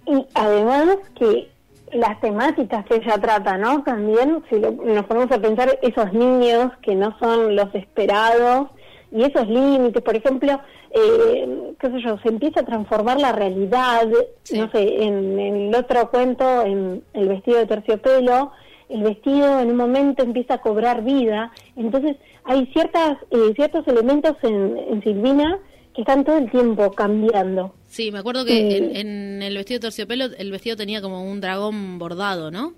y 0.06 0.26
además 0.34 0.98
que 1.18 1.48
las 1.94 2.20
temáticas 2.20 2.86
que 2.86 2.96
ella 2.96 3.18
trata, 3.20 3.58
¿no? 3.58 3.84
También, 3.84 4.44
si 4.50 4.60
lo- 4.60 4.72
nos 4.72 5.06
ponemos 5.06 5.32
a 5.32 5.40
pensar, 5.40 5.80
esos 5.82 6.12
niños 6.12 6.72
que 6.82 6.96
no 6.96 7.18
son 7.20 7.56
los 7.56 7.74
esperados 7.76 8.70
y 9.14 9.24
esos 9.24 9.48
límites, 9.48 10.02
por 10.02 10.16
ejemplo, 10.16 10.60
eh, 10.92 11.74
qué 11.80 11.88
sé 11.90 12.02
yo, 12.02 12.18
se 12.20 12.30
empieza 12.30 12.62
a 12.62 12.66
transformar 12.66 13.20
la 13.22 13.32
realidad, 13.32 14.08
Sí. 14.44 14.60
no 14.60 14.70
sé, 14.72 15.04
en, 15.04 15.40
en 15.40 15.56
el 15.68 15.76
otro 15.76 16.10
cuento, 16.10 16.64
en 16.64 17.04
el 17.14 17.28
vestido 17.30 17.60
de 17.60 17.68
terciopelo, 17.68 18.52
el 18.90 19.04
vestido 19.04 19.60
en 19.60 19.70
un 19.72 19.78
momento 19.78 20.24
empieza 20.24 20.56
a 20.56 20.62
cobrar 20.62 21.04
vida, 21.04 21.52
entonces 21.76 22.18
hay 22.44 22.66
ciertas 22.74 23.18
eh, 23.32 23.54
ciertos 23.56 23.88
elementos 23.88 24.36
en, 24.44 24.78
en 24.90 25.02
Silvina 25.04 25.58
que 25.96 26.02
están 26.02 26.24
todo 26.26 26.38
el 26.40 26.50
tiempo 26.52 26.92
cambiando. 26.92 27.74
Sí, 27.88 28.12
me 28.12 28.20
acuerdo 28.20 28.46
que 28.46 28.52
Sí. 28.52 28.76
en, 28.78 28.96
en 28.96 29.44
el 29.44 29.56
vestido 29.56 29.78
de 29.80 29.82
terciopelo, 29.84 30.26
el 30.38 30.52
vestido 30.52 30.76
tenía 30.76 31.02
como 31.02 31.24
un 31.24 31.40
dragón 31.40 32.00
bordado, 32.00 32.50
¿no? 32.52 32.74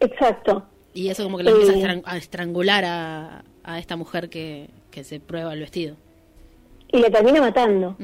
Exacto. 0.00 0.64
Y 0.94 1.08
eso 1.08 1.22
como 1.24 1.36
que 1.36 1.44
le 1.44 1.50
empieza 1.50 1.72
a, 1.88 1.92
Eh. 1.92 2.02
a 2.04 2.16
estrangular 2.16 2.84
a, 2.86 3.44
a 3.62 3.78
esta 3.78 3.96
mujer 3.96 4.28
que, 4.30 4.68
que 4.96 5.04
se 5.04 5.20
prueba 5.20 5.52
el 5.52 5.60
vestido. 5.60 5.94
y 6.90 6.96
le 6.96 7.10
termina 7.10 7.38
matando. 7.38 7.98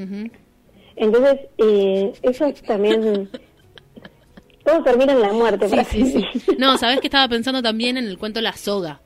Entonces, 0.95 1.41
eh, 1.57 2.13
eso 2.21 2.45
es 2.45 2.61
también... 2.63 3.31
Todo 4.65 4.85
termina 4.85 5.15
en 5.15 5.23
la 5.23 5.33
muerte. 5.33 5.71
Sí, 5.71 5.71
para 5.71 5.85
sí, 5.85 6.05
sí. 6.05 6.23
Silvina. 6.35 6.59
No, 6.59 6.77
sabes 6.77 7.01
que 7.01 7.07
estaba 7.07 7.27
pensando 7.29 7.63
también 7.63 7.97
en 7.97 8.05
el 8.05 8.19
cuento 8.19 8.43
La 8.43 8.53
Soga, 8.53 9.01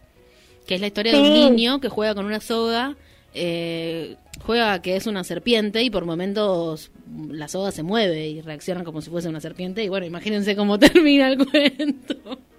que 0.66 0.74
es 0.74 0.80
la 0.80 0.88
historia 0.88 1.12
de 1.12 1.20
un 1.20 1.32
niño 1.32 1.80
que 1.80 1.88
juega 1.88 2.16
con 2.16 2.26
una 2.26 2.40
soga, 2.40 2.96
eh, 3.32 4.16
juega 4.44 4.82
que 4.82 4.96
es 4.96 5.06
una 5.06 5.22
serpiente 5.22 5.82
y 5.82 5.90
por 5.90 6.04
momentos 6.04 6.90
la 7.30 7.46
soga 7.46 7.70
se 7.70 7.84
mueve 7.84 8.26
y 8.26 8.40
reacciona 8.42 8.82
como 8.82 9.00
si 9.00 9.10
fuese 9.10 9.28
una 9.28 9.40
serpiente 9.40 9.84
y 9.84 9.88
bueno, 9.88 10.04
imagínense 10.06 10.56
cómo 10.56 10.78
termina 10.80 11.28
el 11.28 11.38
cuento. 11.38 12.16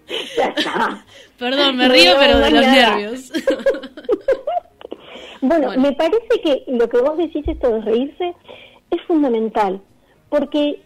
Perdón, 1.37 1.75
me 1.75 1.89
río, 1.89 2.13
pero 2.17 2.39
de 2.39 2.49
los 2.51 2.61
nervios. 2.61 3.31
Bueno, 5.41 5.67
Bueno. 5.67 5.81
me 5.81 5.93
parece 5.93 6.41
que 6.43 6.63
lo 6.67 6.89
que 6.89 6.99
vos 7.01 7.17
decís 7.17 7.47
esto 7.47 7.69
de 7.71 7.81
reírse 7.81 8.33
es 8.91 9.01
fundamental, 9.03 9.81
porque 10.29 10.81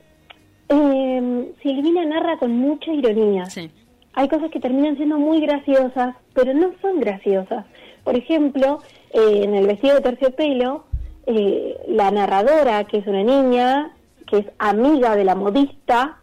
eh, 0.69 1.51
Silvina 1.61 2.05
narra 2.05 2.37
con 2.37 2.51
mucha 2.57 2.91
ironía. 2.93 3.45
Sí. 3.45 3.69
Hay 4.13 4.27
cosas 4.27 4.51
que 4.51 4.59
terminan 4.59 4.97
siendo 4.97 5.17
muy 5.17 5.39
graciosas, 5.41 6.15
pero 6.33 6.53
no 6.53 6.71
son 6.81 6.99
graciosas. 6.99 7.65
Por 8.03 8.15
ejemplo, 8.15 8.79
eh, 9.13 9.43
en 9.43 9.55
el 9.55 9.67
vestido 9.67 9.95
de 9.95 10.01
terciopelo, 10.01 10.85
eh, 11.27 11.77
la 11.87 12.11
narradora, 12.11 12.83
que 12.85 12.97
es 12.97 13.07
una 13.07 13.23
niña, 13.23 13.91
que 14.27 14.39
es 14.39 14.45
amiga 14.57 15.15
de 15.15 15.23
la 15.23 15.35
modista, 15.35 16.17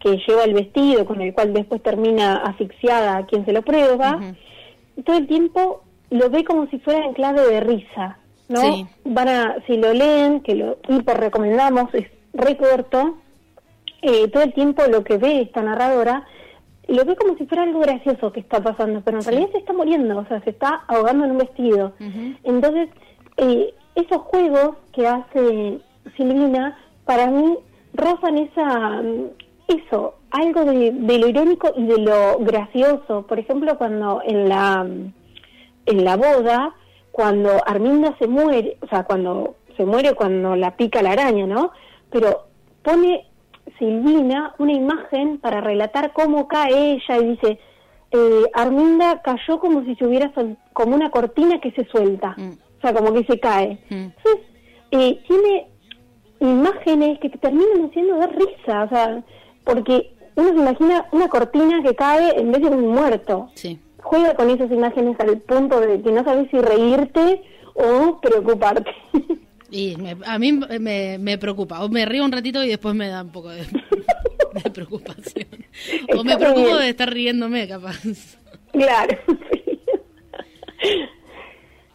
que 0.00 0.18
lleva 0.26 0.44
el 0.44 0.54
vestido 0.54 1.06
con 1.06 1.20
el 1.20 1.32
cual 1.32 1.52
después 1.52 1.82
termina 1.82 2.36
asfixiada 2.36 3.16
a 3.16 3.26
quien 3.26 3.44
se 3.44 3.52
lo 3.52 3.62
prueba, 3.62 4.20
todo 5.04 5.16
el 5.16 5.26
tiempo 5.26 5.81
lo 6.12 6.30
ve 6.30 6.44
como 6.44 6.66
si 6.68 6.78
fuera 6.78 7.04
en 7.04 7.14
clave 7.14 7.40
de 7.42 7.60
risa, 7.60 8.18
¿no? 8.48 8.60
Sí. 8.60 8.86
Van 9.04 9.28
a, 9.28 9.56
si 9.66 9.76
lo 9.76 9.92
leen, 9.92 10.40
que 10.40 10.54
lo 10.54 10.78
hiper 10.88 11.18
recomendamos, 11.18 11.92
es 11.94 12.06
re 12.34 12.56
corto, 12.56 13.16
eh, 14.02 14.28
todo 14.28 14.42
el 14.42 14.52
tiempo 14.52 14.82
lo 14.90 15.04
que 15.04 15.16
ve 15.16 15.40
esta 15.40 15.62
narradora, 15.62 16.26
lo 16.88 17.04
ve 17.04 17.16
como 17.16 17.36
si 17.36 17.46
fuera 17.46 17.62
algo 17.62 17.80
gracioso 17.80 18.32
que 18.32 18.40
está 18.40 18.62
pasando, 18.62 19.00
pero 19.00 19.18
en 19.18 19.24
realidad 19.24 19.50
se 19.52 19.58
está 19.58 19.72
muriendo, 19.72 20.18
o 20.18 20.26
sea, 20.26 20.42
se 20.42 20.50
está 20.50 20.84
ahogando 20.86 21.24
en 21.24 21.30
un 21.32 21.38
vestido. 21.38 21.92
Entonces, 22.44 22.90
eh, 23.38 23.72
esos 23.94 24.18
juegos 24.22 24.76
que 24.92 25.06
hace 25.06 25.78
Silvina, 26.16 26.76
para 27.04 27.28
mí, 27.28 27.56
rozan 27.94 28.38
esa, 28.38 29.02
mm, 29.02 29.26
eso, 29.68 30.14
algo 30.30 30.64
de, 30.64 30.90
de 30.92 31.18
lo 31.18 31.28
irónico 31.28 31.72
y 31.76 31.84
de 31.84 31.98
lo 31.98 32.38
gracioso. 32.40 33.26
Por 33.26 33.38
ejemplo, 33.38 33.78
cuando 33.78 34.20
en 34.24 34.48
la, 34.48 34.84
mm, 34.84 35.12
en 35.86 36.04
la 36.04 36.16
boda, 36.16 36.74
cuando 37.10 37.50
Arminda 37.66 38.16
se 38.18 38.26
muere, 38.26 38.76
o 38.80 38.86
sea, 38.88 39.04
cuando 39.04 39.56
se 39.76 39.84
muere 39.84 40.14
cuando 40.14 40.54
la 40.56 40.76
pica 40.76 41.02
la 41.02 41.12
araña, 41.12 41.46
¿no? 41.46 41.72
Pero 42.10 42.46
pone 42.82 43.26
Silvina 43.78 44.54
una 44.58 44.72
imagen 44.72 45.38
para 45.38 45.60
relatar 45.60 46.12
cómo 46.12 46.46
cae 46.48 46.92
ella 46.92 47.16
y 47.18 47.26
dice, 47.30 47.58
eh, 48.10 48.42
Arminda 48.54 49.22
cayó 49.22 49.58
como 49.60 49.84
si 49.84 49.94
se 49.96 50.06
hubiera 50.06 50.32
sol- 50.34 50.56
como 50.72 50.94
una 50.94 51.10
cortina 51.10 51.60
que 51.60 51.70
se 51.72 51.84
suelta, 51.86 52.34
Mm. 52.36 52.50
o 52.52 52.80
sea, 52.80 52.92
como 52.94 53.12
que 53.12 53.24
se 53.24 53.38
cae. 53.40 53.78
Mm. 53.88 53.94
Entonces, 53.94 54.40
eh, 54.90 55.22
tiene 55.26 55.68
imágenes 56.40 57.18
que 57.20 57.30
te 57.30 57.38
terminan 57.38 57.86
haciendo 57.88 58.16
dar 58.18 58.34
risa, 58.34 58.84
o 58.84 58.88
sea, 58.88 59.22
porque 59.64 60.12
uno 60.34 60.48
se 60.48 60.54
imagina 60.56 61.06
una 61.12 61.28
cortina 61.28 61.82
que 61.82 61.94
cae 61.94 62.38
en 62.38 62.50
vez 62.52 62.62
de 62.62 62.68
un 62.68 62.88
muerto. 62.88 63.48
Sí. 63.54 63.78
Juega 64.02 64.34
con 64.34 64.50
esas 64.50 64.70
imágenes 64.70 65.18
al 65.20 65.38
punto 65.40 65.80
de 65.80 66.02
que 66.02 66.10
no 66.12 66.22
sabes 66.24 66.48
si 66.50 66.58
reírte 66.58 67.42
o 67.74 68.20
preocuparte. 68.20 68.90
Y 69.70 69.96
me- 69.96 70.16
a 70.26 70.38
mí 70.38 70.52
me, 70.52 71.16
me 71.18 71.38
preocupa. 71.38 71.82
O 71.82 71.88
me 71.88 72.04
río 72.04 72.24
un 72.24 72.32
ratito 72.32 72.62
y 72.62 72.68
después 72.68 72.94
me 72.94 73.08
da 73.08 73.22
un 73.22 73.32
poco 73.32 73.48
de, 73.48 73.62
de 74.64 74.70
preocupación. 74.70 75.46
O 76.14 76.22
me 76.24 76.36
preocupo 76.36 76.66
bien. 76.66 76.78
de 76.78 76.88
estar 76.90 77.10
riéndome, 77.10 77.66
capaz. 77.66 77.98
claro. 78.72 79.16
sí. 79.50 81.08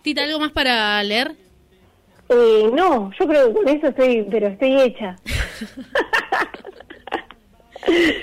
Tita, 0.01 0.23
¿algo 0.23 0.39
más 0.39 0.51
para 0.53 1.03
leer? 1.03 1.33
Eh, 2.29 2.69
no, 2.73 3.11
yo 3.19 3.27
creo 3.27 3.47
que 3.49 3.53
con 3.53 3.67
eso 3.67 3.87
estoy, 3.87 4.25
pero 4.31 4.47
estoy 4.47 4.81
hecha. 4.81 5.15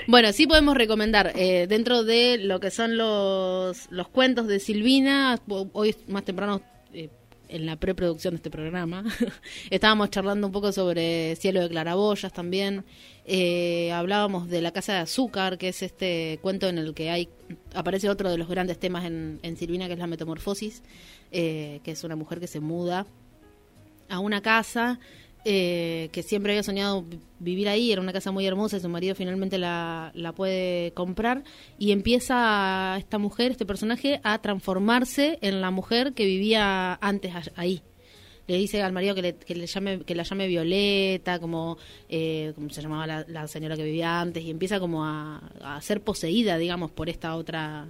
Bueno, 0.07 0.31
sí 0.33 0.47
podemos 0.47 0.75
recomendar, 0.75 1.31
eh, 1.35 1.65
dentro 1.67 2.03
de 2.03 2.37
lo 2.37 2.59
que 2.59 2.71
son 2.71 2.97
los, 2.97 3.87
los 3.89 4.07
cuentos 4.09 4.47
de 4.47 4.59
Silvina, 4.59 5.39
ho- 5.47 5.69
hoy 5.73 5.95
más 6.07 6.23
temprano 6.23 6.61
eh, 6.93 7.09
en 7.49 7.65
la 7.65 7.75
preproducción 7.75 8.33
de 8.33 8.37
este 8.37 8.49
programa. 8.49 9.03
Estábamos 9.69 10.09
charlando 10.09 10.47
un 10.47 10.53
poco 10.53 10.71
sobre 10.71 11.35
Cielo 11.37 11.61
de 11.61 11.69
Claraboyas 11.69 12.33
también. 12.33 12.83
Eh, 13.25 13.91
hablábamos 13.91 14.49
de 14.49 14.61
La 14.61 14.71
Casa 14.71 14.93
de 14.93 14.99
Azúcar, 14.99 15.57
que 15.57 15.69
es 15.69 15.81
este 15.81 16.39
cuento 16.41 16.67
en 16.67 16.77
el 16.77 16.93
que 16.93 17.09
hay 17.09 17.29
aparece 17.73 18.09
otro 18.09 18.29
de 18.29 18.37
los 18.37 18.47
grandes 18.47 18.79
temas 18.79 19.05
en, 19.05 19.39
en 19.41 19.57
Silvina, 19.57 19.87
que 19.87 19.93
es 19.93 19.99
la 19.99 20.07
metamorfosis, 20.07 20.83
eh, 21.31 21.79
que 21.83 21.91
es 21.91 22.03
una 22.03 22.15
mujer 22.15 22.39
que 22.39 22.47
se 22.47 22.59
muda 22.59 23.05
a 24.09 24.19
una 24.19 24.41
casa 24.41 24.99
eh, 25.45 26.09
que 26.11 26.23
siempre 26.23 26.51
había 26.51 26.63
soñado 26.63 27.03
vi- 27.03 27.19
vivir 27.39 27.69
ahí, 27.69 27.91
era 27.91 28.01
una 28.01 28.11
casa 28.11 28.31
muy 28.31 28.45
hermosa 28.45 28.77
y 28.77 28.79
su 28.81 28.89
marido 28.89 29.15
finalmente 29.15 29.57
la, 29.57 30.11
la 30.15 30.33
puede 30.33 30.91
comprar 30.93 31.43
y 31.79 31.91
empieza 31.91 32.95
esta 32.97 33.17
mujer, 33.19 33.51
este 33.51 33.65
personaje, 33.65 34.19
a 34.23 34.39
transformarse 34.41 35.37
en 35.41 35.61
la 35.61 35.71
mujer 35.71 36.13
que 36.13 36.25
vivía 36.25 36.95
antes 36.95 37.31
ahí. 37.55 37.81
Le 38.47 38.57
dice 38.57 38.81
al 38.83 38.93
marido 38.93 39.15
que, 39.15 39.21
le, 39.23 39.35
que, 39.35 39.55
le 39.55 39.65
llame, 39.65 40.01
que 40.01 40.13
la 40.13 40.21
llame 40.21 40.47
Violeta, 40.47 41.39
como, 41.39 41.77
eh, 42.09 42.51
como 42.53 42.69
se 42.69 42.81
llamaba 42.81 43.07
la, 43.07 43.25
la 43.27 43.47
señora 43.47 43.75
que 43.75 43.83
vivía 43.83 44.21
antes, 44.21 44.43
y 44.43 44.51
empieza 44.51 44.79
como 44.79 45.03
a, 45.05 45.37
a 45.63 45.81
ser 45.81 46.01
poseída, 46.01 46.57
digamos, 46.57 46.91
por 46.91 47.09
esta 47.09 47.35
otra 47.35 47.87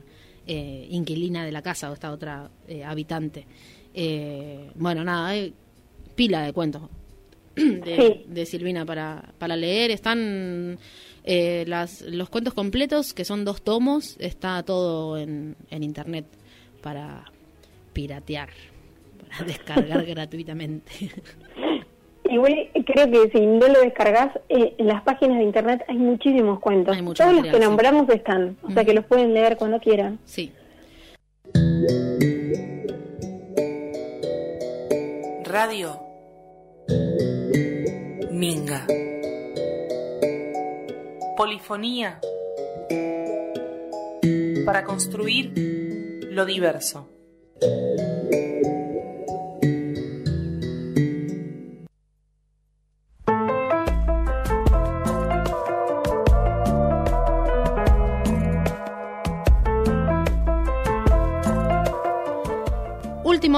eh, 0.47 0.87
inquilina 0.89 1.43
de 1.43 1.51
la 1.51 1.61
casa 1.61 1.89
o 1.89 1.93
esta 1.93 2.11
otra 2.11 2.49
eh, 2.69 2.85
habitante. 2.85 3.45
Eh, 3.93 4.71
bueno, 4.75 5.03
nada, 5.03 5.27
hay 5.27 5.53
pila 6.15 6.43
de 6.43 6.53
cuentos 6.53 6.83
de, 7.83 7.95
Sí. 7.95 8.25
de 8.27 8.45
Silvina 8.45 8.85
para, 8.85 9.33
para 9.37 9.55
leer. 9.55 9.91
Están 9.91 10.77
eh, 11.23 11.63
las, 11.67 12.01
los 12.01 12.29
cuentos 12.29 12.53
completos, 12.53 13.13
que 13.13 13.25
son 13.25 13.45
dos 13.45 13.61
tomos, 13.61 14.15
está 14.19 14.63
todo 14.63 15.17
en, 15.17 15.55
en 15.69 15.83
internet 15.83 16.25
para 16.81 17.25
piratear, 17.93 18.49
para 19.29 19.45
descargar 19.47 20.05
gratuitamente. 20.07 20.91
Igual 22.29 22.69
creo 22.85 23.09
que 23.11 23.29
si 23.37 23.45
no 23.45 23.67
lo 23.67 23.81
descargas, 23.81 24.29
eh, 24.49 24.73
en 24.79 24.87
las 24.87 25.03
páginas 25.03 25.37
de 25.37 25.43
internet 25.43 25.83
hay 25.87 25.95
muchísimos 25.97 26.59
cuentos. 26.59 26.95
Hay 26.95 27.01
mucho 27.03 27.23
Todos 27.23 27.35
los 27.35 27.45
que 27.45 27.53
sí. 27.53 27.59
nombramos 27.59 28.09
están, 28.09 28.57
o 28.63 28.71
sea 28.71 28.83
que 28.83 28.93
los 28.95 29.05
pueden 29.05 29.33
leer 29.33 29.57
cuando 29.57 29.79
quieran. 29.79 30.17
Sí. 30.25 30.51
Radio 35.43 35.99
Minga. 38.35 38.85
Polifonía 41.37 42.19
para 44.65 44.83
construir 44.83 45.53
lo 46.31 46.45
diverso. 46.45 47.07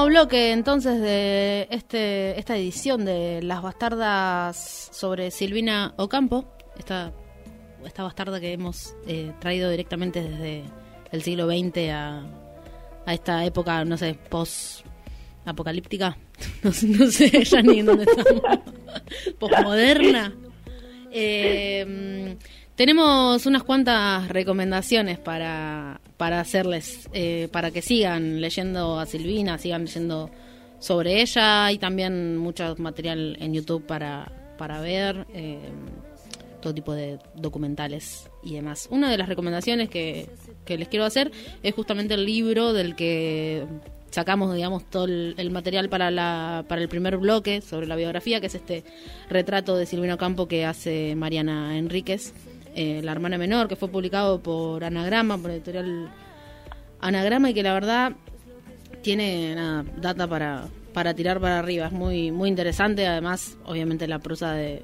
Bloque 0.08 0.52
entonces 0.52 1.00
de 1.02 1.68
este 1.72 2.40
esta 2.40 2.56
edición 2.58 3.06
de 3.06 3.42
Las 3.44 3.62
Bastardas 3.62 4.90
sobre 4.92 5.32
Silvina 5.32 5.94
Ocampo, 5.98 6.46
esta, 6.78 7.12
esta 7.86 8.04
bastarda 8.04 8.40
que 8.40 8.54
hemos 8.54 8.96
eh, 9.08 9.32
traído 9.40 9.70
directamente 9.70 10.22
desde 10.22 10.64
el 11.12 11.22
siglo 11.24 11.48
XX 11.48 11.90
a, 11.92 12.24
a 13.06 13.14
esta 13.14 13.46
época, 13.46 13.84
no 13.86 13.98
sé, 13.98 14.14
post 14.30 14.86
apocalíptica, 15.46 16.18
no, 16.64 16.72
sé- 16.72 16.88
no 16.88 17.08
sé 17.10 17.44
ya 17.44 17.62
ni 17.62 17.80
en 17.80 17.86
dónde 17.86 18.04
estamos, 18.06 18.42
postmoderna. 19.40 20.34
Eh, 21.12 22.38
tenemos 22.76 23.46
unas 23.46 23.64
cuantas 23.64 24.28
recomendaciones 24.28 25.18
para, 25.20 26.00
para 26.18 26.40
hacerles, 26.40 27.08
eh, 27.14 27.48
para 27.52 27.72
que 27.72 27.82
sigan 27.82 28.42
leyendo 28.42 29.00
a 29.00 29.06
Silvina, 29.06 29.58
sigan 29.58 29.86
leyendo 29.86 30.30
sobre 30.80 31.22
ella 31.22 31.72
y 31.72 31.78
también 31.78 32.38
mucho 32.38 32.76
material 32.78 33.38
en 33.40 33.54
YouTube 33.54 33.86
para, 33.86 34.56
para 34.58 34.82
ver, 34.82 35.26
eh, 35.34 35.60
todo 36.62 36.74
tipo 36.74 36.94
de 36.94 37.20
documentales 37.36 38.30
y 38.44 38.56
demás. 38.56 38.88
Una 38.92 39.10
de 39.10 39.18
las 39.18 39.30
recomendaciones 39.30 39.90
que, 39.90 40.28
que 40.66 40.78
les 40.78 40.88
quiero 40.88 41.06
hacer 41.06 41.32
es 41.62 41.74
justamente 41.74 42.16
el 42.16 42.26
libro 42.26 42.74
del 42.74 42.96
que 42.96 43.66
sacamos, 44.12 44.54
digamos, 44.56 44.90
todo 44.90 45.06
el, 45.06 45.52
material 45.52 45.90
para, 45.90 46.12
la, 46.12 46.66
para 46.68 46.82
el 46.82 46.90
primer 46.90 47.18
bloque 47.18 47.62
sobre 47.62 47.88
la 47.88 47.96
biografía, 47.96 48.40
que 48.42 48.48
es 48.48 48.56
este 48.56 48.84
retrato 49.30 49.76
de 49.78 49.86
Silvino 49.86 50.18
Campo 50.18 50.48
que 50.48 50.66
hace 50.66 51.16
Mariana 51.16 51.78
Enríquez, 51.78 52.34
eh, 52.80 53.02
la 53.04 53.12
hermana 53.12 53.40
menor, 53.40 53.68
que 53.68 53.76
fue 53.76 53.90
publicado 53.90 54.40
por 54.40 54.84
Anagrama, 54.84 55.40
por 55.40 55.50
editorial 55.50 56.12
Anagrama, 57.00 57.50
y 57.50 57.56
que 57.56 57.64
la 57.64 57.74
verdad 57.74 58.12
tiene 59.02 59.56
nada, 59.56 59.84
data 60.00 60.28
para, 60.28 60.68
para 60.94 61.16
tirar 61.16 61.42
para 61.42 61.58
arriba. 61.58 61.88
Es 61.88 61.92
muy, 61.92 62.32
muy 62.32 62.50
interesante. 62.50 63.08
Además, 63.08 63.58
obviamente, 63.66 64.08
la 64.08 64.20
prosa 64.20 64.54
de, 64.54 64.84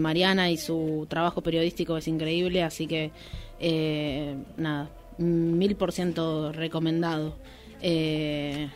Mariana 0.00 0.50
y 0.50 0.56
su 0.56 1.06
trabajo 1.08 1.40
periodístico 1.40 1.96
es 1.96 2.08
increíble. 2.08 2.64
Así 2.64 2.88
que, 2.88 3.12
eh, 3.60 4.34
nada, 4.56 4.90
mil 5.18 5.76
por 5.76 5.92
ciento 5.92 6.50
recomendado. 6.50 7.36
Eh, 7.80 8.68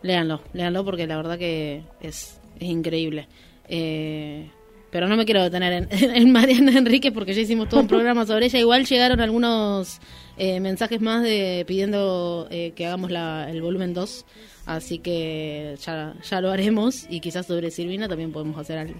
léanlo, 0.00 0.40
léanlo 0.54 0.86
porque 0.86 1.06
la 1.06 1.18
verdad 1.18 1.36
que 1.36 1.82
es, 2.00 2.40
es 2.58 2.68
increíble. 2.68 3.28
Eh, 3.68 4.48
pero 4.90 5.08
no 5.08 5.16
me 5.16 5.24
quiero 5.24 5.42
detener 5.42 5.72
en, 5.72 5.88
en 5.90 6.32
Mariana 6.32 6.78
Enríquez 6.78 7.12
porque 7.12 7.34
ya 7.34 7.40
hicimos 7.42 7.68
todo 7.68 7.80
un 7.80 7.88
programa 7.88 8.26
sobre 8.26 8.46
ella. 8.46 8.58
Igual 8.58 8.84
llegaron 8.86 9.20
algunos 9.20 10.00
eh, 10.38 10.60
mensajes 10.60 11.00
más 11.00 11.22
de 11.22 11.64
pidiendo 11.66 12.46
eh, 12.50 12.72
que 12.76 12.86
hagamos 12.86 13.10
la, 13.10 13.50
el 13.50 13.62
volumen 13.62 13.94
2. 13.94 14.24
Así 14.66 14.98
que 14.98 15.76
ya, 15.80 16.14
ya 16.28 16.40
lo 16.40 16.50
haremos 16.50 17.06
y 17.08 17.20
quizás 17.20 17.46
sobre 17.46 17.70
Silvina 17.70 18.08
también 18.08 18.32
podemos 18.32 18.58
hacer 18.58 18.78
algo. 18.78 18.94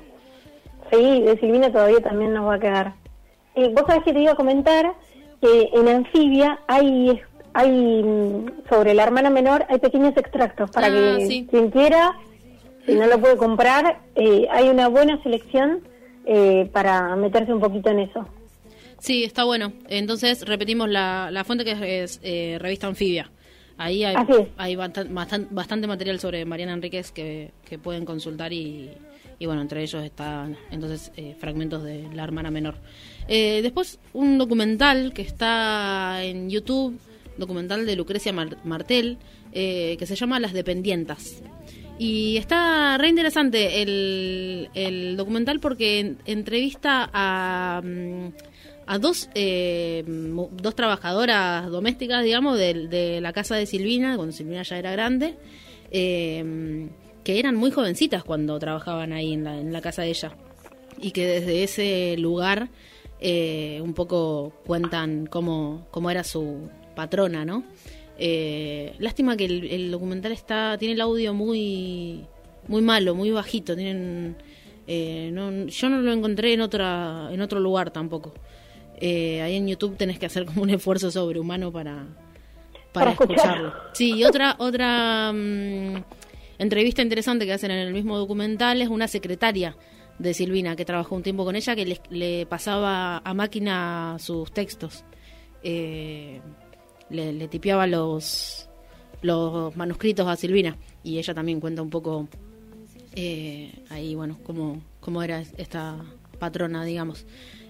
Sí, 0.93 1.23
de 1.23 1.37
Silvina 1.41 1.73
todavía 1.73 2.01
también 2.01 2.33
nos 2.33 2.47
va 2.47 2.55
a 2.55 2.61
quedar. 2.61 2.95
Eh, 3.57 3.71
Vos 3.75 3.83
sabés 3.87 4.05
que 4.05 4.13
te 4.13 4.21
iba 4.21 4.33
a 4.33 4.37
comentar 4.37 4.93
que 5.41 5.69
en 5.75 5.89
Anfibia 5.89 6.61
hay, 6.69 7.21
hay 7.53 7.71
mm, 8.03 8.47
sobre 8.71 8.95
la 8.95 9.03
hermana 9.03 9.29
menor, 9.31 9.65
hay 9.69 9.79
pequeños 9.79 10.17
extractos 10.17 10.71
para 10.71 10.87
Ah, 10.87 10.91
que 10.91 11.27
sí. 11.27 11.47
quien 11.51 11.71
quiera, 11.71 12.15
si 12.87 12.95
no 12.95 13.07
lo 13.07 13.21
puede 13.21 13.37
comprar, 13.37 14.01
eh, 14.15 14.47
hay 14.51 14.69
una 14.69 14.89
buena 14.89 15.23
selección 15.23 15.81
eh, 16.25 16.69
para 16.73 17.15
meterse 17.17 17.53
un 17.53 17.61
poquito 17.61 17.91
en 17.91 18.01
eso. 18.01 18.27
Sí, 18.99 19.25
está 19.25 19.45
bueno. 19.45 19.73
Entonces 19.89 20.47
repetimos 20.47 20.89
la, 20.89 21.29
la 21.31 21.45
fuente 21.45 21.65
que 21.65 22.03
es 22.03 22.19
eh, 22.23 22.57
Revista 22.61 22.87
Anfibia. 22.87 23.31
Ahí 23.79 24.05
hay, 24.05 24.17
hay 24.57 24.75
bastan- 24.75 25.13
bastan- 25.13 25.49
bastante 25.51 25.87
material 25.87 26.19
sobre 26.19 26.45
Mariana 26.47 26.73
Enríquez 26.73 27.13
que, 27.13 27.51
que 27.69 27.79
pueden 27.79 28.07
consultar 28.07 28.51
y, 28.55 28.91
y 29.39 29.45
bueno, 29.45 29.61
entre 29.61 29.83
ellos 29.83 30.03
están 30.03 30.57
entonces 30.71 31.13
eh, 31.19 31.37
fragmentos 31.39 31.83
de 31.85 32.09
La 32.15 32.25
Hermana 32.25 32.51
Menor. 32.51 32.77
Eh, 33.29 33.61
después 33.63 33.99
un 34.15 34.39
documental 34.39 35.13
que 35.13 35.21
está 35.21 36.25
en 36.25 36.49
YouTube, 36.49 36.99
documental 37.37 37.85
de 37.85 37.97
Lucrecia 37.97 38.33
Mar- 38.33 38.57
Martel, 38.65 39.19
eh, 39.53 39.97
que 39.99 40.07
se 40.07 40.17
llama 40.17 40.41
Las 40.41 40.55
Dependientas. 40.55 41.43
Y 41.99 42.37
está 42.37 42.99
re 42.99 43.09
interesante 43.09 43.81
el, 43.83 44.69
el 44.75 45.17
documental 45.17 45.61
porque 45.61 46.01
en- 46.01 46.19
entrevista 46.27 47.09
a, 47.13 47.81
mm, 47.83 48.27
a 48.87 48.99
dos, 48.99 49.31
eh, 49.35 50.05
dos 50.07 50.75
trabajadoras 50.75 51.71
domésticas, 51.71 52.23
digamos, 52.23 52.59
de, 52.59 52.89
de 52.89 53.21
la 53.23 53.33
casa 53.33 53.57
de 53.57 53.65
Silvina, 53.67 54.17
cuando 54.17 54.33
Silvina 54.33 54.63
ya 54.63 54.79
era 54.79 54.93
grande, 54.93 55.37
eh, 55.91 56.89
que 57.25 57.39
eran 57.39 57.57
muy 57.57 57.71
jovencitas 57.71 58.23
cuando 58.25 58.59
trabajaban 58.59 59.13
ahí 59.13 59.33
en 59.33 59.45
la, 59.45 59.59
en 59.59 59.73
la 59.73 59.81
casa 59.81 60.03
de 60.03 60.11
ella. 60.11 60.37
Y 61.01 61.11
que 61.13 61.27
desde 61.27 61.63
ese 61.65 62.17
lugar 62.19 62.69
eh, 63.21 63.81
un 63.83 63.95
poco 63.95 64.53
cuentan 64.67 65.27
cómo, 65.27 65.87
cómo 65.91 66.11
era 66.11 66.25
su 66.25 66.69
patrona, 66.95 67.45
¿no? 67.45 67.65
Eh, 68.19 68.95
lástima 68.99 69.37
que 69.37 69.45
el, 69.45 69.65
el 69.71 69.91
documental 69.91 70.33
está 70.33 70.77
tiene 70.79 70.95
el 70.95 71.01
audio 71.01 71.35
muy 71.35 72.25
muy 72.69 72.83
malo, 72.83 73.15
muy 73.15 73.31
bajito. 73.31 73.77
Tienen, 73.77 74.37
eh, 74.87 75.31
no- 75.33 75.67
yo 75.67 75.89
no 75.89 76.01
lo 76.01 76.13
encontré 76.13 76.53
en 76.55 76.61
otra 76.63 77.29
en 77.31 77.41
otro 77.41 77.61
lugar 77.61 77.91
tampoco. 77.91 78.33
Eh, 79.01 79.43
ahí 79.43 79.57
en 79.57 79.69
YouTube 79.69 79.97
tenés 79.97 80.19
que 80.19 80.27
hacer 80.27 80.47
como 80.47 80.63
un 80.63 80.71
esfuerzo 80.71 81.11
sobrehumano 81.11 81.71
para 81.73 82.07
para, 82.93 83.13
Para 83.15 83.25
escucharlo. 83.35 83.73
Sí, 83.93 84.15
y 84.15 84.25
otra 84.25 84.57
otra 84.59 85.31
mm, 85.35 85.97
entrevista 86.59 87.03
interesante 87.03 87.45
que 87.45 87.53
hacen 87.53 87.71
en 87.71 87.79
el 87.87 87.93
mismo 87.93 88.17
documental 88.17 88.81
es 88.81 88.89
una 88.89 89.07
secretaria 89.07 89.77
de 90.19 90.33
Silvina 90.33 90.77
que 90.77 90.87
trabajó 90.87 91.15
un 91.15 91.23
tiempo 91.23 91.45
con 91.45 91.57
ella 91.57 91.77
que 91.77 91.85
le, 91.85 92.01
le 92.09 92.47
pasaba 92.47 93.19
a 93.19 93.35
máquina 93.35 94.17
sus 94.19 94.51
textos. 94.51 95.05
Eh, 95.63 96.41
le, 97.11 97.33
le 97.33 97.49
tipeaba 97.49 97.87
los, 97.87 98.69
los 99.23 99.77
manuscritos 99.77 100.27
a 100.27 100.37
Silvina. 100.37 100.77
y 101.05 101.19
ella 101.19 101.35
también 101.35 101.61
cuenta 101.61 101.83
un 101.83 101.91
poco 101.91 102.29
eh, 103.15 103.73
ahí, 103.91 104.15
bueno, 104.15 104.39
cómo, 104.43 104.83
cómo 105.01 105.23
era 105.23 105.41
esta 105.57 105.97
patrona, 106.39 106.85
digamos. 106.85 107.27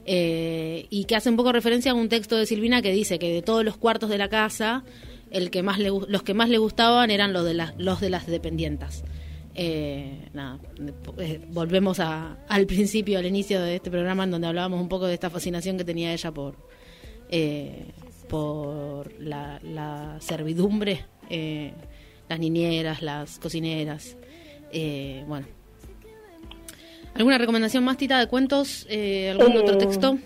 Eh, 0.06 0.86
y 0.90 1.04
que 1.04 1.16
hace 1.16 1.28
un 1.30 1.36
poco 1.36 1.52
referencia 1.52 1.90
a 1.92 1.94
un 1.94 2.08
texto 2.08 2.36
de 2.36 2.46
Silvina 2.46 2.80
que 2.82 2.92
dice 2.92 3.18
que 3.18 3.32
de 3.32 3.42
todos 3.42 3.64
los 3.64 3.76
cuartos 3.76 4.08
de 4.08 4.18
la 4.18 4.28
casa, 4.28 4.84
el 5.30 5.50
que 5.50 5.62
más 5.62 5.78
le, 5.78 5.88
los 5.90 6.22
que 6.22 6.32
más 6.34 6.48
le 6.48 6.58
gustaban 6.58 7.10
eran 7.10 7.32
los 7.32 7.44
de 7.44 7.54
las, 7.54 7.74
los 7.78 8.00
de 8.00 8.10
las 8.10 8.26
dependientas. 8.26 9.04
Eh, 9.54 10.28
nada, 10.34 10.58
eh, 11.18 11.40
volvemos 11.48 11.98
a- 12.00 12.38
al 12.48 12.66
principio, 12.66 13.18
al 13.18 13.26
inicio 13.26 13.60
de 13.62 13.76
este 13.76 13.90
programa, 13.90 14.24
en 14.24 14.30
donde 14.30 14.46
hablábamos 14.46 14.80
un 14.80 14.88
poco 14.88 15.06
de 15.06 15.14
esta 15.14 15.30
fascinación 15.30 15.76
que 15.78 15.84
tenía 15.84 16.12
ella 16.12 16.30
por, 16.32 16.56
por 18.28 19.12
la, 19.20 19.60
la 19.62 20.16
servidumbre, 20.20 21.04
eh, 21.30 21.72
las 22.28 22.38
niñeras, 22.38 23.02
las 23.02 23.38
cocineras. 23.38 24.16
eh, 24.72 25.24
bueno. 25.26 25.46
¿Alguna 27.14 27.38
recomendación 27.38 27.82
más, 27.82 27.96
Tita, 27.96 28.18
de 28.18 28.26
cuentos? 28.26 28.86
Eh, 28.90 29.30
¿Algún 29.30 29.52
Eh, 29.56 29.60
otro 29.60 29.78
texto? 29.78 30.18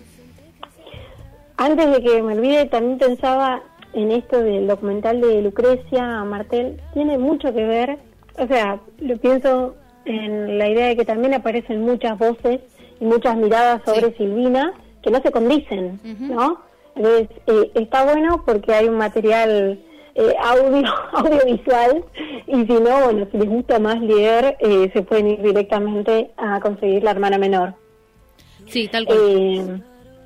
Antes 1.57 1.89
de 1.91 2.01
que 2.01 2.21
me 2.21 2.33
olvide, 2.33 2.65
también 2.65 2.97
pensaba 2.97 3.61
en 3.93 4.11
esto 4.11 4.41
del 4.41 4.67
documental 4.67 5.21
de 5.21 5.41
Lucrecia 5.41 6.23
Martel. 6.23 6.81
Tiene 6.93 7.17
mucho 7.17 7.53
que 7.53 7.63
ver, 7.63 7.97
o 8.37 8.47
sea, 8.47 8.81
lo 8.99 9.17
pienso 9.17 9.75
en 10.05 10.57
la 10.57 10.67
idea 10.69 10.87
de 10.87 10.95
que 10.97 11.05
también 11.05 11.33
aparecen 11.33 11.81
muchas 11.81 12.17
voces 12.17 12.59
y 12.99 13.05
muchas 13.05 13.37
miradas 13.37 13.81
sobre 13.85 14.15
Silvina 14.17 14.73
que 15.03 15.11
no 15.11 15.21
se 15.21 15.31
condicen, 15.31 15.99
¿no? 16.19 16.59
Entonces, 16.95 17.29
eh, 17.47 17.71
está 17.75 18.05
bueno 18.05 18.43
porque 18.45 18.73
hay 18.73 18.87
un 18.87 18.97
material 18.97 19.79
eh, 20.15 20.33
audio, 20.43 20.87
audiovisual 21.13 22.03
y 22.47 22.65
si 22.65 22.73
no, 22.73 23.05
bueno, 23.05 23.27
si 23.31 23.37
les 23.37 23.49
gusta 23.49 23.79
más 23.79 23.99
leer, 24.01 24.57
eh, 24.59 24.89
se 24.93 25.01
pueden 25.03 25.27
ir 25.29 25.41
directamente 25.41 26.31
a 26.37 26.59
conseguir 26.59 27.03
la 27.03 27.11
hermana 27.11 27.37
menor. 27.37 27.73
Sí, 28.67 28.87
tal 28.87 29.05
cual. 29.05 29.17
Eh, 29.21 29.81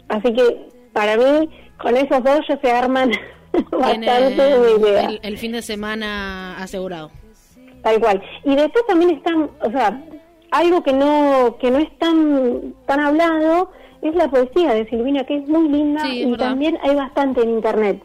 así 0.10 0.34
que 0.34 0.70
para 0.92 1.18
mí, 1.18 1.50
con 1.78 1.96
esos 1.96 2.24
dos 2.24 2.40
ya 2.48 2.60
se 2.60 2.72
arman 2.72 3.12
bastante 3.72 4.42
de 4.42 5.06
el, 5.06 5.20
el 5.22 5.38
fin 5.38 5.52
de 5.52 5.62
semana 5.62 6.58
asegurado. 6.58 7.12
Tal 7.84 8.00
cual. 8.00 8.24
Y 8.44 8.56
después 8.56 8.84
también 8.88 9.12
están, 9.12 9.52
o 9.62 9.70
sea, 9.70 10.02
algo 10.50 10.82
que 10.84 10.94
no 10.94 11.58
que 11.60 11.70
no 11.70 11.78
es 11.78 11.98
tan 12.00 12.74
tan 12.88 13.00
hablado 13.00 13.72
es 14.10 14.16
la 14.16 14.30
poesía 14.30 14.74
de 14.74 14.88
Silvina, 14.90 15.24
que 15.26 15.38
es 15.38 15.48
muy 15.48 15.70
linda 15.70 16.02
Sí, 16.06 16.22
es 16.22 16.28
y 16.28 16.32
verdad. 16.32 16.50
también 16.50 16.78
hay 16.84 16.96
bastante 16.96 17.42
en 17.42 17.50
internet. 17.52 18.02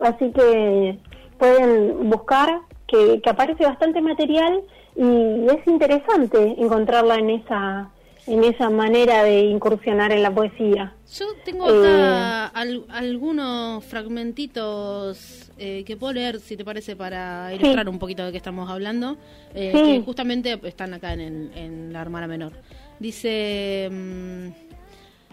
Así 0.00 0.30
que 0.32 0.98
pueden 1.38 2.10
buscar 2.10 2.60
que, 2.86 3.20
que 3.22 3.30
aparece 3.30 3.64
bastante 3.64 4.00
material 4.00 4.62
y 4.96 5.46
es 5.48 5.66
interesante 5.66 6.54
encontrarla 6.58 7.16
en 7.16 7.30
esa 7.30 7.90
en 8.26 8.42
esa 8.42 8.70
manera 8.70 9.22
de 9.22 9.40
incursionar 9.42 10.10
en 10.10 10.22
la 10.22 10.30
poesía. 10.34 10.94
Yo 11.12 11.26
tengo 11.44 11.66
acá 11.66 12.46
al- 12.46 12.86
algunos 12.88 13.84
fragmentitos 13.84 15.50
eh, 15.58 15.84
que 15.86 15.96
puedo 15.98 16.14
leer, 16.14 16.40
si 16.40 16.56
te 16.56 16.64
parece, 16.64 16.96
para 16.96 17.52
ilustrar 17.54 17.86
un 17.86 17.98
poquito 17.98 18.24
de 18.24 18.30
qué 18.32 18.38
estamos 18.38 18.70
hablando, 18.70 19.18
eh, 19.54 19.72
Sí. 19.74 19.82
que 19.82 20.00
justamente 20.00 20.58
están 20.64 20.94
acá 20.94 21.12
en 21.12 21.92
la 21.92 22.00
hermana 22.00 22.26
menor. 22.26 22.52
Dice, 22.98 23.90
mm, 23.92 24.63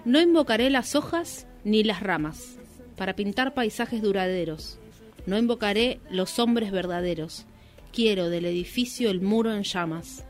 no 0.05 0.19
invocaré 0.19 0.69
las 0.69 0.95
hojas 0.95 1.47
ni 1.63 1.83
las 1.83 2.01
ramas 2.01 2.57
para 2.97 3.15
pintar 3.15 3.53
paisajes 3.53 4.01
duraderos. 4.01 4.79
No 5.25 5.37
invocaré 5.37 5.99
los 6.09 6.39
hombres 6.39 6.71
verdaderos. 6.71 7.45
Quiero 7.93 8.29
del 8.29 8.45
edificio 8.45 9.11
el 9.11 9.21
muro 9.21 9.53
en 9.53 9.63
llamas 9.63 10.25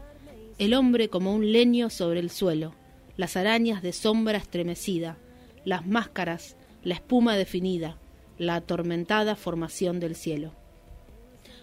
el 0.62 0.76
hombre 0.76 1.10
como 1.10 1.34
un 1.34 1.52
leño 1.52 1.90
sobre 1.90 2.20
el 2.20 2.30
suelo, 2.30 2.76
las 3.18 3.36
arañas 3.36 3.82
de 3.82 3.94
sombra 3.94 4.38
estremecida, 4.38 5.18
las 5.66 5.88
máscaras, 5.88 6.56
la 6.84 6.94
espuma 6.94 7.36
definida, 7.36 7.98
la 8.38 8.58
atormentada 8.58 9.36
formación 9.36 10.00
del 10.00 10.16
cielo. 10.16 10.54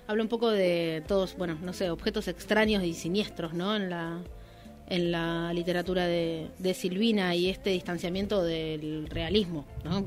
Habla 0.09 0.25
un 0.25 0.29
poco 0.29 0.51
de 0.51 1.05
todos, 1.07 1.37
bueno, 1.37 1.57
no 1.63 1.75
sé, 1.75 1.91
objetos 1.91 2.27
extraños 2.27 2.83
y 2.83 2.93
siniestros, 2.93 3.55
¿no? 3.55 3.77
En 3.77 3.89
la, 3.89 4.21
en 4.89 5.12
la 5.12 5.53
literatura 5.53 6.07
de, 6.07 6.49
de 6.59 6.74
Silvina 6.74 7.34
y 7.34 7.49
este 7.49 7.70
distanciamiento 7.70 8.43
del 8.43 9.07
realismo, 9.09 9.64
¿no? 9.84 10.03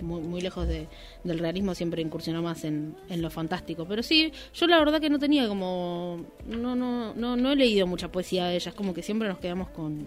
Muy, 0.00 0.20
muy 0.20 0.40
lejos 0.40 0.66
de, 0.66 0.88
del 1.22 1.38
realismo 1.38 1.74
siempre 1.74 2.02
incursionó 2.02 2.42
más 2.42 2.64
en, 2.64 2.96
en 3.08 3.22
lo 3.22 3.30
fantástico. 3.30 3.84
Pero 3.88 4.02
sí, 4.02 4.32
yo 4.52 4.66
la 4.66 4.78
verdad 4.78 5.00
que 5.00 5.10
no 5.10 5.18
tenía 5.18 5.46
como... 5.46 6.24
No, 6.46 6.74
no, 6.74 7.14
no, 7.14 7.36
no 7.36 7.52
he 7.52 7.56
leído 7.56 7.86
mucha 7.86 8.10
poesía 8.10 8.46
de 8.46 8.56
ella, 8.56 8.70
es 8.70 8.74
como 8.74 8.94
que 8.94 9.02
siempre 9.02 9.28
nos 9.28 9.38
quedamos 9.38 9.68
con, 9.68 10.06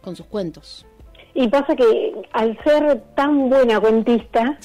con 0.00 0.14
sus 0.14 0.26
cuentos. 0.26 0.86
Y 1.34 1.48
pasa 1.48 1.74
que 1.74 2.12
al 2.32 2.58
ser 2.62 3.02
tan 3.14 3.48
buena 3.48 3.80
cuentista, 3.80 4.58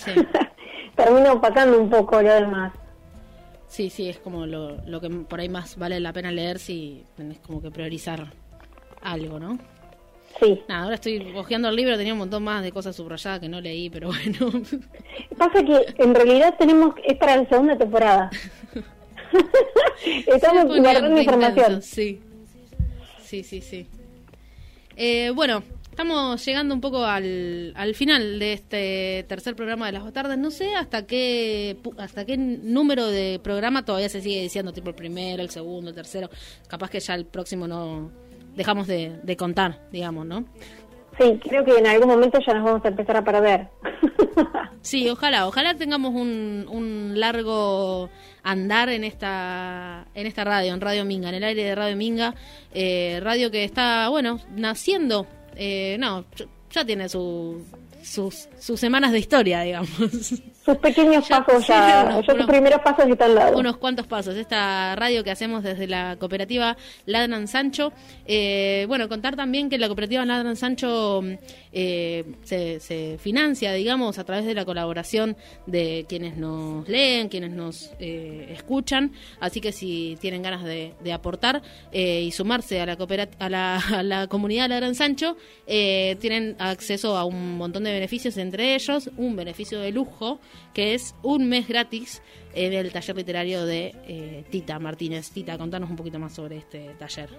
termina 0.96 1.34
opacando 1.34 1.80
un 1.80 1.90
poco 1.90 2.22
lo 2.22 2.34
demás. 2.34 2.74
Sí, 3.68 3.90
sí, 3.90 4.10
es 4.10 4.20
como 4.20 4.46
lo, 4.46 4.78
lo 4.86 5.02
que 5.02 5.10
por 5.10 5.40
ahí 5.40 5.50
más 5.50 5.78
vale 5.78 6.00
la 6.00 6.14
pena 6.14 6.32
leer 6.32 6.60
si 6.60 7.04
tenés 7.16 7.40
como 7.40 7.62
que 7.62 7.72
priorizar 7.72 8.32
algo, 9.06 9.40
¿no? 9.40 9.58
Sí. 10.40 10.62
Nada, 10.68 10.84
ahora 10.84 10.96
estoy 10.96 11.34
hojeando 11.34 11.70
el 11.70 11.76
libro, 11.76 11.96
tenía 11.98 12.12
un 12.14 12.20
montón 12.20 12.44
más 12.44 12.62
de 12.62 12.72
cosas 12.72 12.96
subrayadas 12.96 13.40
que 13.40 13.48
no 13.48 13.62
leí, 13.62 13.90
pero 13.90 14.10
bueno. 14.10 14.52
Pasa 15.38 15.64
que 15.64 15.86
en 15.98 16.14
realidad 16.14 16.56
tenemos, 16.60 16.96
es 17.06 17.18
para 17.18 17.38
la 17.38 17.48
segunda 17.48 17.78
temporada. 17.78 18.30
Estamos 20.28 20.66
guardando 20.66 21.20
información. 21.20 21.74
intensos, 21.74 21.86
Sí, 21.86 22.22
sí, 23.24 23.44
sí. 23.44 23.62
sí. 23.62 23.88
Eh, 24.98 25.32
bueno, 25.34 25.64
estamos 25.90 26.46
llegando 26.46 26.76
un 26.76 26.82
poco 26.82 27.06
al, 27.06 27.74
al 27.76 27.96
final 27.96 28.38
de 28.40 28.54
este 28.54 29.26
tercer 29.30 29.56
programa 29.56 29.86
de 29.86 29.94
las 29.94 30.14
tardes. 30.14 30.38
No 30.38 30.52
sé 30.52 30.76
hasta 30.76 31.06
qué 31.06 31.78
hasta 31.98 32.26
qué 32.26 32.38
número 32.38 33.08
de 33.08 33.40
programa 33.42 33.86
todavía 33.86 34.10
se 34.10 34.22
sigue 34.22 34.42
diciendo, 34.42 34.74
tipo 34.74 34.90
el 34.90 34.96
primero, 34.96 35.42
el 35.42 35.50
segundo, 35.50 35.90
el 35.90 35.96
tercero. 35.96 36.30
Capaz 36.68 36.90
que 36.90 37.00
ya 37.00 37.16
el 37.16 37.26
próximo 37.26 37.68
no 37.68 38.12
dejamos 38.56 38.88
de, 38.88 39.20
de 39.24 39.38
contar, 39.38 39.88
digamos, 39.92 40.26
¿no? 40.26 40.46
Sí, 41.20 41.40
creo 41.42 41.64
que 41.64 41.78
en 41.78 41.88
algún 41.88 42.10
momento 42.10 42.40
ya 42.46 42.54
nos 42.54 42.64
vamos 42.66 42.84
a 42.84 42.90
empezar 42.90 43.18
a 43.18 43.24
perder. 43.24 43.68
Sí, 44.82 45.10
ojalá, 45.10 45.48
ojalá 45.48 45.74
tengamos 45.74 46.14
un, 46.14 46.68
un 46.70 47.20
largo 47.20 48.08
andar 48.44 48.90
en 48.90 49.04
esta 49.04 50.06
en 50.14 50.28
esta 50.28 50.44
radio, 50.44 50.76
en 50.76 50.82
Radio 50.82 51.06
Minga, 51.06 51.30
en 51.30 51.36
el 51.36 51.44
aire 51.44 51.64
de 51.64 51.74
Radio 51.74 51.96
Minga, 51.98 52.36
eh, 52.72 53.20
radio 53.24 53.50
que 53.50 53.64
está, 53.64 54.10
bueno, 54.10 54.40
naciendo, 54.56 55.26
eh, 55.56 55.98
no, 56.00 56.26
ya- 56.70 56.86
tiene 56.86 57.10
su, 57.10 57.66
sus, 58.04 58.48
sus 58.60 58.80
semanas 58.80 59.12
de 59.12 59.18
historia, 59.20 59.62
digamos. 59.62 59.90
Sus 60.66 60.78
pequeños 60.78 61.28
Ya- 61.28 61.44
pasos 61.46 61.68
ya, 61.68 61.76
unos- 62.08 62.26
ya 62.26 62.34
unos- 62.34 62.46
sus 62.46 62.46
primeros 62.48 62.82
pasos 62.82 63.06
están 63.08 63.36
dados. 63.36 63.60
unos 63.60 63.78
cuantos 63.78 64.08
pasos. 64.08 64.36
Esta 64.36 64.96
radio 64.96 65.24
que 65.24 65.30
hacemos 65.30 65.62
desde 65.62 65.86
la 65.88 66.16
cooperativa 66.18 66.76
Ladran 67.06 67.48
Sancho. 67.48 67.94
Eh, 68.26 68.86
bueno, 68.88 69.08
contar 69.08 69.36
también 69.36 69.70
que 69.70 69.78
la 69.78 69.86
cooperativa 69.88 70.26
Ladran 70.26 70.56
Sancho 70.56 71.22
eh, 71.76 72.24
se, 72.44 73.18
financia, 73.20 73.74
digamos, 73.74 74.18
a 74.18 74.24
través 74.24 74.46
de 74.46 74.54
la 74.54 74.64
colaboración 74.64 75.36
de 75.68 76.06
quienes 76.08 76.38
nos 76.38 76.88
leen, 76.88 77.28
quienes 77.28 77.52
nos 77.52 77.92
eh, 78.00 78.48
escuchan. 78.50 79.12
Así 79.42 79.60
que 79.60 79.74
si 79.74 80.18
tienen 80.22 80.42
ganas 80.42 80.64
de, 80.64 80.94
de 81.04 81.14
aportar 81.14 81.62
eh, 81.92 82.22
y 82.22 82.32
sumarse 82.32 82.80
a 82.80 82.86
la, 82.86 82.98
a 83.40 83.50
la, 83.50 83.78
a 83.78 84.04
la 84.04 84.28
comunidad 84.28 84.70
Ladran 84.70 84.96
Sancho, 84.96 85.36
eh, 85.68 86.16
tienen 86.22 86.56
acceso 86.60 87.18
a 87.18 87.26
un 87.26 87.58
montón 87.58 87.84
de 87.84 87.92
beneficios, 87.92 88.38
entre 88.38 88.74
ellos 88.76 89.10
un 89.18 89.36
beneficio 89.36 89.80
de 89.82 89.92
lujo, 89.92 90.40
que 90.74 90.94
es 90.94 91.14
un 91.24 91.50
mes 91.50 91.68
gratis 91.68 92.22
en 92.54 92.72
el 92.72 92.92
taller 92.92 93.18
literario 93.18 93.66
de 93.66 93.94
eh, 94.08 94.44
Tita 94.50 94.80
Martínez. 94.80 95.30
Tita, 95.32 95.58
contanos 95.58 95.90
un 95.90 95.98
poquito 95.98 96.20
más 96.20 96.34
sobre 96.34 96.58
este 96.58 96.96
taller. 96.98 97.30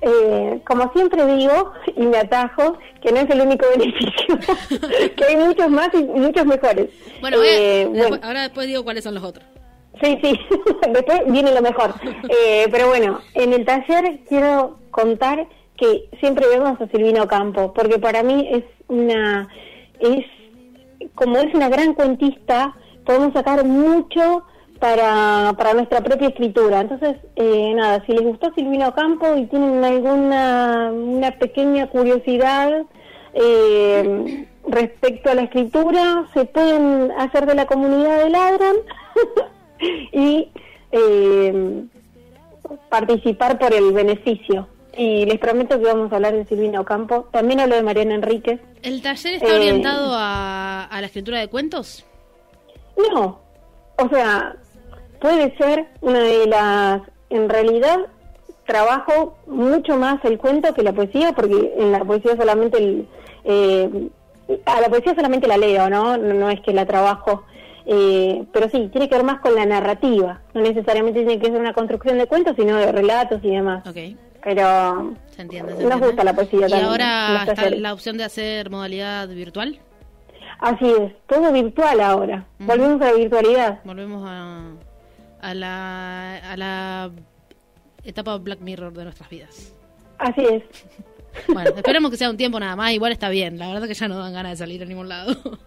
Eh, 0.00 0.60
como 0.66 0.92
siempre 0.92 1.26
digo, 1.36 1.72
y 1.96 2.06
me 2.06 2.18
atajo, 2.18 2.78
que 3.02 3.10
no 3.12 3.18
es 3.18 3.30
el 3.30 3.40
único 3.40 3.66
beneficio, 3.76 4.38
que 5.16 5.24
hay 5.24 5.36
muchos 5.36 5.68
más 5.70 5.88
y 5.92 6.04
muchos 6.04 6.46
mejores. 6.46 6.88
Bueno, 7.20 7.38
Eh, 7.44 7.86
bueno, 7.88 8.18
ahora 8.22 8.42
después 8.42 8.66
digo 8.68 8.84
cuáles 8.84 9.02
son 9.04 9.14
los 9.14 9.24
otros. 9.24 9.44
Sí, 10.00 10.16
sí, 10.22 10.38
después 10.92 11.20
viene 11.26 11.52
lo 11.52 11.60
mejor. 11.62 11.92
Eh, 12.28 12.68
pero 12.70 12.88
bueno, 12.88 13.20
en 13.34 13.52
el 13.52 13.64
taller 13.64 14.20
quiero 14.28 14.78
contar 14.92 15.48
que 15.76 16.08
siempre 16.20 16.46
vemos 16.46 16.80
a 16.80 16.86
Silvina 16.88 17.22
Ocampo, 17.22 17.72
porque 17.72 17.98
para 17.98 18.22
mí 18.22 18.48
es 18.52 18.64
una, 18.88 19.48
es, 20.00 20.24
como 21.14 21.38
es 21.38 21.52
una 21.54 21.68
gran 21.68 21.94
cuentista, 21.94 22.74
podemos 23.04 23.32
sacar 23.32 23.64
mucho 23.64 24.44
para, 24.80 25.54
para 25.56 25.74
nuestra 25.74 26.00
propia 26.02 26.28
escritura. 26.28 26.80
Entonces, 26.80 27.16
eh, 27.36 27.72
nada, 27.74 28.02
si 28.06 28.12
les 28.12 28.22
gustó 28.22 28.52
Silvina 28.54 28.88
Ocampo 28.88 29.34
y 29.36 29.46
tienen 29.46 29.84
alguna 29.84 30.90
una 30.92 31.30
pequeña 31.32 31.88
curiosidad 31.88 32.82
eh, 33.34 34.46
respecto 34.68 35.30
a 35.30 35.34
la 35.34 35.42
escritura, 35.42 36.26
se 36.34 36.44
pueden 36.44 37.10
hacer 37.18 37.46
de 37.46 37.54
la 37.54 37.66
comunidad 37.66 38.22
de 38.24 38.30
Ladran 38.30 38.76
y 40.12 40.48
eh, 40.92 41.84
participar 42.88 43.58
por 43.58 43.72
el 43.74 43.92
beneficio. 43.92 44.68
Y 44.96 45.26
les 45.26 45.38
prometo 45.38 45.78
que 45.78 45.84
vamos 45.84 46.10
a 46.12 46.16
hablar 46.16 46.34
de 46.34 46.44
Silvina 46.44 46.80
Ocampo. 46.80 47.28
También 47.30 47.60
hablo 47.60 47.76
de 47.76 47.82
Mariana 47.82 48.14
Enríquez. 48.16 48.60
¿El 48.82 49.00
taller 49.00 49.34
está 49.34 49.48
Eh, 49.48 49.56
orientado 49.56 50.12
a, 50.14 50.84
a 50.84 51.00
la 51.00 51.06
escritura 51.06 51.38
de 51.38 51.46
cuentos? 51.48 52.04
No, 53.12 53.38
o 53.96 54.08
sea, 54.08 54.56
puede 55.20 55.56
ser 55.56 55.86
una 56.00 56.20
de 56.20 56.46
las, 56.46 57.02
en 57.30 57.48
realidad 57.48 57.98
trabajo 58.66 59.36
mucho 59.46 59.96
más 59.96 60.22
el 60.24 60.38
cuento 60.38 60.74
que 60.74 60.82
la 60.82 60.92
poesía, 60.92 61.32
porque 61.32 61.74
en 61.78 61.92
la 61.92 62.00
poesía 62.04 62.36
solamente 62.36 62.78
el, 62.78 63.08
eh, 63.44 64.08
a 64.66 64.80
la 64.80 64.88
poesía 64.88 65.14
solamente 65.14 65.48
la 65.48 65.56
leo, 65.56 65.88
¿no? 65.88 66.16
No, 66.18 66.34
no 66.34 66.50
es 66.50 66.60
que 66.60 66.72
la 66.72 66.84
trabajo, 66.86 67.44
eh, 67.86 68.44
pero 68.52 68.68
sí, 68.68 68.88
tiene 68.92 69.08
que 69.08 69.14
ver 69.16 69.24
más 69.24 69.40
con 69.40 69.54
la 69.54 69.64
narrativa, 69.64 70.42
no 70.54 70.60
necesariamente 70.60 71.24
tiene 71.24 71.40
que 71.40 71.50
ser 71.50 71.58
una 71.60 71.72
construcción 71.72 72.18
de 72.18 72.26
cuentos, 72.26 72.54
sino 72.58 72.76
de 72.76 72.92
relatos 72.92 73.40
y 73.42 73.50
demás. 73.50 73.86
Ok, 73.86 73.96
Pero 74.44 75.14
se 75.30 75.42
entiende. 75.42 75.72
se 75.72 75.82
nos 75.82 75.92
entiende. 75.92 76.06
gusta 76.06 76.24
la 76.24 76.34
poesía 76.34 76.66
¿Y 76.66 76.70
también. 76.70 76.84
ahora 76.84 77.44
los 77.44 77.48
está 77.48 77.70
la 77.70 77.92
opción 77.94 78.18
de 78.18 78.24
hacer 78.24 78.68
modalidad 78.70 79.28
virtual? 79.28 79.78
Así 80.60 80.90
es, 80.90 81.12
todo 81.26 81.52
virtual 81.52 82.00
ahora. 82.00 82.44
Volvemos 82.58 83.00
a 83.00 83.06
la 83.06 83.12
virtualidad. 83.12 83.78
Volvemos 83.84 84.24
a, 84.26 84.62
a, 85.40 85.54
la, 85.54 86.36
a 86.36 86.56
la 86.56 87.10
etapa 88.04 88.36
Black 88.38 88.60
Mirror 88.60 88.92
de 88.92 89.04
nuestras 89.04 89.28
vidas. 89.28 89.74
Así 90.18 90.42
es. 90.44 90.62
Bueno, 91.46 91.70
esperemos 91.76 92.10
que 92.10 92.16
sea 92.16 92.30
un 92.30 92.36
tiempo 92.36 92.58
nada 92.58 92.74
más, 92.74 92.90
igual 92.92 93.12
está 93.12 93.28
bien. 93.28 93.58
La 93.58 93.68
verdad 93.68 93.86
que 93.86 93.94
ya 93.94 94.08
no 94.08 94.18
dan 94.18 94.32
ganas 94.32 94.52
de 94.52 94.56
salir 94.56 94.82
a 94.82 94.86
ningún 94.86 95.08
lado. 95.08 95.36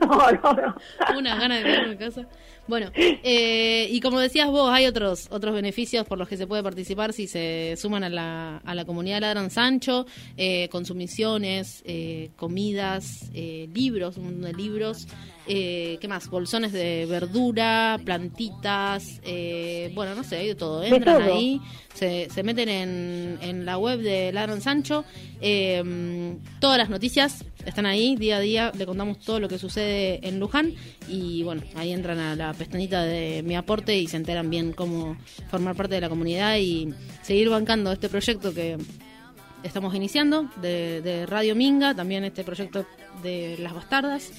No, 0.00 0.30
no, 0.32 0.52
no. 0.52 0.74
Unas 1.18 1.38
ganas 1.38 1.58
de 1.58 1.64
quedarme 1.64 1.92
en 1.92 1.98
casa. 1.98 2.26
Bueno, 2.68 2.90
eh, 2.96 3.88
y 3.90 4.00
como 4.00 4.18
decías 4.18 4.48
vos, 4.50 4.70
hay 4.72 4.86
otros 4.86 5.28
otros 5.30 5.54
beneficios 5.54 6.04
por 6.06 6.18
los 6.18 6.28
que 6.28 6.36
se 6.36 6.46
puede 6.46 6.62
participar 6.62 7.12
si 7.12 7.26
se 7.28 7.74
suman 7.76 8.02
a 8.04 8.08
la, 8.08 8.56
a 8.58 8.74
la 8.74 8.84
comunidad 8.84 9.20
Ladran 9.20 9.50
Sancho, 9.50 10.06
eh, 10.36 10.68
consumiciones, 10.70 11.82
eh, 11.86 12.30
comidas, 12.36 13.30
eh, 13.34 13.68
libros, 13.72 14.16
un 14.16 14.24
montón 14.24 14.42
de 14.42 14.52
libros. 14.54 15.06
Eh, 15.48 15.98
¿Qué 16.00 16.08
más? 16.08 16.28
Bolsones 16.28 16.72
de 16.72 17.06
verdura, 17.06 18.00
plantitas, 18.04 19.20
eh, 19.22 19.92
bueno, 19.94 20.16
no 20.16 20.24
sé, 20.24 20.38
hay 20.38 20.48
de 20.48 20.54
todo. 20.56 20.80
De 20.80 20.88
Entran 20.88 21.22
todo. 21.24 21.34
ahí, 21.36 21.60
se, 21.94 22.28
se 22.34 22.42
meten 22.42 22.68
en, 22.68 23.38
en 23.40 23.64
la 23.64 23.78
web 23.78 24.00
de 24.00 24.32
Ladran 24.32 24.60
Sancho. 24.60 25.04
eh, 25.40 26.34
todas 26.58 26.78
las 26.78 26.90
noticias 26.90 27.44
están 27.64 27.86
ahí, 27.86 28.16
día 28.16 28.38
a 28.38 28.40
día 28.40 28.72
le 28.76 28.86
contamos 28.86 29.20
todo 29.20 29.38
lo 29.38 29.48
que 29.48 29.58
sucede 29.58 30.26
en 30.26 30.40
Luján. 30.40 30.74
Y 31.08 31.44
bueno, 31.44 31.62
ahí 31.76 31.92
entran 31.92 32.18
a 32.18 32.34
la 32.34 32.52
pestañita 32.56 33.04
de 33.04 33.42
mi 33.44 33.56
aporte 33.56 33.96
y 33.96 34.06
se 34.06 34.16
enteran 34.16 34.50
bien 34.50 34.72
cómo 34.72 35.16
formar 35.50 35.76
parte 35.76 35.94
de 35.94 36.00
la 36.00 36.08
comunidad 36.08 36.56
y 36.56 36.92
seguir 37.22 37.48
bancando 37.48 37.92
este 37.92 38.08
proyecto 38.08 38.52
que 38.52 38.76
estamos 39.62 39.94
iniciando 39.94 40.48
de, 40.60 41.00
de 41.02 41.26
Radio 41.26 41.54
Minga, 41.54 41.94
también 41.94 42.24
este 42.24 42.44
proyecto 42.44 42.86
de 43.22 43.56
Las 43.58 43.74
Bastardas. 43.74 44.32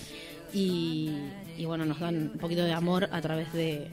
Y, 0.53 1.11
y 1.57 1.65
bueno, 1.65 1.85
nos 1.85 1.99
dan 1.99 2.31
un 2.33 2.39
poquito 2.39 2.63
de 2.63 2.73
amor 2.73 3.09
a 3.11 3.21
través 3.21 3.51
de, 3.53 3.89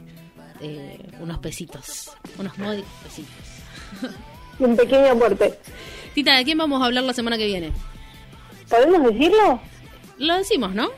de 0.60 1.00
unos 1.20 1.38
pesitos, 1.38 2.12
unos 2.38 2.56
módicos 2.58 2.90
pesitos. 3.02 3.34
Un 4.58 4.76
pequeño 4.76 5.10
aporte. 5.10 5.58
Tita, 6.14 6.36
¿de 6.36 6.44
quién 6.44 6.56
vamos 6.56 6.80
a 6.80 6.86
hablar 6.86 7.02
la 7.02 7.12
semana 7.12 7.36
que 7.36 7.46
viene? 7.46 7.72
¿Podemos 8.68 9.12
decirlo? 9.12 9.60
Lo 10.18 10.36
decimos, 10.36 10.72
¿no? 10.74 10.90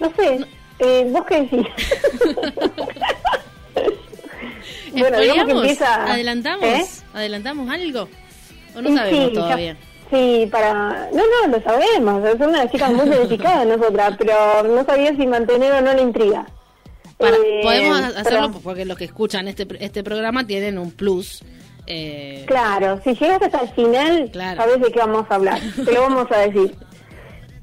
No 0.00 0.12
sé. 0.16 0.46
Eh, 0.78 1.06
¿Vos 1.10 1.24
qué 1.26 1.40
decís? 1.42 1.66
bueno, 4.92 5.20
digamos 5.20 5.48
empieza... 5.50 6.12
¿Adelantamos? 6.12 6.64
¿Eh? 6.64 6.84
¿Adelantamos 7.14 7.70
algo? 7.70 8.08
¿O 8.74 8.82
no 8.82 8.94
sabemos 8.94 9.28
sí, 9.28 9.34
todavía? 9.34 9.72
ya- 9.74 10.10
sí, 10.16 10.48
para... 10.50 11.08
No, 11.12 11.22
no, 11.46 11.56
lo 11.56 11.62
sabemos. 11.62 12.24
Es 12.28 12.40
una 12.40 12.70
chica 12.70 12.88
muy 12.90 13.08
dedicada 13.08 13.64
nosotras, 13.64 14.14
pero 14.18 14.62
no 14.64 14.84
sabía 14.84 15.16
si 15.16 15.26
mantener 15.26 15.72
o 15.72 15.80
no 15.80 15.92
la 15.94 16.00
intriga. 16.00 16.46
Para- 17.18 17.36
Eh, 17.36 17.60
podemos 17.62 18.00
ha- 18.00 18.20
hacerlo 18.20 18.48
pero- 18.48 18.60
porque 18.62 18.84
los 18.84 18.98
que 18.98 19.04
escuchan 19.04 19.48
este, 19.48 19.66
este 19.80 20.02
programa 20.04 20.46
tienen 20.46 20.78
un 20.78 20.90
plus. 20.90 21.42
eh, 21.86 22.44
Claro, 22.46 23.00
si 23.04 23.14
llegas 23.14 23.40
hasta 23.40 23.60
el 23.60 23.68
final, 23.70 24.28
Claro. 24.32 24.60
sabes 24.60 24.80
de 24.82 24.92
qué 24.92 24.98
vamos 24.98 25.24
a 25.30 25.34
hablar. 25.36 25.60
Te 25.84 25.92
lo 25.92 26.02
vamos 26.02 26.26
a 26.30 26.38
decir. 26.40 26.74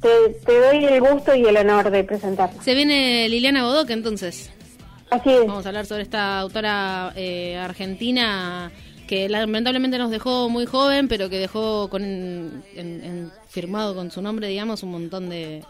Te, 0.03 0.09
te 0.45 0.59
doy 0.59 0.85
el 0.85 1.01
gusto 1.01 1.33
y 1.33 1.43
el 1.45 1.57
honor 1.57 1.89
de 1.89 2.03
presentarla. 2.03 2.61
Se 2.61 2.75
viene 2.75 3.27
Liliana 3.29 3.63
Bodoc 3.63 3.89
entonces. 3.89 4.51
Así 5.09 5.29
es. 5.31 5.47
Vamos 5.47 5.65
a 5.65 5.69
hablar 5.69 5.85
sobre 5.87 6.03
esta 6.03 6.39
autora 6.39 7.11
eh, 7.15 7.57
argentina 7.57 8.71
que 9.07 9.27
lamentablemente 9.29 9.97
nos 9.97 10.11
dejó 10.11 10.49
muy 10.49 10.65
joven, 10.65 11.07
pero 11.07 11.29
que 11.29 11.39
dejó 11.39 11.89
con 11.89 12.03
en- 12.03 12.63
en- 12.75 13.31
firmado 13.47 13.95
con 13.95 14.11
su 14.11 14.21
nombre, 14.21 14.47
digamos, 14.47 14.83
un 14.83 14.91
montón 14.91 15.29
de, 15.29 15.63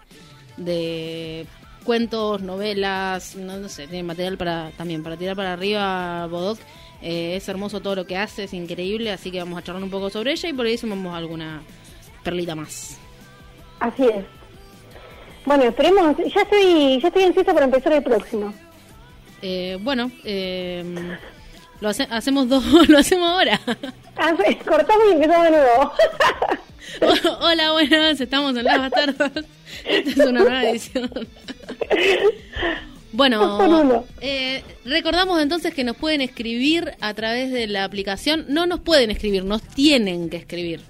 de 0.57 1.45
cuentos, 1.84 2.41
novelas, 2.41 3.36
no, 3.36 3.57
no 3.57 3.69
sé, 3.69 3.88
tiene 3.88 4.03
material 4.03 4.38
para 4.38 4.71
también 4.77 5.03
para 5.03 5.17
tirar 5.17 5.36
para 5.36 5.53
arriba 5.53 6.25
Bodoc. 6.27 6.59
Eh, 7.01 7.36
es 7.36 7.47
hermoso 7.49 7.81
todo 7.81 7.95
lo 7.95 8.07
que 8.07 8.15
hace, 8.17 8.45
es 8.45 8.53
increíble, 8.53 9.11
así 9.11 9.29
que 9.29 9.39
vamos 9.39 9.59
a 9.59 9.63
charlar 9.63 9.84
un 9.84 9.89
poco 9.89 10.09
sobre 10.09 10.31
ella 10.31 10.49
y 10.49 10.53
por 10.53 10.65
ahí 10.65 10.77
sumamos 10.77 11.13
alguna 11.15 11.61
perlita 12.23 12.55
más. 12.55 12.97
Así 13.84 14.03
es. 14.03 14.23
Bueno, 15.45 15.63
esperemos. 15.65 16.15
Ya 16.17 16.41
estoy, 16.41 16.99
ya 17.01 17.07
estoy 17.09 17.23
ansiosa 17.23 17.53
para 17.53 17.65
empezar 17.65 17.91
el 17.93 18.01
próximo. 18.03 18.53
Eh, 19.41 19.77
bueno, 19.81 20.09
eh, 20.23 20.86
lo 21.81 21.89
hace- 21.89 22.07
hacemos 22.09 22.47
dos, 22.47 22.63
lo 22.88 22.97
hacemos 22.97 23.29
ahora. 23.29 23.59
Ah, 24.15 24.31
Cortamos 24.65 25.03
y 25.09 25.13
empezamos 25.15 25.43
de 25.45 25.51
nuevo. 25.51 25.91
Hola, 27.41 27.71
buenas, 27.73 28.21
estamos 28.21 28.55
en 28.55 28.63
Las 28.63 28.77
Bastardas. 28.79 29.31
Esta 29.86 30.09
es 30.09 30.17
una 30.17 30.39
nueva 30.39 30.63
edición. 30.63 31.09
Bueno, 33.15 34.05
eh, 34.21 34.63
recordamos 34.86 35.39
entonces 35.39 35.71
que 35.75 35.84
nos 35.84 35.95
pueden 35.95 36.21
escribir 36.21 36.93
a 36.99 37.13
través 37.13 37.51
de 37.51 37.67
la 37.67 37.84
aplicación. 37.84 38.45
No 38.49 38.65
nos 38.65 38.79
pueden 38.79 39.11
escribir, 39.11 39.45
nos 39.45 39.61
tienen 39.61 40.31
que 40.31 40.38
escribir. 40.38 40.81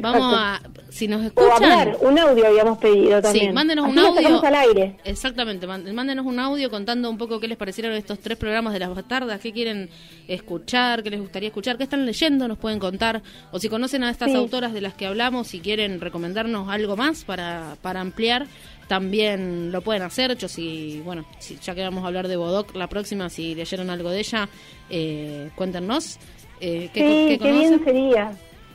Vamos 0.00 0.34
a, 0.36 0.60
si 0.88 1.08
nos 1.08 1.22
o 1.22 1.26
escuchan, 1.26 1.64
hablar, 1.64 1.96
un 2.00 2.18
audio 2.18 2.46
habíamos 2.46 2.78
pedido 2.78 3.20
también. 3.20 3.46
Sí, 3.46 3.52
mándenos 3.52 3.86
Así 3.86 3.92
un 3.92 3.98
audio. 3.98 4.44
al 4.44 4.54
aire. 4.54 4.96
Exactamente, 5.04 5.66
mándenos 5.66 6.24
un 6.26 6.38
audio 6.38 6.70
contando 6.70 7.10
un 7.10 7.18
poco 7.18 7.40
qué 7.40 7.48
les 7.48 7.56
parecieron 7.58 7.92
estos 7.94 8.18
tres 8.20 8.38
programas 8.38 8.72
de 8.72 8.78
las 8.78 8.88
bastardas, 8.94 9.40
qué 9.40 9.52
quieren 9.52 9.90
escuchar, 10.28 11.02
qué 11.02 11.10
les 11.10 11.20
gustaría 11.20 11.48
escuchar, 11.48 11.76
qué 11.76 11.84
están 11.84 12.06
leyendo, 12.06 12.46
nos 12.46 12.58
pueden 12.58 12.78
contar. 12.78 13.22
O 13.50 13.58
si 13.58 13.68
conocen 13.68 14.04
a 14.04 14.10
estas 14.10 14.30
Sí. 14.30 14.36
autoras 14.36 14.72
de 14.72 14.80
las 14.80 14.94
que 14.94 15.06
hablamos 15.06 15.52
y 15.54 15.60
quieren 15.60 16.00
recomendarnos 16.00 16.68
algo 16.68 16.96
más 16.96 17.24
para, 17.24 17.76
para 17.82 18.00
ampliar, 18.00 18.46
también 18.88 19.72
lo 19.72 19.82
pueden 19.82 20.02
hacer. 20.02 20.36
Yo 20.36 20.48
si, 20.48 21.00
bueno, 21.04 21.24
si, 21.38 21.56
ya 21.56 21.74
que 21.74 21.82
vamos 21.82 22.04
a 22.04 22.08
hablar 22.08 22.28
de 22.28 22.36
Bodoc 22.36 22.74
la 22.76 22.88
próxima, 22.88 23.28
si 23.28 23.54
leyeron 23.54 23.90
algo 23.90 24.10
de 24.10 24.20
ella, 24.20 24.48
eh, 24.88 25.50
cuéntenos. 25.54 26.18
Eh, 26.60 26.90
¿qué, 26.92 27.00
sí, 27.00 27.38
qué 27.38 27.38
qué 27.42 27.52
bien 27.52 27.84
sería 27.84 28.32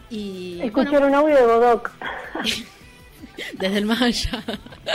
Y 0.09 0.61
escuchar 0.61 0.91
bueno, 0.91 1.07
un 1.07 1.15
audio 1.15 1.35
de 1.35 1.45
Bodoc. 1.45 1.91
desde 3.53 3.77
el 3.77 3.85
más 3.85 4.01
allá. 4.01 4.43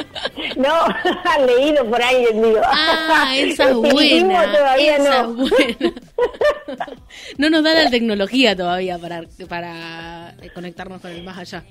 no, 0.57 1.47
leído 1.47 1.89
por 1.89 2.03
ahí, 2.03 2.27
digo. 2.33 2.61
Ah, 2.65 3.33
esa 3.37 3.71
es 3.71 3.75
buena. 3.75 4.53
todavía 4.53 4.97
esa 4.97 5.23
no. 5.23 5.35
buena. 5.35 5.93
No 7.39 7.51
nos 7.51 7.65
da 7.65 7.75
la 7.75 7.91
tecnología 7.91 8.57
todavía 8.57 8.99
para, 8.99 9.23
para 9.49 10.35
eh, 10.41 10.51
conectarnos 10.55 11.01
con 11.01 11.11
el 11.11 11.23
más 11.23 11.39
allá. 11.39 11.65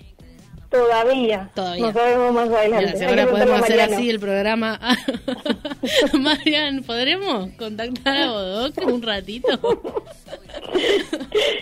Todavía. 0.69 1.49
Todavía. 1.55 1.85
No 1.87 1.93
sabemos 1.93 2.33
más 2.33 2.49
adelante. 2.49 2.93
Mira, 2.93 3.09
ahora 3.09 3.27
podemos 3.31 3.59
hacer 3.61 3.77
Mariano. 3.77 3.95
así 3.97 4.09
el 4.09 4.19
programa. 4.19 4.79
Marian, 6.13 6.83
¿podremos 6.83 7.49
contactar 7.57 8.17
a 8.17 8.31
Bodoc 8.31 8.77
un 8.85 9.01
ratito? 9.01 9.81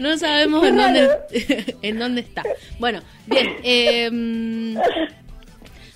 No 0.02 0.18
sabemos 0.18 0.66
en 0.68 0.76
dónde, 0.78 1.10
en 1.82 2.00
dónde 2.00 2.22
está. 2.22 2.44
Bueno, 2.80 3.02
bien. 3.28 3.56
eh, 3.64 4.76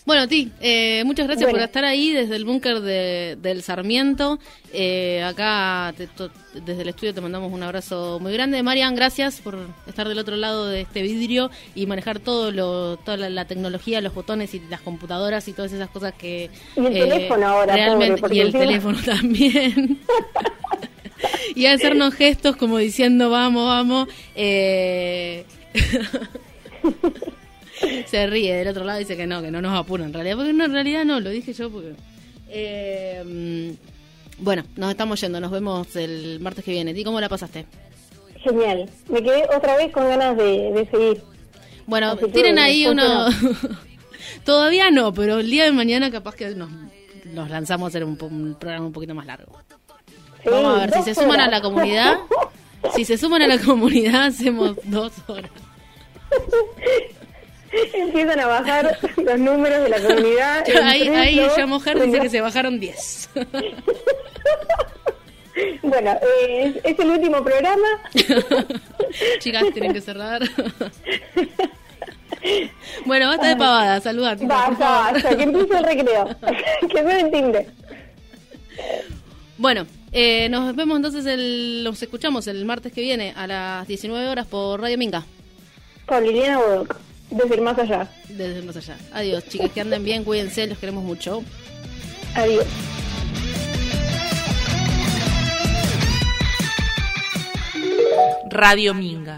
bueno, 0.05 0.27
Ti, 0.27 0.51
eh, 0.61 1.03
muchas 1.05 1.27
gracias 1.27 1.45
Bueno. 1.45 1.59
por 1.59 1.65
estar 1.65 1.85
ahí 1.85 2.11
desde 2.11 2.35
el 2.35 2.45
búnker 2.45 2.81
de- 2.81 3.37
del 3.41 3.61
Sarmiento. 3.61 4.39
Eh, 4.73 5.21
acá, 5.23 5.93
te- 5.95 6.07
to- 6.07 6.31
desde 6.65 6.81
el 6.81 6.89
estudio, 6.89 7.13
te 7.13 7.21
mandamos 7.21 7.51
un 7.53 7.61
abrazo 7.63 8.17
muy 8.19 8.33
grande. 8.33 8.61
Marian, 8.63 8.95
gracias 8.95 9.39
por 9.41 9.57
estar 9.87 10.07
del 10.07 10.17
otro 10.19 10.35
lado 10.37 10.67
de 10.67 10.81
este 10.81 11.01
vidrio 11.01 11.51
y 11.75 11.85
manejar 11.85 12.19
todo 12.19 12.51
lo, 12.51 12.97
toda 12.97 13.17
la, 13.17 13.29
la 13.29 13.45
tecnología, 13.45 14.01
los 14.01 14.13
botones 14.13 14.53
y 14.53 14.61
las 14.69 14.81
computadoras 14.81 15.47
y 15.47 15.53
todas 15.53 15.71
esas 15.71 15.89
cosas 15.89 16.13
que... 16.13 16.45
eh, 16.45 16.49
Y 16.77 16.79
el 16.85 17.09
teléfono 17.09 17.47
ahora, 17.47 17.75
Realmente, 17.75 18.21
pobre, 18.21 18.35
y 18.35 18.39
el 18.39 18.47
encima- 18.47 18.59
teléfono 18.65 18.97
también. 19.05 19.99
y 21.55 21.65
hacernos 21.67 22.13
gestos 22.15 22.55
como 22.55 22.77
diciendo, 22.77 23.29
vamos, 23.29 23.67
vamos. 23.67 24.07
Eh... 24.35 25.45
Se 28.05 28.27
ríe 28.27 28.55
del 28.55 28.67
otro 28.67 28.83
lado 28.83 28.99
y 28.99 29.03
dice 29.03 29.17
que 29.17 29.27
no, 29.27 29.41
que 29.41 29.51
no 29.51 29.61
nos 29.61 29.77
apura 29.77 30.05
en 30.05 30.13
realidad. 30.13 30.35
Porque 30.35 30.53
no, 30.53 30.65
en 30.65 30.73
realidad 30.73 31.05
no, 31.05 31.19
lo 31.19 31.29
dije 31.29 31.53
yo 31.53 31.69
porque... 31.69 31.93
Eh, 32.49 33.75
Bueno, 34.39 34.63
nos 34.75 34.91
estamos 34.91 35.21
yendo, 35.21 35.39
nos 35.39 35.51
vemos 35.51 35.95
el 35.95 36.39
martes 36.39 36.65
que 36.65 36.71
viene. 36.71 36.91
¿Y 36.91 37.03
cómo 37.03 37.21
la 37.21 37.29
pasaste? 37.29 37.65
Genial. 38.43 38.89
Me 39.07 39.21
quedé 39.21 39.43
otra 39.55 39.77
vez 39.77 39.91
con 39.91 40.07
ganas 40.07 40.35
de, 40.35 40.71
de 40.71 40.87
seguir. 40.89 41.23
Bueno, 41.85 42.11
Así 42.11 42.25
que 42.25 42.31
tienen 42.31 42.59
ahí 42.59 42.87
uno... 42.87 43.27
Todavía 44.45 44.89
no, 44.89 45.13
pero 45.13 45.39
el 45.39 45.49
día 45.49 45.65
de 45.65 45.71
mañana 45.71 46.09
capaz 46.09 46.35
que 46.35 46.49
nos, 46.55 46.69
nos 47.25 47.49
lanzamos 47.49 47.85
a 47.85 47.89
hacer 47.89 48.03
un, 48.03 48.15
programa 48.15 48.87
un 48.87 48.93
poquito 48.93 49.13
más 49.13 49.25
largo. 49.25 49.59
Sí, 50.43 50.49
Vamos 50.49 50.75
a 50.75 50.85
ver, 50.85 50.93
si 50.93 51.03
se 51.03 51.15
suman 51.15 51.39
a 51.39 51.47
la 51.47 51.61
comunidad, 51.61 52.17
si 52.95 53.05
se 53.05 53.17
suman 53.17 53.43
a 53.43 53.47
la 53.47 53.59
comunidad, 53.59 54.25
hacemos 54.25 54.77
dos 54.85 55.13
horas. 55.27 55.51
Empiezan 57.93 58.39
a 58.39 58.47
bajar 58.47 58.97
los 59.17 59.39
números 59.39 59.83
de 59.83 59.89
la 59.89 60.01
comunidad. 60.01 60.63
Ahí, 60.83 61.01
tres, 61.01 61.17
ahí 61.17 61.39
dos, 61.39 61.55
ya 61.55 61.65
Mojar 61.65 61.99
dice 62.01 62.19
que 62.19 62.29
se 62.29 62.41
bajaron 62.41 62.79
10. 62.79 63.29
Bueno, 65.83 66.11
eh, 66.11 66.73
es, 66.83 66.93
es 66.93 66.99
el 66.99 67.09
último 67.09 67.43
programa. 67.43 67.87
Chicas, 69.39 69.65
tienen 69.73 69.93
que 69.93 69.99
cerrar. 69.99 70.41
bueno, 73.05 73.27
basta 73.27 73.47
de 73.49 73.55
pavada, 73.57 73.99
saludad. 73.99 74.37
por 74.37 74.47
Basta, 74.47 75.11
basta, 75.11 75.37
que 75.37 75.43
empiece 75.43 75.77
el 75.77 75.83
recreo. 75.83 76.29
que 76.89 76.99
el 76.99 77.31
timbre. 77.31 77.67
Bueno, 79.57 79.85
eh, 80.13 80.47
nos 80.49 80.73
vemos 80.75 80.95
entonces, 80.95 81.25
el, 81.25 81.83
nos 81.83 82.01
escuchamos 82.01 82.47
el 82.47 82.63
martes 82.65 82.91
que 82.93 83.01
viene 83.01 83.33
a 83.35 83.45
las 83.45 83.87
19 83.87 84.29
horas 84.29 84.47
por 84.47 84.79
Radio 84.81 84.97
Minga. 84.97 85.25
Con 86.05 86.23
Liliana 86.23 86.59
Bodoc, 86.59 86.95
desde 87.31 87.55
el 87.55 87.61
más 87.61 87.77
allá. 87.79 88.07
Desde 88.29 88.61
más 88.61 88.75
allá. 88.77 88.97
Adiós, 89.13 89.43
chicas, 89.47 89.71
que 89.71 89.81
anden 89.81 90.03
bien, 90.03 90.23
cuídense, 90.23 90.67
los 90.67 90.77
queremos 90.77 91.03
mucho. 91.03 91.43
Adiós. 92.35 92.65
Radio 98.49 98.93
Minga. 98.93 99.37